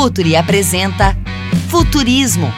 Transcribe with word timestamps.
Futuri 0.00 0.34
apresenta 0.34 1.14
Futurismo. 1.68 2.50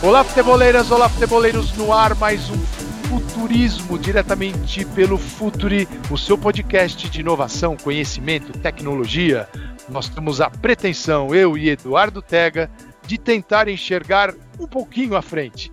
Olá, 0.00 0.22
futeboleiras, 0.22 0.92
olá, 0.92 1.08
futeboleiros! 1.08 1.72
No 1.72 1.92
ar, 1.92 2.14
mais 2.14 2.48
um 2.50 2.75
Futurismo 3.08 3.96
diretamente 3.96 4.84
pelo 4.84 5.16
Futuri, 5.16 5.88
o 6.10 6.18
seu 6.18 6.36
podcast 6.36 7.08
de 7.08 7.20
inovação, 7.20 7.76
conhecimento, 7.76 8.52
tecnologia. 8.58 9.48
Nós 9.88 10.08
temos 10.08 10.40
a 10.40 10.50
pretensão, 10.50 11.32
eu 11.32 11.56
e 11.56 11.68
Eduardo 11.68 12.20
Tega, 12.20 12.68
de 13.06 13.16
tentar 13.16 13.68
enxergar 13.68 14.34
um 14.58 14.66
pouquinho 14.66 15.14
à 15.14 15.22
frente. 15.22 15.70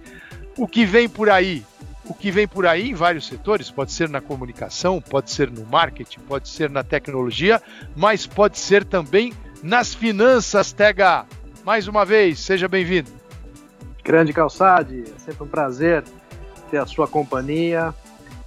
O 0.56 0.68
que 0.68 0.86
vem 0.86 1.10
por 1.10 1.28
aí? 1.28 1.66
O 2.06 2.14
que 2.14 2.30
vem 2.30 2.48
por 2.48 2.68
aí 2.68 2.92
em 2.92 2.94
vários 2.94 3.26
setores, 3.26 3.72
pode 3.72 3.92
ser 3.92 4.10
na 4.10 4.22
comunicação, 4.22 5.02
pode 5.02 5.32
ser 5.32 5.50
no 5.50 5.66
marketing, 5.66 6.20
pode 6.22 6.48
ser 6.50 6.70
na 6.70 6.84
tecnologia, 6.84 7.60
mas 7.96 8.28
pode 8.28 8.60
ser 8.60 8.86
também 8.86 9.34
nas 9.64 9.92
finanças, 9.92 10.72
Tega. 10.72 11.26
Mais 11.66 11.88
uma 11.88 12.06
vez, 12.06 12.40
seja 12.40 12.68
bem-vindo. 12.68 13.10
Grande 14.04 14.34
Calçade, 14.34 15.06
é 15.16 15.20
sempre 15.20 15.44
um 15.44 15.48
prazer 15.48 16.04
ter 16.74 16.80
a 16.80 16.88
sua 16.88 17.08
companhia 17.08 17.94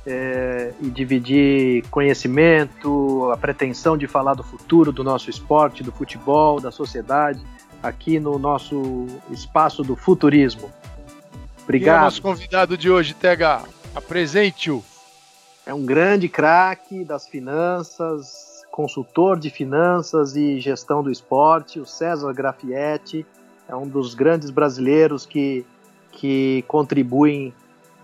é, 0.05 0.73
e 0.81 0.91
dividir 0.91 1.89
conhecimento, 1.91 3.31
a 3.33 3.37
pretensão 3.37 3.97
de 3.97 4.09
falar 4.09 4.35
do 4.35 4.43
futuro 4.43 4.91
do 4.91 5.05
nosso 5.05 5.31
esporte, 5.31 5.85
do 5.85 5.93
futebol, 5.93 6.61
da 6.61 6.73
sociedade, 6.73 7.41
aqui 7.81 8.19
no 8.19 8.37
nosso 8.37 9.07
espaço 9.31 9.85
do 9.85 9.95
futurismo. 9.95 10.65
É 10.65 11.37
o 11.37 11.63
Obrigado. 11.63 12.03
nosso 12.03 12.21
convidado 12.21 12.77
de 12.77 12.91
hoje, 12.91 13.15
Tega? 13.15 13.63
Apresente-o. 13.95 14.85
É 15.65 15.73
um 15.73 15.87
grande 15.87 16.29
craque 16.29 17.05
das 17.05 17.29
finanças, 17.29 18.65
consultor 18.73 19.39
de 19.39 19.51
finanças 19.51 20.35
e 20.35 20.59
gestão 20.59 21.01
do 21.01 21.13
esporte, 21.13 21.79
o 21.79 21.87
César 21.87 22.33
Grafietti. 22.33 23.25
É 23.69 23.77
um 23.77 23.87
dos 23.87 24.15
grandes 24.15 24.51
brasileiros 24.51 25.25
que, 25.25 25.65
que 26.11 26.65
contribuem 26.67 27.53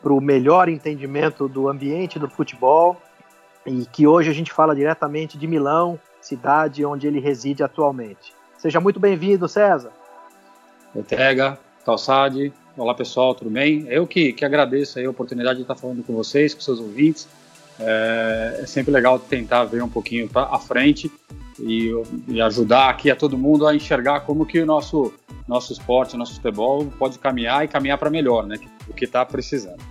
para 0.03 0.13
o 0.13 0.21
melhor 0.21 0.69
entendimento 0.69 1.49
do 1.49 1.69
ambiente 1.69 2.19
do 2.19 2.29
futebol 2.29 3.01
e 3.65 3.87
que 3.87 4.07
hoje 4.07 4.29
a 4.29 4.33
gente 4.33 4.53
fala 4.53 4.75
diretamente 4.75 5.39
de 5.39 5.47
Milão, 5.47 5.99
cidade 6.21 6.85
onde 6.85 7.07
ele 7.07 7.21
reside 7.21 7.63
atualmente. 7.63 8.35
Seja 8.59 8.81
muito 8.81 8.99
bem-vindo, 8.99 9.49
César. 9.49 9.93
Ortega, 10.95 11.59
Calçade, 11.85 12.53
olá 12.77 12.95
pessoal, 12.95 13.35
tudo 13.35 13.51
bem? 13.51 13.87
Eu 13.89 14.07
que, 14.07 14.33
que 14.33 14.45
agradeço 14.45 14.99
a 14.99 15.09
oportunidade 15.09 15.57
de 15.57 15.63
estar 15.63 15.77
falando 15.77 16.03
com 16.05 16.13
vocês, 16.13 16.53
com 16.53 16.61
seus 16.61 16.81
ouvintes. 16.81 17.29
É, 17.79 18.61
é 18.63 18.67
sempre 18.67 18.93
legal 18.93 19.19
tentar 19.19 19.65
ver 19.65 19.83
um 19.83 19.89
pouquinho 19.89 20.29
para 20.29 20.43
à 20.55 20.59
frente 20.59 21.11
e, 21.59 21.91
e, 22.29 22.41
ajudar 22.41 22.89
aqui 22.89 23.11
a 23.11 23.17
todo 23.17 23.37
mundo 23.37 23.67
a 23.67 23.75
enxergar 23.75 24.21
como 24.21 24.47
que 24.47 24.61
o 24.61 24.67
nosso 24.67 25.13
nosso 25.47 25.73
esporte, 25.73 26.17
nosso 26.17 26.37
futebol 26.37 26.87
pode 26.99 27.19
caminhar 27.19 27.65
e 27.65 27.69
caminhar 27.69 27.99
para 27.99 28.09
melhor, 28.09 28.47
né? 28.47 28.57
O 28.89 28.95
que 28.95 29.05
está 29.05 29.25
precisando. 29.25 29.83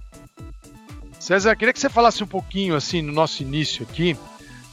César, 1.19 1.55
queria 1.55 1.73
que 1.73 1.79
você 1.79 1.89
falasse 1.89 2.23
um 2.23 2.27
pouquinho 2.27 2.75
assim 2.75 3.01
no 3.01 3.11
nosso 3.11 3.43
início 3.43 3.85
aqui. 3.87 4.17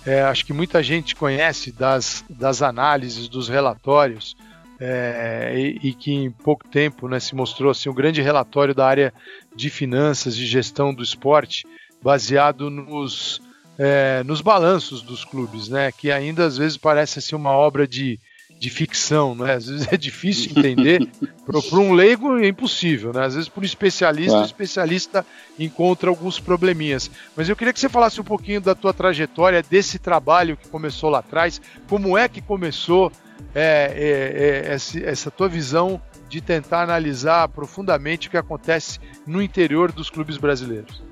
É, 0.07 0.23
acho 0.23 0.47
que 0.47 0.53
muita 0.53 0.83
gente 0.83 1.15
conhece 1.15 1.73
das, 1.73 2.25
das 2.31 2.63
análises, 2.63 3.29
dos 3.29 3.49
relatórios, 3.49 4.37
é, 4.81 5.53
e, 5.57 5.89
e, 5.89 5.95
que 5.95 6.13
em 6.13 6.31
pouco 6.31 6.67
tempo 6.69 7.09
né, 7.09 7.19
se 7.19 7.35
mostrou 7.35 7.71
assim, 7.71 7.89
um 7.89 7.95
grande 7.95 8.23
relatório 8.23 8.75
da 8.75 8.87
área 8.87 9.13
de 9.55 9.69
finanças 9.69 10.37
e 10.37 10.47
gestão 10.47 10.95
do 10.95 11.03
esporte, 11.03 11.67
baseado 12.01 12.71
nos, 12.71 13.43
é, 13.79 14.23
nos 14.25 14.41
balanços 14.41 15.01
dos 15.03 15.25
clubes, 15.25 15.69
né, 15.69 15.93
que 15.93 16.11
ainda 16.11 16.45
às 16.45 16.59
vezes 16.59 16.77
parece 16.77 17.21
assim, 17.21 17.37
uma 17.37 17.53
obra 17.53 17.87
de, 17.87 18.19
de 18.59 18.71
ficção, 18.71 19.35
né? 19.35 19.55
Às 19.55 19.69
vezes 19.69 19.87
é 19.93 19.97
difícil 19.97 20.51
entender. 20.57 21.09
Para 21.47 21.79
um 21.79 21.93
leigo 21.93 22.39
é 22.39 22.49
impossível, 22.49 23.13
né? 23.13 23.25
Às 23.25 23.35
vezes 23.35 23.49
para 23.49 23.61
um 23.61 23.65
especialista, 23.65 24.41
o 24.41 24.45
especialista 24.45 25.25
encontra 25.59 26.11
alguns 26.11 26.41
probleminhas. 26.41 27.11
Mas 27.37 27.49
eu 27.49 27.57
queria 27.57 27.73
que 27.73 27.81
você 27.81 27.89
falasse 27.89 28.21
um 28.21 28.25
pouquinho 28.25 28.61
da 28.61 28.75
tua 28.75 28.93
trajetória, 28.93 29.63
desse 29.63 29.99
trabalho 29.99 30.57
que 30.57 30.69
começou 30.69 31.09
lá 31.09 31.21
atrás, 31.21 31.61
como 31.89 32.19
é 32.19 32.29
que 32.29 32.41
começou 32.41 33.13
é, 33.55 33.93
é, 33.95 34.71
é, 34.71 34.75
essa, 34.75 34.99
essa 35.01 35.31
tua 35.31 35.49
visão 35.49 36.01
de 36.29 36.41
tentar 36.41 36.83
analisar 36.83 37.49
profundamente 37.49 38.29
o 38.29 38.31
que 38.31 38.37
acontece 38.37 38.99
no 39.27 39.41
interior 39.41 39.91
dos 39.91 40.11
clubes 40.11 40.37
brasileiros. 40.37 41.03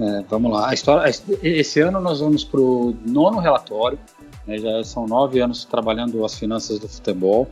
É, 0.00 0.24
vamos 0.28 0.52
lá. 0.52 0.70
A 0.70 0.74
história, 0.74 1.10
esse 1.42 1.80
ano 1.80 2.00
nós 2.00 2.20
vamos 2.20 2.44
para 2.44 2.60
o 2.60 2.94
nono 3.04 3.38
relatório. 3.38 3.98
Né, 4.46 4.58
já 4.58 4.82
são 4.82 5.06
nove 5.06 5.40
anos 5.40 5.64
trabalhando 5.64 6.24
as 6.24 6.36
finanças 6.36 6.78
do 6.78 6.88
futebol 6.88 7.48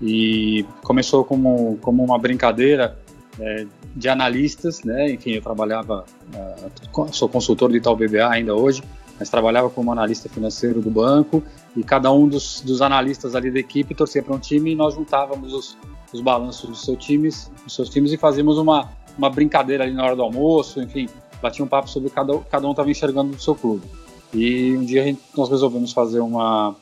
e 0.00 0.66
começou 0.82 1.24
como, 1.24 1.78
como 1.80 2.02
uma 2.02 2.18
brincadeira 2.18 2.98
é, 3.38 3.66
de 3.94 4.08
analistas, 4.08 4.82
né? 4.82 5.12
Enfim, 5.12 5.32
eu 5.32 5.42
trabalhava, 5.42 6.04
uh, 6.34 7.12
sou 7.12 7.28
consultor 7.28 7.70
de 7.70 7.78
Itaú 7.78 7.94
BBA 7.94 8.28
ainda 8.28 8.54
hoje, 8.54 8.82
mas 9.18 9.30
trabalhava 9.30 9.70
como 9.70 9.92
analista 9.92 10.28
financeiro 10.28 10.80
do 10.80 10.90
banco 10.90 11.42
e 11.76 11.82
cada 11.82 12.10
um 12.10 12.26
dos, 12.26 12.60
dos 12.62 12.82
analistas 12.82 13.34
ali 13.34 13.50
da 13.50 13.60
equipe 13.60 13.94
torcia 13.94 14.22
para 14.22 14.34
um 14.34 14.38
time 14.38 14.72
e 14.72 14.74
nós 14.74 14.94
juntávamos 14.94 15.52
os, 15.52 15.76
os 16.12 16.20
balanços 16.20 16.68
dos 16.68 16.84
seus 16.84 16.98
times, 16.98 17.50
dos 17.64 17.74
seus 17.74 17.88
times 17.88 18.12
e 18.12 18.16
fazíamos 18.16 18.58
uma, 18.58 18.90
uma 19.16 19.30
brincadeira 19.30 19.84
ali 19.84 19.92
na 19.92 20.04
hora 20.04 20.16
do 20.16 20.22
almoço, 20.22 20.80
enfim, 20.80 21.08
batia 21.42 21.64
um 21.64 21.68
papo 21.68 21.90
sobre 21.90 22.08
cada, 22.08 22.38
cada 22.50 22.66
um 22.66 22.70
estava 22.70 22.90
enxergando 22.90 23.32
do 23.32 23.42
seu 23.42 23.54
clube. 23.54 23.82
E 24.32 24.74
um 24.76 24.84
dia 24.84 25.02
gente, 25.02 25.20
nós 25.36 25.50
resolvemos 25.50 25.92
fazer 25.92 26.20
uma, 26.20 26.74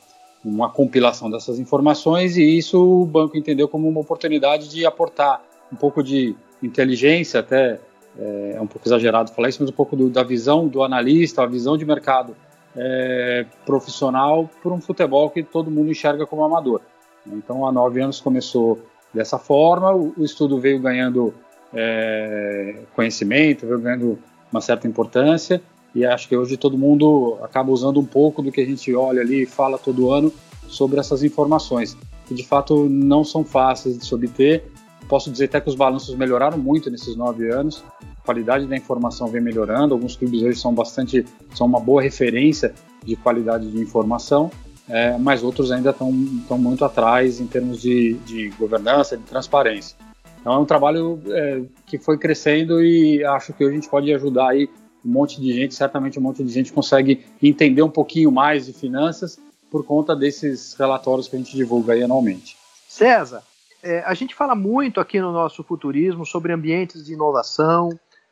uma 0.45 0.69
compilação 0.69 1.29
dessas 1.29 1.59
informações 1.59 2.37
e 2.37 2.43
isso 2.57 3.01
o 3.01 3.05
banco 3.05 3.37
entendeu 3.37 3.67
como 3.67 3.89
uma 3.89 3.99
oportunidade 3.99 4.69
de 4.69 4.85
aportar 4.85 5.41
um 5.71 5.75
pouco 5.75 6.03
de 6.03 6.35
inteligência, 6.63 7.39
até 7.39 7.79
é, 8.17 8.53
é 8.55 8.61
um 8.61 8.67
pouco 8.67 8.87
exagerado 8.87 9.31
falar 9.31 9.49
isso, 9.49 9.61
mas 9.61 9.69
um 9.69 9.75
pouco 9.75 9.95
do, 9.95 10.09
da 10.09 10.23
visão 10.23 10.67
do 10.67 10.83
analista, 10.83 11.43
a 11.43 11.45
visão 11.45 11.77
de 11.77 11.85
mercado 11.85 12.35
é, 12.75 13.45
profissional 13.65 14.49
para 14.61 14.71
um 14.71 14.79
futebol 14.79 15.29
que 15.29 15.43
todo 15.43 15.71
mundo 15.71 15.91
enxerga 15.91 16.25
como 16.25 16.43
amador. 16.43 16.81
Então, 17.27 17.67
há 17.67 17.71
nove 17.71 18.01
anos 18.01 18.19
começou 18.19 18.79
dessa 19.13 19.37
forma, 19.37 19.93
o, 19.93 20.13
o 20.17 20.23
estudo 20.23 20.59
veio 20.59 20.79
ganhando 20.79 21.33
é, 21.73 22.79
conhecimento, 22.95 23.65
veio 23.65 23.79
ganhando 23.79 24.19
uma 24.51 24.61
certa 24.61 24.87
importância 24.87 25.61
e 25.93 26.05
acho 26.05 26.27
que 26.27 26.35
hoje 26.35 26.57
todo 26.57 26.77
mundo 26.77 27.37
acaba 27.41 27.71
usando 27.71 27.99
um 27.99 28.05
pouco 28.05 28.41
do 28.41 28.51
que 28.51 28.61
a 28.61 28.65
gente 28.65 28.93
olha 28.95 29.21
ali 29.21 29.43
e 29.43 29.45
fala 29.45 29.77
todo 29.77 30.11
ano 30.11 30.31
sobre 30.67 30.99
essas 30.99 31.21
informações, 31.23 31.97
que 32.25 32.33
de 32.33 32.45
fato 32.45 32.87
não 32.89 33.23
são 33.23 33.43
fáceis 33.43 33.97
de 33.97 34.05
se 34.05 34.15
obter. 34.15 34.63
Posso 35.09 35.29
dizer 35.29 35.45
até 35.45 35.59
que 35.59 35.67
os 35.67 35.75
balanços 35.75 36.15
melhoraram 36.15 36.57
muito 36.57 36.89
nesses 36.89 37.15
nove 37.15 37.49
anos, 37.51 37.83
a 38.01 38.25
qualidade 38.25 38.65
da 38.65 38.77
informação 38.77 39.27
vem 39.27 39.41
melhorando, 39.41 39.93
alguns 39.93 40.15
clubes 40.15 40.41
hoje 40.41 40.59
são 40.59 40.73
bastante, 40.73 41.25
são 41.53 41.67
uma 41.67 41.79
boa 41.79 42.01
referência 42.01 42.73
de 43.03 43.17
qualidade 43.17 43.69
de 43.69 43.81
informação, 43.81 44.49
é, 44.87 45.17
mas 45.17 45.43
outros 45.43 45.71
ainda 45.71 45.89
estão, 45.89 46.11
muito 46.11 46.85
atrás 46.85 47.41
em 47.41 47.47
termos 47.47 47.81
de, 47.81 48.13
de 48.25 48.49
governança, 48.51 49.17
de 49.17 49.23
transparência. 49.23 49.97
Então 50.41 50.53
é 50.53 50.57
um 50.57 50.65
trabalho 50.65 51.21
é, 51.27 51.61
que 51.85 51.97
foi 51.97 52.17
crescendo 52.17 52.83
e 52.83 53.23
acho 53.23 53.53
que 53.53 53.63
hoje 53.63 53.73
a 53.73 53.75
gente 53.75 53.89
pode 53.89 54.11
ajudar 54.13 54.49
aí 54.49 54.67
um 55.05 55.09
monte 55.09 55.39
de 55.39 55.53
gente, 55.53 55.73
certamente 55.73 56.19
um 56.19 56.21
monte 56.21 56.43
de 56.43 56.51
gente 56.51 56.73
consegue 56.73 57.23
entender 57.41 57.81
um 57.81 57.89
pouquinho 57.89 58.31
mais 58.31 58.65
de 58.65 58.73
finanças 58.73 59.39
por 59.69 59.85
conta 59.85 60.15
desses 60.15 60.73
relatórios 60.73 61.27
que 61.27 61.35
a 61.35 61.39
gente 61.39 61.55
divulga 61.55 61.93
aí 61.93 62.03
anualmente. 62.03 62.57
César, 62.87 63.43
é, 63.81 64.03
a 64.05 64.13
gente 64.13 64.35
fala 64.35 64.53
muito 64.53 64.99
aqui 64.99 65.19
no 65.19 65.31
nosso 65.31 65.63
futurismo 65.63 66.25
sobre 66.25 66.51
ambientes 66.51 67.05
de 67.05 67.13
inovação, 67.13 67.89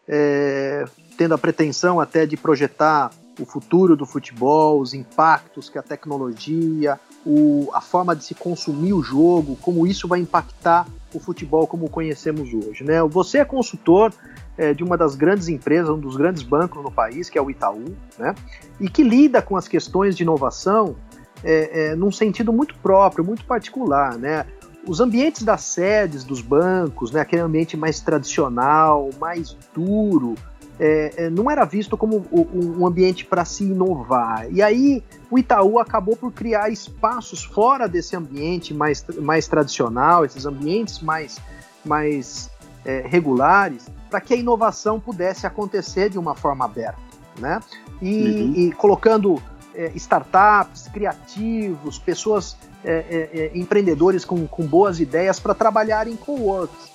é, 0.08 0.86
tendo 1.18 1.34
a 1.34 1.38
pretensão 1.38 2.00
até 2.00 2.26
de 2.26 2.36
projetar 2.36 3.12
o 3.40 3.46
futuro 3.46 3.96
do 3.96 4.06
futebol, 4.06 4.80
os 4.80 4.94
impactos 4.94 5.70
que 5.70 5.78
a 5.78 5.84
tecnologia, 5.84 7.00
o, 7.26 7.70
a 7.74 7.82
forma 7.82 8.16
de 8.16 8.24
se 8.24 8.34
consumir 8.34 8.94
o 8.94 9.02
jogo, 9.02 9.58
como 9.62 9.86
isso 9.86 10.08
vai 10.08 10.20
impactar 10.20 10.88
o 11.14 11.20
futebol 11.20 11.68
como 11.68 11.90
conhecemos 11.90 12.54
hoje. 12.54 12.84
Né? 12.84 13.02
Você 13.04 13.40
é 13.40 13.46
consultor 13.46 14.14
é, 14.58 14.74
de 14.74 14.84
uma 14.84 14.98
das 14.98 15.16
grandes 15.16 15.48
empresas, 15.48 15.90
um 15.90 16.00
dos 16.00 16.16
grandes 16.16 16.44
bancos 16.44 16.84
no 16.84 16.92
país, 16.92 17.30
que 17.30 17.38
é 17.38 17.42
o 17.42 17.50
Itaú, 17.50 17.96
né? 18.18 18.36
e 18.80 18.90
que 18.90 19.04
lida 19.04 19.42
com 19.42 19.58
as 19.58 19.68
questões 19.68 20.16
de 20.16 20.24
inovação 20.24 20.96
é, 21.44 21.88
é, 21.92 21.96
num 21.96 22.12
sentido 22.12 22.54
muito 22.54 22.76
próprio, 22.76 23.24
muito 23.24 23.44
particular. 23.46 24.18
Né? 24.18 24.46
Os 24.88 25.00
ambientes 25.00 25.44
das 25.44 25.62
sedes 25.62 26.24
dos 26.24 26.42
bancos, 26.42 27.12
né, 27.12 27.22
aquele 27.22 27.42
ambiente 27.42 27.76
mais 27.76 28.00
tradicional, 28.00 29.10
mais 29.20 29.56
duro, 29.74 30.36
é, 30.80 31.26
é, 31.26 31.30
não 31.30 31.52
era 31.52 31.66
visto 31.66 31.98
como 31.98 32.26
um 32.32 32.88
ambiente 32.88 33.26
para 33.26 33.44
se 33.44 33.66
inovar. 33.66 34.48
E 34.50 34.62
aí 34.62 35.04
o 35.30 35.38
Itaú 35.38 35.78
acabou 35.78 36.16
por 36.16 36.32
criar 36.32 36.70
espaços 36.70 37.44
fora 37.44 37.88
desse 37.88 38.16
ambiente 38.16 38.74
mais, 38.74 39.06
mais 39.20 39.46
tradicional, 39.48 40.24
esses 40.24 40.46
ambientes 40.46 41.02
mais, 41.02 41.38
mais 41.84 42.50
é, 42.86 43.04
regulares, 43.06 43.88
para 44.10 44.22
que 44.22 44.34
a 44.34 44.38
inovação 44.38 45.00
pudesse 45.02 45.46
acontecer 45.46 46.10
de 46.10 46.18
uma 46.18 46.34
forma 46.34 46.64
aberta. 46.64 47.10
Né? 47.38 47.60
E, 48.02 48.24
uhum. 48.24 48.54
e 48.56 48.72
colocando 48.72 49.42
é, 49.76 49.92
startups, 49.96 50.88
criativos, 50.88 52.00
pessoas, 52.00 52.56
é, 52.86 53.52
empreendedores 53.54 54.24
com, 54.24 54.48
com 54.48 54.66
boas 54.66 55.02
ideias 55.02 55.42
para 55.42 55.54
trabalharem 55.54 56.16
com 56.16 56.40
works. 56.40 56.90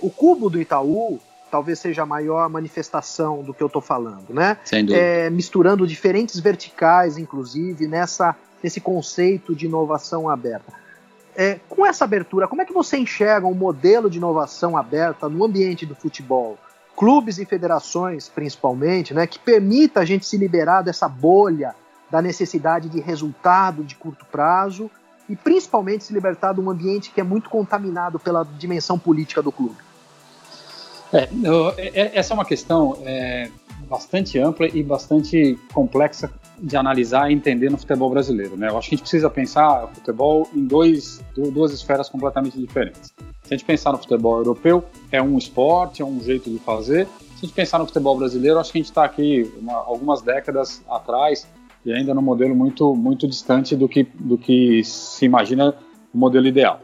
o 0.00 0.08
cubo 0.08 0.48
do 0.48 0.58
Itaú 0.58 1.20
talvez 1.52 1.78
seja 1.78 2.04
a 2.04 2.06
maior 2.06 2.48
manifestação 2.48 3.42
do 3.42 3.52
que 3.52 3.62
eu 3.62 3.66
estou 3.66 3.82
falando, 3.82 4.32
né? 4.32 4.56
Sem 4.64 4.86
dúvida. 4.86 5.04
É, 5.04 5.28
misturando 5.28 5.86
diferentes 5.86 6.40
verticais, 6.40 7.18
inclusive, 7.18 7.86
nessa, 7.86 8.34
nesse 8.62 8.80
conceito 8.80 9.54
de 9.54 9.66
inovação 9.66 10.30
aberta. 10.30 10.72
É, 11.36 11.60
com 11.68 11.84
essa 11.84 12.04
abertura, 12.04 12.48
como 12.48 12.62
é 12.62 12.64
que 12.64 12.72
você 12.72 12.96
enxerga 12.96 13.46
um 13.46 13.52
modelo 13.52 14.08
de 14.08 14.16
inovação 14.16 14.78
aberta 14.78 15.28
no 15.28 15.44
ambiente 15.44 15.84
do 15.84 15.94
futebol? 15.94 16.56
Clubes 16.96 17.36
e 17.36 17.44
federações, 17.44 18.30
principalmente, 18.30 19.12
né, 19.12 19.26
que 19.26 19.38
permita 19.38 20.00
a 20.00 20.04
gente 20.06 20.24
se 20.24 20.38
liberar 20.38 20.80
dessa 20.80 21.06
bolha 21.06 21.74
da 22.10 22.22
necessidade 22.22 22.88
de 22.88 22.98
resultado 22.98 23.84
de 23.84 23.94
curto 23.94 24.24
prazo 24.24 24.90
e 25.28 25.36
principalmente 25.36 26.04
se 26.04 26.14
libertar 26.14 26.54
de 26.54 26.60
um 26.60 26.70
ambiente 26.70 27.10
que 27.10 27.20
é 27.20 27.24
muito 27.24 27.50
contaminado 27.50 28.18
pela 28.18 28.42
dimensão 28.42 28.98
política 28.98 29.42
do 29.42 29.52
clube. 29.52 29.91
É, 31.12 31.28
é, 31.76 32.18
essa 32.18 32.32
é 32.32 32.34
uma 32.34 32.44
questão 32.44 32.98
é, 33.04 33.50
bastante 33.88 34.38
ampla 34.38 34.66
e 34.66 34.82
bastante 34.82 35.58
complexa 35.72 36.32
de 36.58 36.76
analisar 36.76 37.30
e 37.30 37.34
entender 37.34 37.70
no 37.70 37.76
futebol 37.76 38.08
brasileiro. 38.08 38.56
Né? 38.56 38.68
Eu 38.68 38.78
acho 38.78 38.88
que 38.88 38.94
a 38.94 38.96
gente 38.96 39.02
precisa 39.02 39.28
pensar 39.28 39.84
o 39.84 39.88
futebol 39.88 40.48
em 40.54 40.64
dois, 40.64 41.22
duas 41.34 41.72
esferas 41.72 42.08
completamente 42.08 42.58
diferentes. 42.58 43.12
Se 43.42 43.52
a 43.52 43.56
gente 43.56 43.66
pensar 43.66 43.92
no 43.92 43.98
futebol 43.98 44.38
europeu, 44.38 44.84
é 45.10 45.20
um 45.20 45.36
esporte, 45.36 46.00
é 46.00 46.04
um 46.04 46.20
jeito 46.20 46.48
de 46.48 46.58
fazer. 46.58 47.06
Se 47.36 47.44
a 47.44 47.46
gente 47.46 47.54
pensar 47.54 47.78
no 47.78 47.86
futebol 47.86 48.16
brasileiro, 48.16 48.58
acho 48.58 48.72
que 48.72 48.78
a 48.78 48.80
gente 48.80 48.90
está 48.90 49.04
aqui 49.04 49.50
uma, 49.60 49.74
algumas 49.74 50.22
décadas 50.22 50.82
atrás 50.88 51.46
e 51.84 51.92
ainda 51.92 52.14
num 52.14 52.22
modelo 52.22 52.54
muito, 52.54 52.94
muito 52.94 53.26
distante 53.26 53.74
do 53.74 53.88
que, 53.88 54.04
do 54.14 54.38
que 54.38 54.84
se 54.84 55.24
imagina 55.24 55.74
o 56.14 56.18
modelo 56.18 56.46
ideal. 56.46 56.80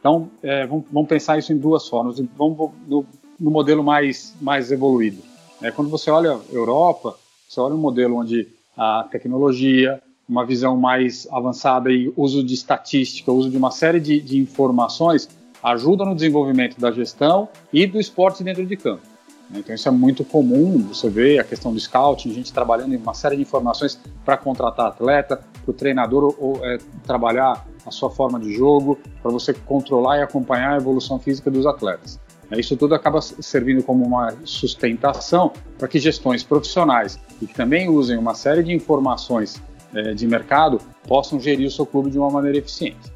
Então, 0.00 0.30
é, 0.42 0.66
vamos, 0.66 0.86
vamos, 0.90 1.08
pensar 1.08 1.38
isso 1.38 1.52
em 1.52 1.58
duas 1.58 1.86
formas. 1.86 2.18
Vamos 2.36 2.70
no, 2.88 3.06
no 3.40 3.50
modelo 3.50 3.82
mais, 3.82 4.34
mais 4.40 4.70
evoluído. 4.70 5.22
É, 5.62 5.70
quando 5.70 5.90
você 5.90 6.10
olha 6.10 6.38
Europa, 6.52 7.16
você 7.48 7.60
olha 7.60 7.74
um 7.74 7.78
modelo 7.78 8.16
onde 8.16 8.48
a 8.76 9.06
tecnologia, 9.10 10.00
uma 10.28 10.44
visão 10.44 10.76
mais 10.76 11.26
avançada 11.32 11.90
e 11.90 12.12
uso 12.16 12.44
de 12.44 12.54
estatística, 12.54 13.32
uso 13.32 13.50
de 13.50 13.56
uma 13.56 13.70
série 13.70 13.98
de, 13.98 14.20
de 14.20 14.38
informações 14.38 15.28
ajuda 15.62 16.04
no 16.04 16.14
desenvolvimento 16.14 16.80
da 16.80 16.90
gestão 16.90 17.48
e 17.72 17.86
do 17.86 17.98
esporte 17.98 18.44
dentro 18.44 18.64
de 18.64 18.76
campo. 18.76 19.02
Então 19.52 19.74
isso 19.74 19.88
é 19.88 19.90
muito 19.90 20.24
comum, 20.24 20.78
você 20.78 21.08
vê 21.10 21.38
a 21.40 21.44
questão 21.44 21.72
do 21.72 21.80
scouting, 21.80 22.32
gente 22.32 22.52
trabalhando 22.52 22.94
em 22.94 22.96
uma 22.96 23.14
série 23.14 23.34
de 23.34 23.42
informações 23.42 23.98
para 24.24 24.36
contratar 24.36 24.86
atleta, 24.86 25.36
para 25.36 25.70
o 25.70 25.74
treinador 25.74 26.34
ou, 26.38 26.64
é, 26.64 26.78
trabalhar 27.04 27.66
a 27.84 27.90
sua 27.90 28.10
forma 28.10 28.38
de 28.38 28.54
jogo, 28.54 28.98
para 29.20 29.30
você 29.30 29.52
controlar 29.52 30.18
e 30.18 30.22
acompanhar 30.22 30.74
a 30.74 30.76
evolução 30.76 31.18
física 31.18 31.50
dos 31.50 31.66
atletas. 31.66 32.20
Né, 32.50 32.58
isso 32.58 32.76
tudo 32.76 32.94
acaba 32.94 33.20
servindo 33.20 33.82
como 33.82 34.04
uma 34.04 34.34
sustentação 34.44 35.52
para 35.78 35.86
que 35.86 35.98
gestões 35.98 36.42
profissionais 36.42 37.18
e 37.40 37.46
que 37.46 37.54
também 37.54 37.88
usem 37.88 38.18
uma 38.18 38.34
série 38.34 38.62
de 38.62 38.72
informações 38.72 39.62
é, 39.94 40.14
de 40.14 40.26
mercado 40.26 40.80
possam 41.06 41.38
gerir 41.40 41.66
o 41.66 41.70
seu 41.70 41.86
clube 41.86 42.10
de 42.10 42.18
uma 42.18 42.30
maneira 42.30 42.58
eficiente. 42.58 43.12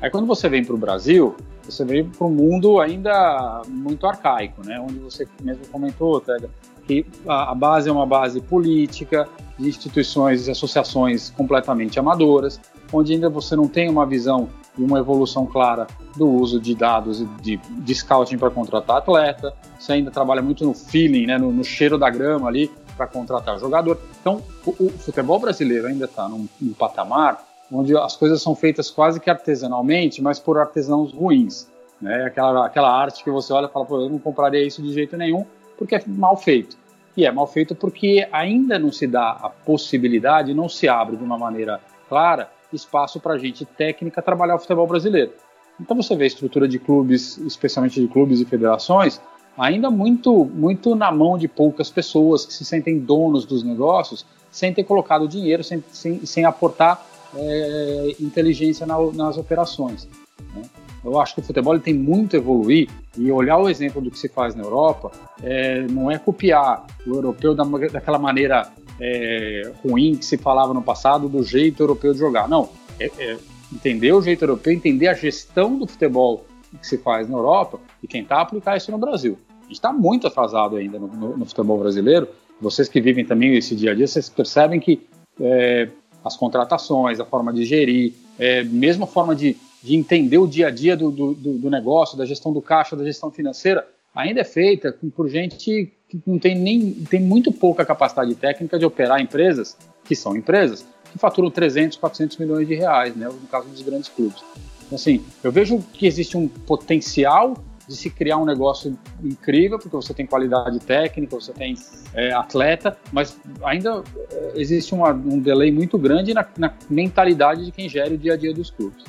Aí 0.00 0.10
quando 0.10 0.26
você 0.26 0.48
vem 0.48 0.64
para 0.64 0.74
o 0.74 0.78
Brasil, 0.78 1.34
você 1.62 1.84
vem 1.84 2.04
para 2.04 2.26
um 2.26 2.30
mundo 2.30 2.78
ainda 2.80 3.62
muito 3.68 4.06
arcaico, 4.06 4.64
né? 4.66 4.78
onde 4.78 4.98
você 4.98 5.26
mesmo 5.42 5.66
comentou, 5.68 6.20
Tega, 6.20 6.50
que 6.86 7.06
a 7.26 7.54
base 7.54 7.88
é 7.88 7.92
uma 7.92 8.04
base 8.04 8.40
política, 8.40 9.26
de 9.58 9.68
instituições 9.68 10.46
e 10.46 10.50
associações 10.50 11.30
completamente 11.30 11.98
amadoras, 11.98 12.60
onde 12.92 13.14
ainda 13.14 13.30
você 13.30 13.56
não 13.56 13.68
tem 13.68 13.88
uma 13.88 14.04
visão 14.04 14.48
e 14.76 14.82
uma 14.82 14.98
evolução 14.98 15.46
clara 15.46 15.86
do 16.16 16.28
uso 16.28 16.60
de 16.60 16.74
dados 16.74 17.24
de, 17.40 17.56
de 17.56 17.94
scouting 17.94 18.38
para 18.38 18.50
contratar 18.50 18.98
atleta. 18.98 19.54
Você 19.78 19.92
ainda 19.92 20.10
trabalha 20.10 20.42
muito 20.42 20.64
no 20.64 20.74
feeling, 20.74 21.26
né, 21.26 21.38
no, 21.38 21.52
no 21.52 21.64
cheiro 21.64 21.98
da 21.98 22.10
grama 22.10 22.48
ali 22.48 22.70
para 22.96 23.06
contratar 23.06 23.58
jogador. 23.58 24.00
Então, 24.20 24.42
o, 24.64 24.70
o, 24.70 24.90
futebol 24.90 25.38
brasileiro 25.38 25.86
ainda 25.86 26.04
está 26.04 26.28
num, 26.28 26.48
num, 26.60 26.72
patamar 26.72 27.42
onde 27.72 27.96
as 27.96 28.16
coisas 28.16 28.40
são 28.40 28.54
feitas 28.54 28.90
quase 28.90 29.18
que 29.18 29.28
artesanalmente, 29.28 30.22
mas 30.22 30.38
por 30.38 30.58
artesãos 30.58 31.12
ruins. 31.12 31.68
Né? 32.00 32.24
Aquela, 32.24 32.66
aquela 32.66 32.90
arte 32.90 33.24
que 33.24 33.30
você 33.30 33.52
olha 33.52 33.66
e 33.66 33.70
fala, 33.70 33.84
Pô, 33.84 34.00
eu 34.00 34.08
não 34.08 34.18
compraria 34.18 34.64
isso 34.64 34.82
de 34.82 34.92
jeito 34.92 35.16
nenhum, 35.16 35.44
porque 35.76 35.96
é 35.96 36.02
mal 36.06 36.36
feito. 36.36 36.76
E 37.16 37.24
é 37.24 37.30
mal 37.30 37.46
feito 37.46 37.74
porque 37.74 38.28
ainda 38.32 38.78
não 38.78 38.90
se 38.90 39.06
dá 39.06 39.30
a 39.30 39.48
possibilidade, 39.48 40.52
não 40.52 40.68
se 40.68 40.88
abre 40.88 41.16
de 41.16 41.22
uma 41.22 41.38
maneira 41.38 41.80
clara 42.08 42.50
espaço 42.76 43.20
para 43.20 43.38
gente 43.38 43.64
técnica 43.64 44.22
trabalhar 44.22 44.56
o 44.56 44.58
futebol 44.58 44.86
brasileiro. 44.86 45.32
Então 45.80 45.96
você 45.96 46.14
vê 46.14 46.24
a 46.24 46.26
estrutura 46.26 46.68
de 46.68 46.78
clubes, 46.78 47.36
especialmente 47.38 48.00
de 48.00 48.06
clubes 48.06 48.40
e 48.40 48.44
federações, 48.44 49.20
ainda 49.58 49.90
muito, 49.90 50.44
muito 50.44 50.94
na 50.94 51.10
mão 51.10 51.36
de 51.36 51.48
poucas 51.48 51.90
pessoas 51.90 52.46
que 52.46 52.52
se 52.52 52.64
sentem 52.64 52.98
donos 52.98 53.44
dos 53.44 53.62
negócios, 53.62 54.24
sem 54.50 54.72
ter 54.72 54.84
colocado 54.84 55.26
dinheiro, 55.26 55.64
sem, 55.64 55.82
sem, 55.90 56.24
sem 56.24 56.44
aportar 56.44 57.04
é, 57.36 58.14
inteligência 58.20 58.86
na, 58.86 58.96
nas 59.12 59.36
operações. 59.36 60.08
Né? 60.54 60.62
Eu 61.04 61.20
acho 61.20 61.34
que 61.34 61.40
o 61.40 61.44
futebol 61.44 61.78
tem 61.78 61.92
muito 61.92 62.36
a 62.36 62.38
evoluir 62.38 62.88
e 63.18 63.30
olhar 63.30 63.58
o 63.58 63.68
exemplo 63.68 64.00
do 64.00 64.10
que 64.10 64.18
se 64.18 64.28
faz 64.28 64.54
na 64.54 64.62
Europa 64.62 65.12
é, 65.42 65.82
não 65.82 66.10
é 66.10 66.18
copiar 66.18 66.86
o 67.06 67.14
europeu 67.14 67.54
da, 67.54 67.64
daquela 67.64 68.18
maneira 68.18 68.70
é, 69.00 69.72
ruim 69.84 70.16
que 70.16 70.24
se 70.24 70.36
falava 70.36 70.72
no 70.72 70.82
passado 70.82 71.28
do 71.28 71.42
jeito 71.42 71.82
europeu 71.82 72.12
de 72.12 72.18
jogar. 72.18 72.48
Não, 72.48 72.68
é, 72.98 73.10
é 73.18 73.36
entender 73.72 74.12
o 74.12 74.22
jeito 74.22 74.42
europeu, 74.42 74.72
entender 74.72 75.08
a 75.08 75.14
gestão 75.14 75.78
do 75.78 75.86
futebol 75.86 76.44
que 76.80 76.86
se 76.86 76.98
faz 76.98 77.28
na 77.28 77.36
Europa 77.36 77.80
e 78.02 78.06
tentar 78.06 78.42
aplicar 78.42 78.76
isso 78.76 78.90
no 78.90 78.98
Brasil. 78.98 79.38
A 79.60 79.64
gente 79.64 79.74
está 79.74 79.92
muito 79.92 80.26
atrasado 80.26 80.76
ainda 80.76 80.98
no, 80.98 81.06
no, 81.08 81.36
no, 81.38 81.46
futebol 81.46 81.78
brasileiro. 81.78 82.28
Vocês 82.60 82.88
que 82.88 83.00
vivem 83.00 83.24
também 83.24 83.56
esse 83.56 83.74
dia 83.74 83.92
a 83.92 83.94
dia, 83.94 84.06
vocês 84.06 84.28
percebem 84.28 84.78
que 84.78 85.06
é, 85.40 85.88
as 86.24 86.36
contratações, 86.36 87.18
a 87.18 87.24
forma 87.24 87.52
de 87.52 87.64
gerir, 87.64 88.12
é, 88.38 88.62
mesmo 88.64 89.04
a 89.04 89.06
forma 89.06 89.34
de, 89.34 89.56
de 89.82 89.96
entender 89.96 90.38
o 90.38 90.46
dia 90.46 90.68
a 90.68 90.70
dia 90.70 90.96
do, 90.96 91.10
do, 91.10 91.34
do 91.34 91.70
negócio, 91.70 92.16
da 92.16 92.26
gestão 92.26 92.52
do 92.52 92.60
caixa, 92.60 92.96
da 92.96 93.04
gestão 93.04 93.30
financeira, 93.30 93.86
ainda 94.14 94.40
é 94.40 94.44
feita 94.44 94.96
por 95.16 95.28
gente 95.28 95.92
que 96.20 96.30
não 96.30 96.38
tem 96.38 96.54
nem 96.54 96.92
tem 97.08 97.20
muito 97.20 97.50
pouca 97.52 97.84
capacidade 97.84 98.34
técnica 98.34 98.78
de 98.78 98.84
operar 98.84 99.20
empresas 99.20 99.76
que 100.04 100.14
são 100.14 100.36
empresas 100.36 100.84
que 101.10 101.18
faturam 101.18 101.50
300, 101.50 101.96
400 101.96 102.36
milhões 102.38 102.66
de 102.66 102.74
reais, 102.74 103.14
né, 103.14 103.26
no 103.26 103.46
caso 103.48 103.68
dos 103.68 103.82
grandes 103.82 104.08
clubes. 104.08 104.42
Então, 104.86 104.96
assim, 104.96 105.24
eu 105.42 105.52
vejo 105.52 105.78
que 105.92 106.06
existe 106.06 106.36
um 106.36 106.48
potencial 106.48 107.54
de 107.86 107.96
se 107.96 108.10
criar 108.10 108.38
um 108.38 108.44
negócio 108.44 108.98
incrível, 109.22 109.78
porque 109.78 109.94
você 109.94 110.14
tem 110.14 110.26
qualidade 110.26 110.78
técnica, 110.80 111.36
você 111.36 111.52
tem 111.52 111.74
é, 112.14 112.32
atleta, 112.32 112.96
mas 113.12 113.38
ainda 113.62 114.02
é, 114.30 114.52
existe 114.56 114.94
uma, 114.94 115.12
um 115.12 115.38
delay 115.38 115.70
muito 115.70 115.98
grande 115.98 116.32
na, 116.32 116.46
na, 116.56 116.72
mentalidade 116.88 117.64
de 117.64 117.70
quem 117.70 117.88
gere 117.88 118.14
o 118.14 118.18
dia 118.18 118.34
a 118.34 118.36
dia 118.36 118.52
dos 118.52 118.70
clubes. 118.70 119.04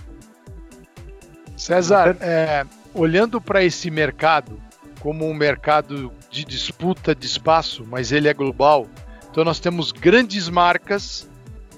César, 1.55 2.17
é, 2.19 2.65
olhando 2.93 3.39
para 3.39 3.63
esse 3.63 3.89
mercado, 3.89 4.59
como 4.99 5.25
um 5.25 5.33
mercado 5.33 6.11
de 6.35 6.43
disputa 6.43 7.15
de 7.15 7.25
espaço, 7.25 7.85
mas 7.89 8.11
ele 8.11 8.27
é 8.27 8.33
global. 8.33 8.87
Então 9.31 9.45
nós 9.45 9.57
temos 9.57 9.93
grandes 9.93 10.49
marcas 10.49 11.25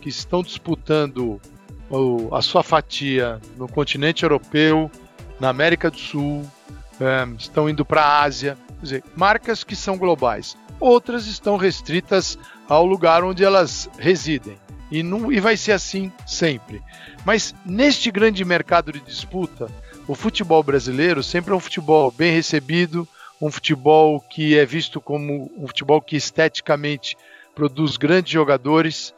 que 0.01 0.09
estão 0.09 0.41
disputando 0.41 1.39
a 2.31 2.41
sua 2.41 2.63
fatia 2.63 3.39
no 3.55 3.67
continente 3.67 4.23
europeu, 4.23 4.89
na 5.39 5.49
América 5.49 5.91
do 5.91 5.99
Sul, 5.99 6.43
é, 6.99 7.27
estão 7.37 7.69
indo 7.69 7.85
para 7.85 8.01
a 8.01 8.23
Ásia, 8.23 8.57
quer 8.79 8.83
dizer, 8.83 9.03
marcas 9.15 9.63
que 9.63 9.75
são 9.75 9.95
globais. 9.95 10.57
Outras 10.79 11.27
estão 11.27 11.55
restritas 11.55 12.37
ao 12.67 12.83
lugar 12.83 13.23
onde 13.23 13.43
elas 13.43 13.87
residem. 13.99 14.57
E, 14.89 15.03
não, 15.03 15.31
e 15.31 15.39
vai 15.39 15.55
ser 15.55 15.73
assim 15.73 16.11
sempre. 16.25 16.81
Mas 17.23 17.53
neste 17.63 18.09
grande 18.09 18.43
mercado 18.43 18.91
de 18.91 19.01
disputa, 19.01 19.69
o 20.07 20.15
futebol 20.15 20.63
brasileiro 20.63 21.21
sempre 21.21 21.51
é 21.51 21.55
um 21.55 21.59
futebol 21.59 22.09
bem 22.09 22.31
recebido, 22.31 23.07
um 23.41 23.51
futebol 23.51 24.19
que 24.19 24.57
é 24.57 24.65
visto 24.65 24.99
como 24.99 25.51
um 25.57 25.67
futebol 25.67 26.01
que 26.01 26.15
esteticamente 26.15 27.17
produz 27.53 27.97
grandes 27.97 28.31
jogadores, 28.31 29.13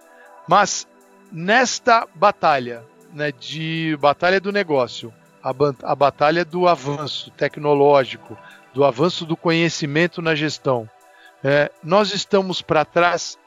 mas 0.48 0.88
nesta 1.32 2.08
batalha, 2.16 2.84
né, 3.14 3.32
de 3.32 3.98
batalha 4.00 4.40
do 4.40 4.52
negócio, 4.52 5.14
a, 5.44 5.54
a 5.84 5.96
batalha 5.96 6.44
do 6.44 6.68
avanço 6.68 7.32
tecnológico, 7.32 8.38
do 8.74 8.84
avanço 8.84 9.26
do 9.26 9.38
conhecimento 9.38 10.22
na 10.22 10.36
gestão, 10.36 10.90
É, 11.42 11.72
nós 11.82 12.14
estamos 12.14 12.62
para 12.62 12.84
trás, 12.84 13.38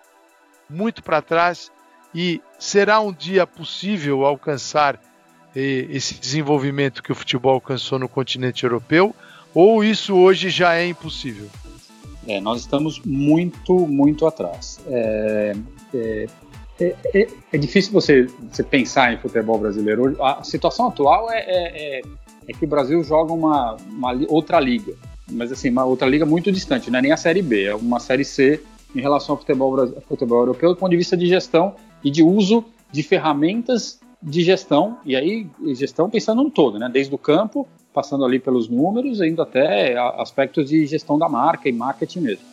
muito 0.68 1.02
para 1.02 1.20
trás, 1.20 1.70
e 2.14 2.40
será 2.58 3.00
um 3.00 3.12
dia 3.12 3.46
possível 3.46 4.24
alcançar 4.24 4.98
eh, 5.54 5.86
esse 5.90 6.14
desenvolvimento 6.14 7.02
que 7.02 7.12
o 7.12 7.14
futebol 7.14 7.52
alcançou 7.52 7.98
no 7.98 8.08
continente 8.08 8.64
europeu? 8.64 9.14
Ou 9.54 9.84
isso 9.84 10.14
hoje 10.14 10.48
já 10.48 10.74
é 10.74 10.86
impossível? 10.86 11.48
É, 12.26 12.40
nós 12.40 12.60
estamos 12.60 13.00
muito, 13.04 13.86
muito 13.86 14.26
atrás. 14.26 14.80
É, 14.86 15.54
é, 15.94 16.26
é, 16.80 16.96
é, 17.14 17.28
é 17.52 17.58
difícil 17.58 17.92
você, 17.92 18.26
você, 18.50 18.62
pensar 18.62 19.12
em 19.12 19.18
futebol 19.18 19.58
brasileiro. 19.58 20.16
A 20.22 20.42
situação 20.42 20.88
atual 20.88 21.30
é, 21.30 21.40
é, 21.40 22.02
é 22.48 22.52
que 22.52 22.64
o 22.64 22.68
Brasil 22.68 23.02
joga 23.04 23.32
uma, 23.32 23.76
uma, 23.90 24.12
outra 24.28 24.58
liga, 24.58 24.94
mas 25.30 25.52
assim, 25.52 25.70
uma 25.70 25.84
outra 25.84 26.08
liga 26.08 26.24
muito 26.24 26.50
distante, 26.50 26.90
não 26.90 26.98
é 26.98 27.02
nem 27.02 27.12
a 27.12 27.16
Série 27.16 27.42
B, 27.42 27.64
é 27.64 27.74
uma 27.74 28.00
Série 28.00 28.24
C 28.24 28.62
em 28.94 29.00
relação 29.00 29.34
ao 29.34 29.38
futebol, 29.38 30.02
futebol 30.08 30.40
europeu 30.40 30.70
do 30.70 30.76
ponto 30.76 30.90
de 30.90 30.96
vista 30.96 31.16
de 31.16 31.26
gestão 31.26 31.74
e 32.02 32.10
de 32.10 32.22
uso 32.22 32.64
de 32.90 33.02
ferramentas 33.02 34.00
de 34.22 34.42
gestão, 34.42 34.98
e 35.04 35.16
aí 35.16 35.46
gestão 35.74 36.08
pensando 36.08 36.42
no 36.42 36.50
todo, 36.50 36.78
né? 36.78 36.88
desde 36.92 37.12
o 37.12 37.18
campo 37.18 37.66
passando 37.92 38.24
ali 38.24 38.38
pelos 38.38 38.68
números, 38.68 39.20
indo 39.20 39.42
até 39.42 39.96
aspectos 40.20 40.68
de 40.68 40.86
gestão 40.86 41.18
da 41.18 41.28
marca 41.28 41.68
e 41.68 41.72
marketing 41.72 42.20
mesmo. 42.20 42.44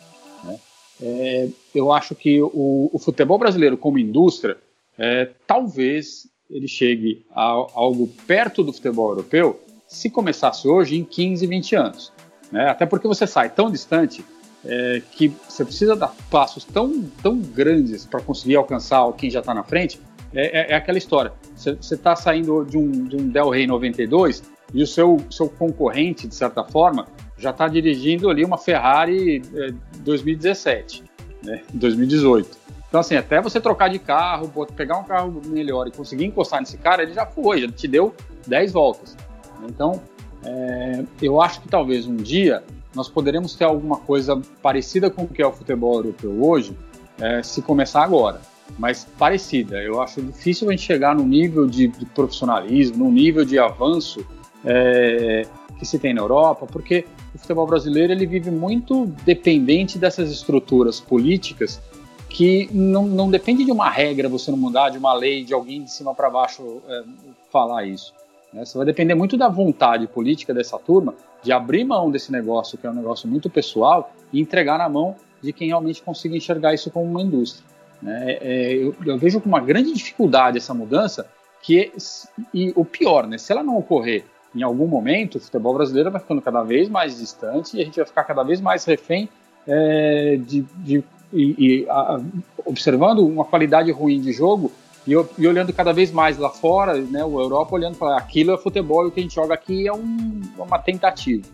Né? 0.44 0.58
É, 1.02 1.48
eu 1.74 1.92
acho 1.92 2.14
que 2.14 2.40
o, 2.42 2.90
o, 2.92 2.98
futebol 2.98 3.38
brasileiro 3.38 3.76
como 3.76 3.98
indústria, 3.98 4.56
é, 4.98 5.30
talvez 5.46 6.28
ele 6.50 6.68
chegue 6.68 7.24
a, 7.30 7.42
a 7.42 7.66
algo 7.74 8.08
perto 8.26 8.62
do 8.62 8.72
futebol 8.72 9.10
europeu 9.10 9.60
se 9.86 10.08
começasse 10.10 10.68
hoje 10.68 10.96
em 10.96 11.04
15, 11.04 11.46
20 11.46 11.76
anos. 11.76 12.12
Né? 12.52 12.68
Até 12.68 12.86
porque 12.86 13.08
você 13.08 13.26
sai 13.26 13.50
tão 13.50 13.70
distante 13.70 14.24
é, 14.64 15.02
que 15.12 15.32
você 15.48 15.64
precisa 15.64 15.96
dar 15.96 16.14
passos 16.30 16.64
tão, 16.64 17.02
tão 17.22 17.38
grandes 17.38 18.04
para 18.04 18.20
conseguir 18.20 18.56
alcançar 18.56 19.10
quem 19.12 19.30
já 19.30 19.40
está 19.40 19.54
na 19.54 19.62
frente. 19.62 20.00
É, 20.32 20.60
é, 20.60 20.72
é, 20.72 20.74
aquela 20.76 20.98
história. 20.98 21.32
Você 21.56 21.94
está 21.94 22.14
saindo 22.14 22.64
de 22.64 22.76
um, 22.76 22.90
de 23.04 23.16
um 23.16 23.28
Del 23.28 23.50
Rey 23.50 23.66
92 23.66 24.42
e 24.72 24.82
o 24.82 24.86
seu, 24.86 25.18
seu 25.30 25.48
concorrente, 25.48 26.26
de 26.26 26.34
certa 26.34 26.64
forma, 26.64 27.06
já 27.36 27.50
está 27.50 27.66
dirigindo 27.66 28.28
ali 28.28 28.44
uma 28.44 28.58
Ferrari 28.58 29.42
é, 29.54 29.72
2017, 30.00 31.04
né, 31.42 31.62
2018. 31.72 32.60
Então, 32.88 33.00
assim, 33.00 33.14
até 33.14 33.40
você 33.40 33.60
trocar 33.60 33.88
de 33.88 33.98
carro, 33.98 34.50
pegar 34.76 34.98
um 34.98 35.04
carro 35.04 35.40
melhor 35.46 35.86
e 35.86 35.92
conseguir 35.92 36.24
encostar 36.24 36.60
nesse 36.60 36.76
cara, 36.76 37.02
ele 37.02 37.14
já 37.14 37.24
foi, 37.24 37.60
já 37.60 37.68
te 37.68 37.86
deu 37.86 38.14
10 38.46 38.72
voltas. 38.72 39.16
Então, 39.68 40.02
é, 40.44 41.04
eu 41.22 41.40
acho 41.40 41.60
que 41.60 41.68
talvez 41.68 42.06
um 42.06 42.16
dia 42.16 42.64
nós 42.94 43.08
poderemos 43.08 43.54
ter 43.54 43.64
alguma 43.64 43.98
coisa 43.98 44.40
parecida 44.60 45.08
com 45.08 45.22
o 45.22 45.28
que 45.28 45.40
é 45.40 45.46
o 45.46 45.52
futebol 45.52 45.94
europeu 45.96 46.44
hoje, 46.44 46.76
é, 47.20 47.42
se 47.42 47.62
começar 47.62 48.02
agora. 48.02 48.40
Mas 48.78 49.06
parecida. 49.18 49.80
Eu 49.82 50.00
acho 50.00 50.20
difícil 50.22 50.68
a 50.68 50.72
gente 50.72 50.82
chegar 50.82 51.14
no 51.14 51.24
nível 51.24 51.66
de, 51.66 51.88
de 51.88 52.06
profissionalismo, 52.06 53.04
no 53.04 53.10
nível 53.10 53.44
de 53.44 53.58
avanço 53.58 54.26
é, 54.64 55.46
que 55.78 55.84
se 55.84 55.98
tem 55.98 56.12
na 56.12 56.20
Europa, 56.20 56.66
porque 56.66 57.06
o 57.34 57.38
futebol 57.38 57.66
brasileiro 57.66 58.12
ele 58.12 58.26
vive 58.26 58.50
muito 58.50 59.06
dependente 59.24 59.98
dessas 59.98 60.30
estruturas 60.30 61.00
políticas 61.00 61.80
que 62.28 62.68
não, 62.72 63.06
não 63.06 63.30
depende 63.30 63.64
de 63.64 63.72
uma 63.72 63.90
regra 63.90 64.28
você 64.28 64.50
não 64.50 64.58
mudar, 64.58 64.90
de 64.90 64.98
uma 64.98 65.12
lei, 65.12 65.44
de 65.44 65.52
alguém 65.52 65.82
de 65.82 65.90
cima 65.90 66.14
para 66.14 66.30
baixo 66.30 66.80
é, 66.88 67.02
falar 67.50 67.84
isso. 67.84 68.14
Né? 68.52 68.64
Você 68.64 68.76
vai 68.76 68.86
depender 68.86 69.14
muito 69.14 69.36
da 69.36 69.48
vontade 69.48 70.06
política 70.06 70.54
dessa 70.54 70.78
turma 70.78 71.14
de 71.42 71.52
abrir 71.52 71.84
mão 71.84 72.10
desse 72.10 72.30
negócio, 72.30 72.78
que 72.78 72.86
é 72.86 72.90
um 72.90 72.94
negócio 72.94 73.28
muito 73.28 73.48
pessoal, 73.48 74.12
e 74.32 74.40
entregar 74.40 74.78
na 74.78 74.88
mão 74.88 75.16
de 75.42 75.52
quem 75.52 75.68
realmente 75.68 76.02
consiga 76.02 76.36
enxergar 76.36 76.74
isso 76.74 76.90
como 76.90 77.06
uma 77.06 77.22
indústria. 77.22 77.64
Né? 78.00 78.38
É, 78.40 78.74
eu, 78.74 78.94
eu, 79.04 79.18
vejo 79.18 79.40
com 79.40 79.48
uma 79.48 79.60
grande 79.60 79.92
dificuldade 79.92 80.58
essa 80.58 80.74
mudança, 80.74 81.28
que 81.62 81.80
é, 81.80 81.92
e 82.54 82.72
o 82.76 82.84
pior, 82.84 83.26
né? 83.26 83.38
se 83.38 83.50
ela 83.52 83.62
não 83.62 83.76
ocorrer 83.76 84.24
em 84.54 84.62
algum 84.62 84.86
momento, 84.86 85.36
o 85.36 85.40
futebol 85.40 85.74
brasileiro 85.74 86.10
vai 86.10 86.20
ficando 86.20 86.42
cada 86.42 86.62
vez 86.62 86.88
mais 86.88 87.18
distante 87.18 87.76
e 87.76 87.80
a 87.80 87.84
gente 87.84 87.96
vai 87.96 88.06
ficar 88.06 88.24
cada 88.24 88.42
vez 88.42 88.60
mais 88.60 88.84
refém 88.84 89.28
é, 89.66 90.38
de, 90.40 90.62
de 90.78 91.04
e, 91.32 91.54
e 91.58 91.86
a, 91.88 92.20
observando 92.64 93.20
uma 93.20 93.44
qualidade 93.44 93.90
ruim 93.92 94.20
de 94.20 94.32
jogo 94.32 94.72
e, 95.06 95.12
e, 95.12 95.48
olhando 95.48 95.72
cada 95.72 95.92
vez 95.92 96.10
mais 96.10 96.36
lá 96.36 96.50
fora, 96.50 96.96
né, 96.96 97.24
o 97.24 97.40
Europa 97.40 97.74
olhando 97.74 97.96
para 97.96 98.16
aquilo 98.16 98.52
é 98.52 98.58
futebol 98.58 99.04
e 99.04 99.08
o 99.08 99.10
que 99.10 99.20
a 99.20 99.22
gente 99.22 99.34
joga 99.34 99.54
aqui 99.54 99.86
é 99.86 99.92
um, 99.92 100.40
uma 100.58 100.78
tentativa. 100.78 101.46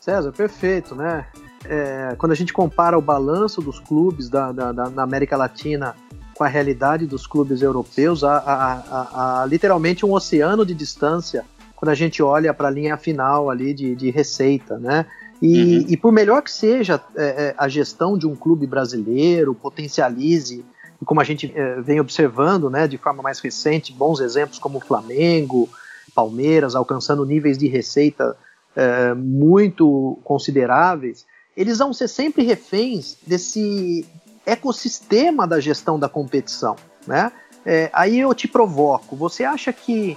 César, 0.00 0.32
perfeito, 0.32 0.94
né? 0.94 1.26
É, 1.64 2.16
quando 2.18 2.32
a 2.32 2.34
gente 2.34 2.52
compara 2.52 2.98
o 2.98 3.00
balanço 3.00 3.60
dos 3.60 3.78
clubes 3.78 4.28
da, 4.28 4.50
da, 4.50 4.72
da, 4.72 5.02
América 5.02 5.36
Latina 5.36 5.94
com 6.34 6.42
a 6.42 6.48
realidade 6.48 7.06
dos 7.06 7.24
clubes 7.24 7.62
europeus, 7.62 8.24
há, 8.24 8.38
há, 8.38 8.72
há, 8.72 9.42
há 9.42 9.46
literalmente 9.46 10.04
um 10.04 10.12
oceano 10.12 10.66
de 10.66 10.74
distância 10.74 11.44
quando 11.82 11.90
a 11.90 11.96
gente 11.96 12.22
olha 12.22 12.54
para 12.54 12.68
a 12.68 12.70
linha 12.70 12.96
final 12.96 13.50
ali 13.50 13.74
de, 13.74 13.96
de 13.96 14.08
receita, 14.08 14.78
né? 14.78 15.04
E, 15.42 15.78
uhum. 15.78 15.86
e, 15.88 15.96
por 15.96 16.12
melhor 16.12 16.40
que 16.40 16.52
seja 16.52 17.02
é, 17.16 17.24
é, 17.24 17.54
a 17.58 17.68
gestão 17.68 18.16
de 18.16 18.24
um 18.24 18.36
clube 18.36 18.68
brasileiro, 18.68 19.52
potencialize, 19.52 20.64
como 21.04 21.20
a 21.20 21.24
gente 21.24 21.52
é, 21.52 21.80
vem 21.80 21.98
observando 21.98 22.70
né, 22.70 22.86
de 22.86 22.96
forma 22.98 23.20
mais 23.20 23.40
recente, 23.40 23.92
bons 23.92 24.20
exemplos 24.20 24.60
como 24.60 24.78
o 24.78 24.80
Flamengo, 24.80 25.68
Palmeiras, 26.14 26.76
alcançando 26.76 27.26
níveis 27.26 27.58
de 27.58 27.66
receita 27.66 28.36
é, 28.76 29.12
muito 29.12 30.20
consideráveis, 30.22 31.26
eles 31.56 31.78
vão 31.78 31.92
ser 31.92 32.06
sempre 32.06 32.44
reféns 32.44 33.16
desse 33.26 34.06
ecossistema 34.46 35.48
da 35.48 35.58
gestão 35.58 35.98
da 35.98 36.08
competição. 36.08 36.76
Né? 37.08 37.32
É, 37.66 37.90
aí 37.92 38.20
eu 38.20 38.32
te 38.32 38.46
provoco, 38.46 39.16
você 39.16 39.42
acha 39.42 39.72
que 39.72 40.16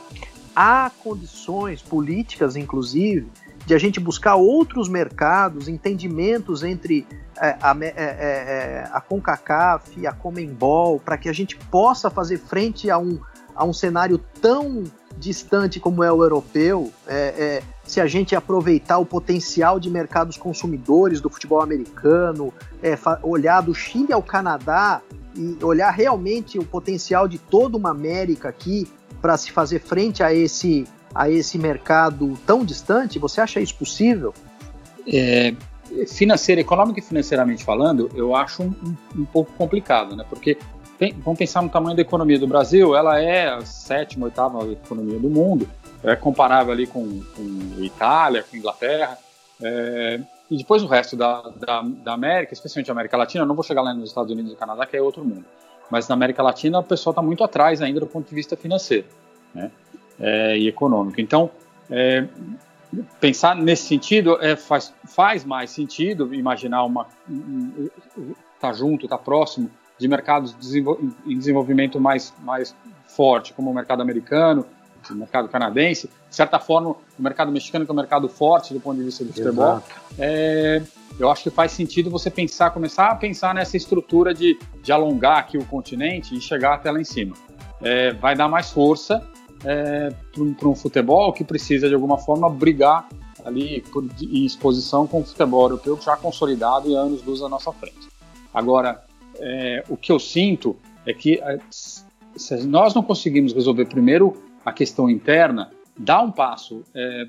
há 0.55 0.91
condições 1.03 1.81
políticas, 1.81 2.55
inclusive, 2.55 3.27
de 3.65 3.73
a 3.73 3.77
gente 3.77 3.99
buscar 3.99 4.35
outros 4.35 4.87
mercados, 4.87 5.67
entendimentos 5.67 6.63
entre 6.63 7.05
é, 7.41 7.57
a, 7.61 7.75
é, 7.81 7.85
é, 7.85 7.93
é, 7.97 8.89
a 8.91 9.01
CONCACAF 9.01 10.05
a 10.07 10.13
Comembol, 10.13 10.99
para 10.99 11.17
que 11.17 11.27
a 11.27 11.33
gente 11.33 11.57
possa 11.57 12.09
fazer 12.09 12.37
frente 12.37 12.89
a 12.89 12.97
um, 12.97 13.19
a 13.55 13.65
um 13.65 13.73
cenário 13.73 14.17
tão 14.41 14.83
distante 15.17 15.79
como 15.79 16.03
é 16.03 16.11
o 16.11 16.23
europeu, 16.23 16.91
é, 17.07 17.15
é, 17.15 17.63
se 17.83 17.99
a 18.01 18.07
gente 18.07 18.35
aproveitar 18.35 18.97
o 18.97 19.05
potencial 19.05 19.79
de 19.79 19.89
mercados 19.89 20.37
consumidores 20.37 21.21
do 21.21 21.29
futebol 21.29 21.61
americano, 21.61 22.53
olhar 23.23 23.61
do 23.61 23.73
Chile 23.73 24.11
ao 24.11 24.21
Canadá 24.21 25.01
e 25.35 25.57
olhar 25.63 25.91
realmente 25.91 26.59
o 26.59 26.65
potencial 26.65 27.27
de 27.27 27.37
toda 27.37 27.77
uma 27.77 27.91
América 27.91 28.49
aqui 28.49 28.87
para 29.25 29.37
se 29.37 29.51
fazer 29.51 29.79
frente 29.79 30.21
a 30.21 30.31
esse, 30.31 30.87
a 31.13 31.27
esse 31.27 31.57
mercado 31.57 32.37
tão 32.45 32.63
distante? 32.63 33.17
Você 33.17 33.41
acha 33.41 33.59
isso 33.59 33.73
possível? 33.73 34.31
É, 35.11 35.51
financeira, 36.07 36.61
econômica 36.61 36.99
e 36.99 37.01
financeiramente 37.01 37.63
falando, 37.63 38.07
eu 38.13 38.35
acho 38.35 38.61
um, 38.61 38.67
um, 38.67 39.21
um 39.21 39.25
pouco 39.25 39.51
complicado, 39.53 40.15
né? 40.15 40.23
Porque 40.29 40.59
vamos 41.23 41.39
pensar 41.39 41.63
no 41.63 41.69
tamanho 41.69 41.95
da 41.95 42.03
economia 42.03 42.37
do 42.37 42.45
Brasil, 42.45 42.95
ela 42.95 43.19
é 43.19 43.47
a 43.47 43.65
sétima, 43.65 44.25
oitava 44.27 44.63
economia 44.71 45.17
do 45.17 45.27
mundo, 45.27 45.67
é 46.03 46.15
comparável 46.15 46.71
ali 46.71 46.85
com, 46.85 47.23
com 47.35 47.81
Itália, 47.81 48.43
com 48.43 48.55
Inglaterra, 48.55 49.17
é, 49.59 50.19
e 50.51 50.57
depois 50.57 50.83
o 50.83 50.87
resto 50.87 51.17
da, 51.17 51.41
da, 51.41 51.81
da, 51.81 52.13
América, 52.13 52.53
especialmente 52.53 52.91
a 52.91 52.93
América 52.93 53.17
Latina, 53.17 53.43
não 53.43 53.55
vou 53.55 53.63
chegar 53.63 53.81
lá 53.81 53.91
nos 53.91 54.09
Estados 54.09 54.31
Unidos 54.31 54.53
e 54.53 54.55
Canadá, 54.55 54.85
que 54.85 54.95
é 54.95 55.01
outro 55.01 55.25
mundo 55.25 55.45
mas 55.89 56.07
na 56.07 56.15
América 56.15 56.41
Latina 56.41 56.79
o 56.79 56.83
pessoal 56.83 57.11
está 57.11 57.21
muito 57.21 57.43
atrás 57.43 57.81
ainda 57.81 57.99
do 57.99 58.07
ponto 58.07 58.27
de 58.27 58.35
vista 58.35 58.55
financeiro 58.55 59.05
né? 59.53 59.71
É, 60.19 60.57
e 60.57 60.67
econômico. 60.67 61.19
Então, 61.19 61.49
é, 61.89 62.25
pensar 63.19 63.55
nesse 63.55 63.87
sentido 63.87 64.37
é, 64.41 64.55
faz, 64.55 64.93
faz 65.05 65.43
mais 65.43 65.71
sentido 65.71 66.33
imaginar 66.33 66.83
uma 66.83 67.07
tá 68.59 68.71
junto, 68.73 69.07
tá 69.07 69.17
próximo 69.17 69.69
de 69.97 70.07
mercados 70.07 70.55
em 71.25 71.37
desenvolvimento 71.37 71.99
mais, 71.99 72.33
mais 72.39 72.75
forte, 73.07 73.53
como 73.53 73.71
o 73.71 73.73
mercado 73.73 74.01
americano, 74.01 74.65
o 75.09 75.15
mercado 75.15 75.47
canadense, 75.47 76.09
de 76.35 76.37
certa 76.37 76.59
forma, 76.59 76.89
o 76.89 76.97
mercado 77.17 77.49
mexicano, 77.49 77.85
que 77.85 77.91
é 77.91 77.93
um 77.93 77.95
mercado 77.95 78.27
forte 78.27 78.73
do 78.73 78.79
ponto 78.81 78.97
de 78.97 79.05
vista 79.05 79.23
do 79.23 79.31
futebol, 79.31 79.81
é, 80.19 80.81
eu 81.17 81.31
acho 81.31 81.43
que 81.43 81.49
faz 81.49 81.71
sentido 81.71 82.09
você 82.09 82.29
pensar, 82.29 82.71
começar 82.71 83.07
a 83.07 83.15
pensar 83.15 83.55
nessa 83.55 83.77
estrutura 83.77 84.33
de, 84.33 84.59
de 84.83 84.91
alongar 84.91 85.37
aqui 85.37 85.57
o 85.57 85.63
continente 85.63 86.35
e 86.35 86.41
chegar 86.41 86.73
até 86.73 86.91
lá 86.91 86.99
em 86.99 87.05
cima. 87.05 87.37
É, 87.81 88.11
vai 88.11 88.35
dar 88.35 88.49
mais 88.49 88.69
força 88.69 89.25
é, 89.63 90.13
para 90.59 90.67
um 90.67 90.75
futebol 90.75 91.31
que 91.31 91.45
precisa, 91.45 91.87
de 91.87 91.93
alguma 91.95 92.17
forma, 92.17 92.49
brigar 92.49 93.07
ali 93.45 93.79
por, 93.93 94.03
em 94.21 94.45
exposição 94.45 95.07
com 95.07 95.21
o 95.21 95.23
futebol 95.23 95.61
europeu 95.61 95.97
já 96.01 96.17
consolidado 96.17 96.89
e 96.89 96.95
anos 96.95 97.23
luz 97.23 97.41
à 97.41 97.47
nossa 97.47 97.71
frente. 97.71 98.09
Agora, 98.53 99.05
é, 99.39 99.85
o 99.87 99.95
que 99.95 100.11
eu 100.11 100.19
sinto 100.19 100.75
é 101.05 101.13
que 101.13 101.39
é, 101.39 101.59
se 102.35 102.67
nós 102.67 102.93
não 102.93 103.01
conseguimos 103.01 103.53
resolver 103.53 103.85
primeiro 103.85 104.35
a 104.65 104.73
questão 104.73 105.09
interna, 105.09 105.71
dar 105.97 106.21
um 106.21 106.31
passo 106.31 106.83
é, 106.93 107.27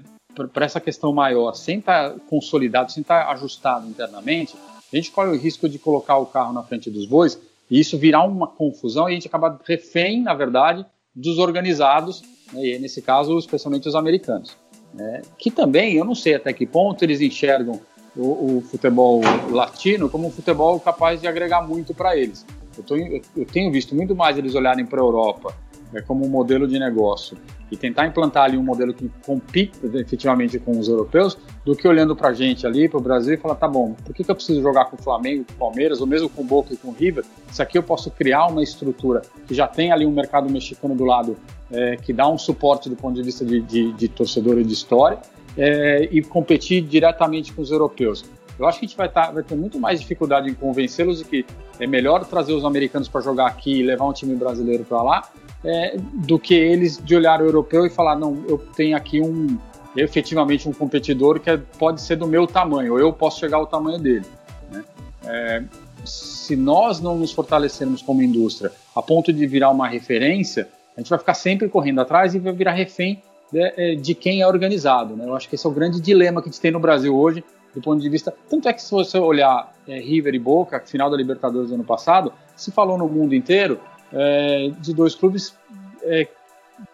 para 0.52 0.66
essa 0.66 0.80
questão 0.80 1.12
maior, 1.12 1.54
sem 1.54 1.78
estar 1.78 2.10
tá 2.10 2.16
consolidado, 2.28 2.92
sem 2.92 3.00
estar 3.00 3.24
tá 3.24 3.32
ajustado 3.32 3.88
internamente, 3.88 4.54
a 4.92 4.96
gente 4.96 5.10
corre 5.10 5.30
o 5.30 5.36
risco 5.36 5.68
de 5.68 5.78
colocar 5.78 6.16
o 6.18 6.26
carro 6.26 6.52
na 6.52 6.62
frente 6.62 6.90
dos 6.90 7.06
bois 7.06 7.40
e 7.70 7.80
isso 7.80 7.98
virar 7.98 8.24
uma 8.24 8.46
confusão 8.46 9.08
e 9.08 9.12
a 9.12 9.14
gente 9.14 9.26
acaba 9.26 9.58
refém, 9.64 10.22
na 10.22 10.34
verdade, 10.34 10.84
dos 11.14 11.38
organizados, 11.38 12.22
né, 12.52 12.64
e 12.64 12.78
nesse 12.78 13.02
caso, 13.02 13.38
especialmente 13.38 13.88
os 13.88 13.94
americanos. 13.94 14.56
Né, 14.94 15.22
que 15.36 15.50
também, 15.50 15.94
eu 15.94 16.04
não 16.04 16.14
sei 16.14 16.34
até 16.34 16.52
que 16.52 16.66
ponto 16.66 17.02
eles 17.02 17.20
enxergam 17.20 17.80
o, 18.16 18.58
o 18.58 18.60
futebol 18.62 19.20
latino 19.50 20.08
como 20.08 20.28
um 20.28 20.30
futebol 20.30 20.78
capaz 20.80 21.20
de 21.20 21.26
agregar 21.26 21.66
muito 21.66 21.92
para 21.92 22.16
eles. 22.16 22.46
Eu, 22.76 22.84
tô, 22.84 22.96
eu, 22.96 23.46
tenho 23.50 23.72
visto 23.72 23.94
muito 23.94 24.14
mais 24.14 24.36
eles 24.36 24.54
olharem 24.54 24.84
para 24.84 25.00
a 25.00 25.04
Europa 25.04 25.54
é, 25.94 26.00
como 26.00 26.24
um 26.24 26.28
modelo 26.28 26.66
de 26.66 26.78
negócio 26.78 27.36
e 27.70 27.76
tentar 27.76 28.06
implantar 28.06 28.44
ali 28.44 28.56
um 28.56 28.62
modelo 28.62 28.94
que 28.94 29.10
compita 29.24 29.86
efetivamente 29.98 30.58
com 30.58 30.78
os 30.78 30.88
europeus, 30.88 31.36
do 31.64 31.74
que 31.74 31.86
olhando 31.86 32.14
para 32.14 32.28
a 32.28 32.32
gente 32.32 32.66
ali, 32.66 32.88
para 32.88 32.98
o 32.98 33.00
Brasil 33.00 33.34
e 33.34 33.36
falar, 33.36 33.56
tá 33.56 33.66
bom, 33.66 33.94
por 34.04 34.14
que, 34.14 34.22
que 34.22 34.30
eu 34.30 34.34
preciso 34.34 34.62
jogar 34.62 34.84
com 34.84 34.96
o 34.96 35.02
Flamengo, 35.02 35.44
com 35.44 35.52
o 35.52 35.56
Palmeiras, 35.56 36.00
ou 36.00 36.06
mesmo 36.06 36.28
com 36.28 36.42
o 36.42 36.44
Boca 36.44 36.72
e 36.72 36.76
com 36.76 36.88
o 36.88 36.92
River, 36.92 37.24
se 37.50 37.60
aqui 37.60 37.76
eu 37.76 37.82
posso 37.82 38.10
criar 38.10 38.46
uma 38.46 38.62
estrutura 38.62 39.22
que 39.46 39.54
já 39.54 39.66
tem 39.66 39.90
ali 39.90 40.06
um 40.06 40.12
mercado 40.12 40.48
mexicano 40.48 40.94
do 40.94 41.04
lado, 41.04 41.36
é, 41.70 41.96
que 41.96 42.12
dá 42.12 42.28
um 42.28 42.38
suporte 42.38 42.88
do 42.88 42.94
ponto 42.94 43.14
de 43.14 43.22
vista 43.22 43.44
de, 43.44 43.60
de, 43.60 43.92
de 43.92 44.08
torcedor 44.08 44.58
e 44.58 44.64
de 44.64 44.72
história, 44.72 45.18
é, 45.58 46.08
e 46.12 46.22
competir 46.22 46.82
diretamente 46.82 47.52
com 47.52 47.62
os 47.62 47.70
europeus. 47.70 48.24
Eu 48.58 48.66
acho 48.66 48.78
que 48.78 48.86
a 48.86 48.88
gente 48.88 48.96
vai, 48.96 49.08
tá, 49.08 49.30
vai 49.30 49.42
ter 49.42 49.54
muito 49.54 49.78
mais 49.78 50.00
dificuldade 50.00 50.48
em 50.48 50.54
convencê-los 50.54 51.18
de 51.18 51.24
que 51.24 51.46
é 51.78 51.86
melhor 51.86 52.24
trazer 52.24 52.54
os 52.54 52.64
americanos 52.64 53.08
para 53.08 53.20
jogar 53.20 53.46
aqui 53.46 53.80
e 53.80 53.82
levar 53.82 54.06
um 54.06 54.12
time 54.12 54.34
brasileiro 54.34 54.84
para 54.84 55.02
lá, 55.02 55.30
é, 55.66 55.96
do 55.98 56.38
que 56.38 56.54
eles 56.54 56.96
de 57.04 57.16
olhar 57.16 57.42
o 57.42 57.44
europeu 57.44 57.84
e 57.84 57.90
falar: 57.90 58.16
não, 58.16 58.44
eu 58.48 58.56
tenho 58.56 58.96
aqui 58.96 59.20
um 59.20 59.58
efetivamente 59.96 60.68
um 60.68 60.72
competidor 60.72 61.40
que 61.40 61.50
é, 61.50 61.56
pode 61.56 62.00
ser 62.02 62.16
do 62.16 62.26
meu 62.26 62.46
tamanho, 62.46 62.92
ou 62.92 63.00
eu 63.00 63.12
posso 63.12 63.40
chegar 63.40 63.56
ao 63.56 63.66
tamanho 63.66 63.98
dele. 63.98 64.26
Né? 64.70 64.84
É, 65.24 65.62
se 66.04 66.54
nós 66.54 67.00
não 67.00 67.16
nos 67.16 67.32
fortalecermos 67.32 68.02
como 68.02 68.22
indústria 68.22 68.70
a 68.94 69.02
ponto 69.02 69.32
de 69.32 69.46
virar 69.46 69.70
uma 69.70 69.88
referência, 69.88 70.68
a 70.96 71.00
gente 71.00 71.10
vai 71.10 71.18
ficar 71.18 71.34
sempre 71.34 71.68
correndo 71.68 72.00
atrás 72.00 72.34
e 72.34 72.38
vai 72.38 72.52
virar 72.52 72.72
refém 72.72 73.22
de, 73.50 73.60
é, 73.60 73.94
de 73.94 74.14
quem 74.14 74.42
é 74.42 74.46
organizado. 74.46 75.16
Né? 75.16 75.24
Eu 75.26 75.34
acho 75.34 75.48
que 75.48 75.54
esse 75.54 75.66
é 75.66 75.70
o 75.70 75.72
grande 75.72 76.00
dilema 76.00 76.40
que 76.40 76.48
a 76.48 76.52
gente 76.52 76.60
tem 76.60 76.70
no 76.70 76.78
Brasil 76.78 77.16
hoje, 77.16 77.42
do 77.74 77.80
ponto 77.80 78.00
de 78.00 78.08
vista. 78.08 78.32
Tanto 78.48 78.68
é 78.68 78.72
que 78.72 78.82
se 78.82 78.90
você 78.90 79.18
olhar 79.18 79.72
é, 79.88 79.98
River 79.98 80.34
e 80.34 80.38
Boca, 80.38 80.78
final 80.80 81.10
da 81.10 81.16
Libertadores 81.16 81.70
do 81.70 81.74
ano 81.74 81.84
passado, 81.84 82.32
se 82.54 82.70
falou 82.70 82.96
no 82.96 83.08
mundo 83.08 83.34
inteiro 83.34 83.80
é, 84.12 84.70
de 84.80 84.94
dois 84.94 85.14
clubes 85.14 85.54
é, 86.02 86.28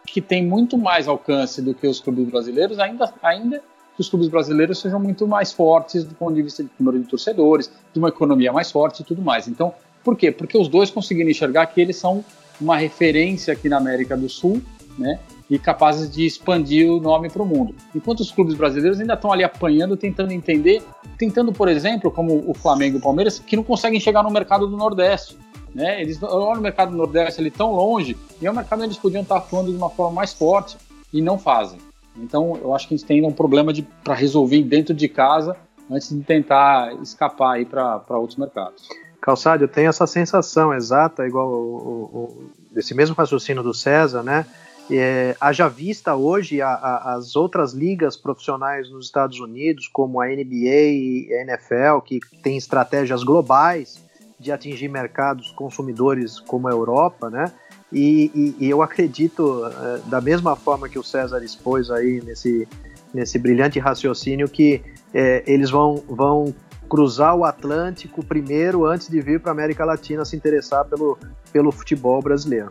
que 0.06 0.20
têm 0.20 0.44
muito 0.44 0.78
mais 0.78 1.08
alcance 1.08 1.60
do 1.60 1.74
que 1.74 1.86
os 1.86 2.00
clubes 2.00 2.28
brasileiros, 2.28 2.78
ainda, 2.78 3.12
ainda 3.22 3.62
que 3.94 4.00
os 4.00 4.08
clubes 4.08 4.28
brasileiros 4.28 4.80
sejam 4.80 4.98
muito 4.98 5.26
mais 5.26 5.52
fortes 5.52 6.04
do 6.04 6.14
ponto 6.14 6.34
de 6.34 6.42
vista 6.42 6.62
de 6.62 6.70
número 6.78 6.98
de 7.00 7.06
torcedores, 7.06 7.70
de 7.92 7.98
uma 7.98 8.08
economia 8.08 8.52
mais 8.52 8.70
forte 8.70 9.00
e 9.00 9.04
tudo 9.04 9.22
mais. 9.22 9.48
Então, 9.48 9.74
por 10.02 10.16
quê? 10.16 10.32
Porque 10.32 10.56
os 10.56 10.68
dois 10.68 10.90
conseguiram 10.90 11.30
enxergar 11.30 11.66
que 11.66 11.80
eles 11.80 11.96
são 11.96 12.24
uma 12.60 12.76
referência 12.76 13.52
aqui 13.52 13.68
na 13.68 13.76
América 13.76 14.16
do 14.16 14.28
Sul, 14.28 14.62
né? 14.98 15.18
E 15.50 15.58
capazes 15.58 16.10
de 16.10 16.24
expandir 16.24 16.90
o 16.90 16.98
nome 16.98 17.28
para 17.28 17.42
o 17.42 17.46
mundo. 17.46 17.74
Enquanto 17.94 18.20
os 18.20 18.30
clubes 18.30 18.54
brasileiros 18.54 18.98
ainda 18.98 19.14
estão 19.14 19.30
ali 19.30 19.44
apanhando, 19.44 19.96
tentando 19.96 20.32
entender, 20.32 20.82
tentando, 21.18 21.52
por 21.52 21.68
exemplo, 21.68 22.10
como 22.10 22.42
o 22.46 22.54
Flamengo 22.54 22.96
e 22.96 22.98
o 22.98 23.02
Palmeiras, 23.02 23.38
que 23.38 23.54
não 23.54 23.62
conseguem 23.62 24.00
chegar 24.00 24.22
no 24.22 24.30
mercado 24.30 24.66
do 24.66 24.76
Nordeste. 24.76 25.36
Né? 25.74 26.02
Eles 26.02 26.22
olham 26.22 26.60
o 26.60 26.62
mercado 26.62 26.90
do 26.90 26.96
Nordeste 26.96 27.40
ali 27.40 27.50
tão 27.50 27.72
longe, 27.72 28.16
e 28.40 28.46
é 28.46 28.50
um 28.50 28.54
mercado 28.54 28.80
onde 28.80 28.88
eles 28.88 28.98
podiam 28.98 29.22
estar 29.22 29.36
atuando 29.36 29.70
de 29.70 29.76
uma 29.76 29.90
forma 29.90 30.12
mais 30.12 30.32
forte 30.32 30.76
e 31.12 31.20
não 31.22 31.38
fazem. 31.38 31.78
Então, 32.16 32.58
eu 32.62 32.74
acho 32.74 32.86
que 32.86 32.94
a 32.94 32.96
gente 32.96 33.06
tem 33.06 33.24
um 33.24 33.32
problema 33.32 33.72
para 34.04 34.14
resolver 34.14 34.62
dentro 34.62 34.94
de 34.94 35.08
casa 35.08 35.56
antes 35.90 36.10
de 36.10 36.22
tentar 36.22 36.94
escapar 37.02 37.54
aí 37.54 37.64
para 37.64 38.02
outros 38.10 38.38
mercados. 38.38 38.88
Calçado, 39.20 39.64
eu 39.64 39.68
tenho 39.68 39.88
essa 39.88 40.06
sensação 40.06 40.74
exata, 40.74 41.26
igual 41.26 41.48
o, 41.48 42.02
o, 42.02 42.50
desse 42.70 42.94
mesmo 42.94 43.14
raciocínio 43.14 43.62
do 43.62 43.72
César, 43.72 44.22
né? 44.22 44.44
É, 44.90 45.36
haja 45.40 45.68
vista 45.68 46.14
hoje 46.16 46.60
a, 46.60 46.68
a, 46.68 47.14
as 47.14 47.36
outras 47.36 47.72
ligas 47.72 48.16
profissionais 48.16 48.90
nos 48.90 49.06
Estados 49.06 49.38
Unidos, 49.38 49.88
como 49.88 50.20
a 50.20 50.26
NBA 50.26 50.66
e 50.66 51.28
a 51.32 51.42
NFL, 51.42 52.00
que 52.04 52.18
têm 52.42 52.56
estratégias 52.56 53.22
globais 53.22 54.02
de 54.42 54.50
atingir 54.50 54.88
mercados 54.88 55.52
consumidores 55.52 56.40
como 56.40 56.68
a 56.68 56.72
Europa, 56.72 57.30
né? 57.30 57.50
E, 57.92 58.30
e, 58.34 58.66
e 58.66 58.70
eu 58.70 58.82
acredito, 58.82 59.64
é, 59.66 60.10
da 60.10 60.20
mesma 60.20 60.56
forma 60.56 60.88
que 60.88 60.98
o 60.98 61.02
César 61.02 61.42
expôs 61.44 61.90
aí 61.90 62.20
nesse, 62.24 62.66
nesse 63.14 63.38
brilhante 63.38 63.78
raciocínio, 63.78 64.48
que 64.48 64.82
é, 65.14 65.42
eles 65.46 65.70
vão, 65.70 66.02
vão 66.08 66.54
cruzar 66.88 67.34
o 67.36 67.44
Atlântico 67.44 68.24
primeiro 68.24 68.84
antes 68.84 69.08
de 69.08 69.20
vir 69.20 69.40
para 69.40 69.52
a 69.52 69.54
América 69.54 69.84
Latina 69.84 70.24
se 70.24 70.34
interessar 70.34 70.84
pelo, 70.86 71.18
pelo 71.52 71.70
futebol 71.70 72.20
brasileiro. 72.20 72.70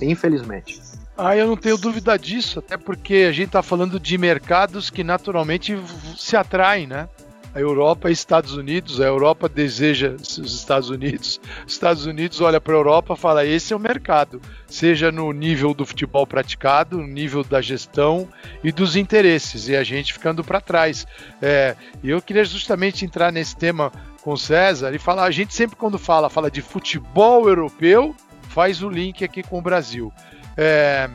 Infelizmente. 0.00 0.80
Ah, 1.16 1.36
eu 1.36 1.46
não 1.46 1.56
tenho 1.56 1.78
dúvida 1.78 2.18
disso, 2.18 2.58
até 2.58 2.76
porque 2.76 3.26
a 3.28 3.32
gente 3.32 3.46
está 3.46 3.62
falando 3.62 4.00
de 4.00 4.18
mercados 4.18 4.90
que 4.90 5.04
naturalmente 5.04 5.78
se 6.16 6.36
atraem, 6.36 6.88
né? 6.88 7.08
A 7.54 7.60
Europa 7.60 8.10
e 8.10 8.12
Estados 8.12 8.54
Unidos, 8.54 9.00
a 9.00 9.04
Europa 9.04 9.48
deseja 9.48 10.16
os 10.18 10.38
Estados 10.38 10.90
Unidos, 10.90 11.40
os 11.64 11.72
Estados 11.72 12.04
Unidos 12.04 12.40
olha 12.40 12.60
para 12.60 12.74
a 12.74 12.76
Europa 12.76 13.14
e 13.14 13.16
fala: 13.16 13.46
esse 13.46 13.72
é 13.72 13.76
o 13.76 13.78
mercado, 13.78 14.40
seja 14.66 15.12
no 15.12 15.30
nível 15.32 15.72
do 15.72 15.86
futebol 15.86 16.26
praticado, 16.26 16.98
no 16.98 17.06
nível 17.06 17.44
da 17.44 17.60
gestão 17.60 18.28
e 18.62 18.72
dos 18.72 18.96
interesses, 18.96 19.68
e 19.68 19.76
a 19.76 19.84
gente 19.84 20.12
ficando 20.12 20.42
para 20.42 20.60
trás. 20.60 21.06
É, 21.40 21.76
eu 22.02 22.20
queria 22.20 22.44
justamente 22.44 23.04
entrar 23.04 23.30
nesse 23.30 23.56
tema 23.56 23.92
com 24.20 24.32
o 24.32 24.38
César 24.38 24.92
e 24.92 24.98
falar: 24.98 25.24
a 25.24 25.30
gente 25.30 25.54
sempre, 25.54 25.76
quando 25.76 25.98
fala, 25.98 26.28
fala 26.28 26.50
de 26.50 26.60
futebol 26.60 27.48
europeu, 27.48 28.16
faz 28.48 28.82
o 28.82 28.88
link 28.88 29.22
aqui 29.22 29.44
com 29.44 29.58
o 29.58 29.62
Brasil. 29.62 30.12
É, 30.56 31.08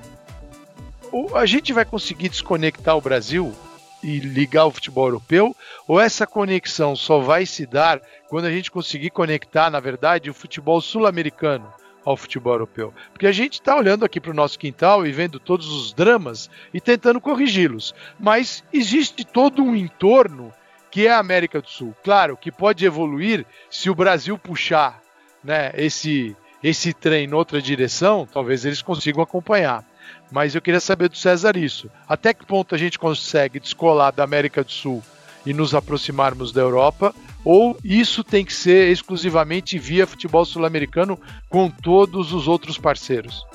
a 1.35 1.45
gente 1.45 1.73
vai 1.73 1.83
conseguir 1.83 2.29
desconectar 2.29 2.95
o 2.95 3.01
Brasil 3.01 3.53
e 4.03 4.19
ligar 4.19 4.65
o 4.65 4.71
futebol 4.71 5.07
europeu? 5.07 5.55
Ou 5.87 5.99
essa 5.99 6.25
conexão 6.25 6.95
só 6.95 7.19
vai 7.19 7.45
se 7.45 7.65
dar 7.65 8.01
quando 8.27 8.45
a 8.45 8.51
gente 8.51 8.71
conseguir 8.71 9.09
conectar, 9.09 9.69
na 9.69 9.79
verdade, 9.79 10.29
o 10.29 10.33
futebol 10.33 10.81
sul-americano 10.81 11.71
ao 12.05 12.15
futebol 12.15 12.53
europeu? 12.53 12.93
Porque 13.11 13.27
a 13.27 13.31
gente 13.31 13.53
está 13.53 13.75
olhando 13.75 14.05
aqui 14.05 14.19
para 14.19 14.31
o 14.31 14.35
nosso 14.35 14.57
quintal 14.57 15.05
e 15.05 15.11
vendo 15.11 15.39
todos 15.39 15.67
os 15.67 15.93
dramas 15.93 16.49
e 16.73 16.79
tentando 16.79 17.21
corrigi-los. 17.21 17.93
Mas 18.19 18.63
existe 18.71 19.25
todo 19.25 19.63
um 19.63 19.75
entorno 19.75 20.53
que 20.91 21.05
é 21.05 21.11
a 21.11 21.19
América 21.19 21.61
do 21.61 21.69
Sul. 21.69 21.95
Claro 22.03 22.35
que 22.35 22.51
pode 22.51 22.85
evoluir 22.85 23.45
se 23.69 23.89
o 23.89 23.95
Brasil 23.95 24.37
puxar 24.37 25.01
né, 25.43 25.71
esse, 25.75 26.35
esse 26.63 26.93
trem 26.93 27.25
em 27.25 27.33
outra 27.33 27.61
direção, 27.61 28.27
talvez 28.31 28.65
eles 28.65 28.81
consigam 28.81 29.21
acompanhar. 29.21 29.85
Mas 30.31 30.55
eu 30.55 30.61
queria 30.61 30.79
saber 30.79 31.09
do 31.09 31.17
César 31.17 31.57
isso. 31.57 31.89
Até 32.07 32.33
que 32.33 32.45
ponto 32.45 32.75
a 32.75 32.77
gente 32.77 32.99
consegue 32.99 33.59
descolar 33.59 34.11
da 34.11 34.23
América 34.23 34.63
do 34.63 34.71
Sul 34.71 35.01
e 35.45 35.53
nos 35.53 35.73
aproximarmos 35.73 36.51
da 36.51 36.61
Europa? 36.61 37.13
Ou 37.43 37.77
isso 37.83 38.23
tem 38.23 38.43
que 38.43 38.53
ser 38.53 38.91
exclusivamente 38.91 39.79
via 39.79 40.05
futebol 40.05 40.45
sul-americano 40.45 41.19
com 41.49 41.69
todos 41.69 42.33
os 42.33 42.47
outros 42.47 42.77
parceiros? 42.77 43.45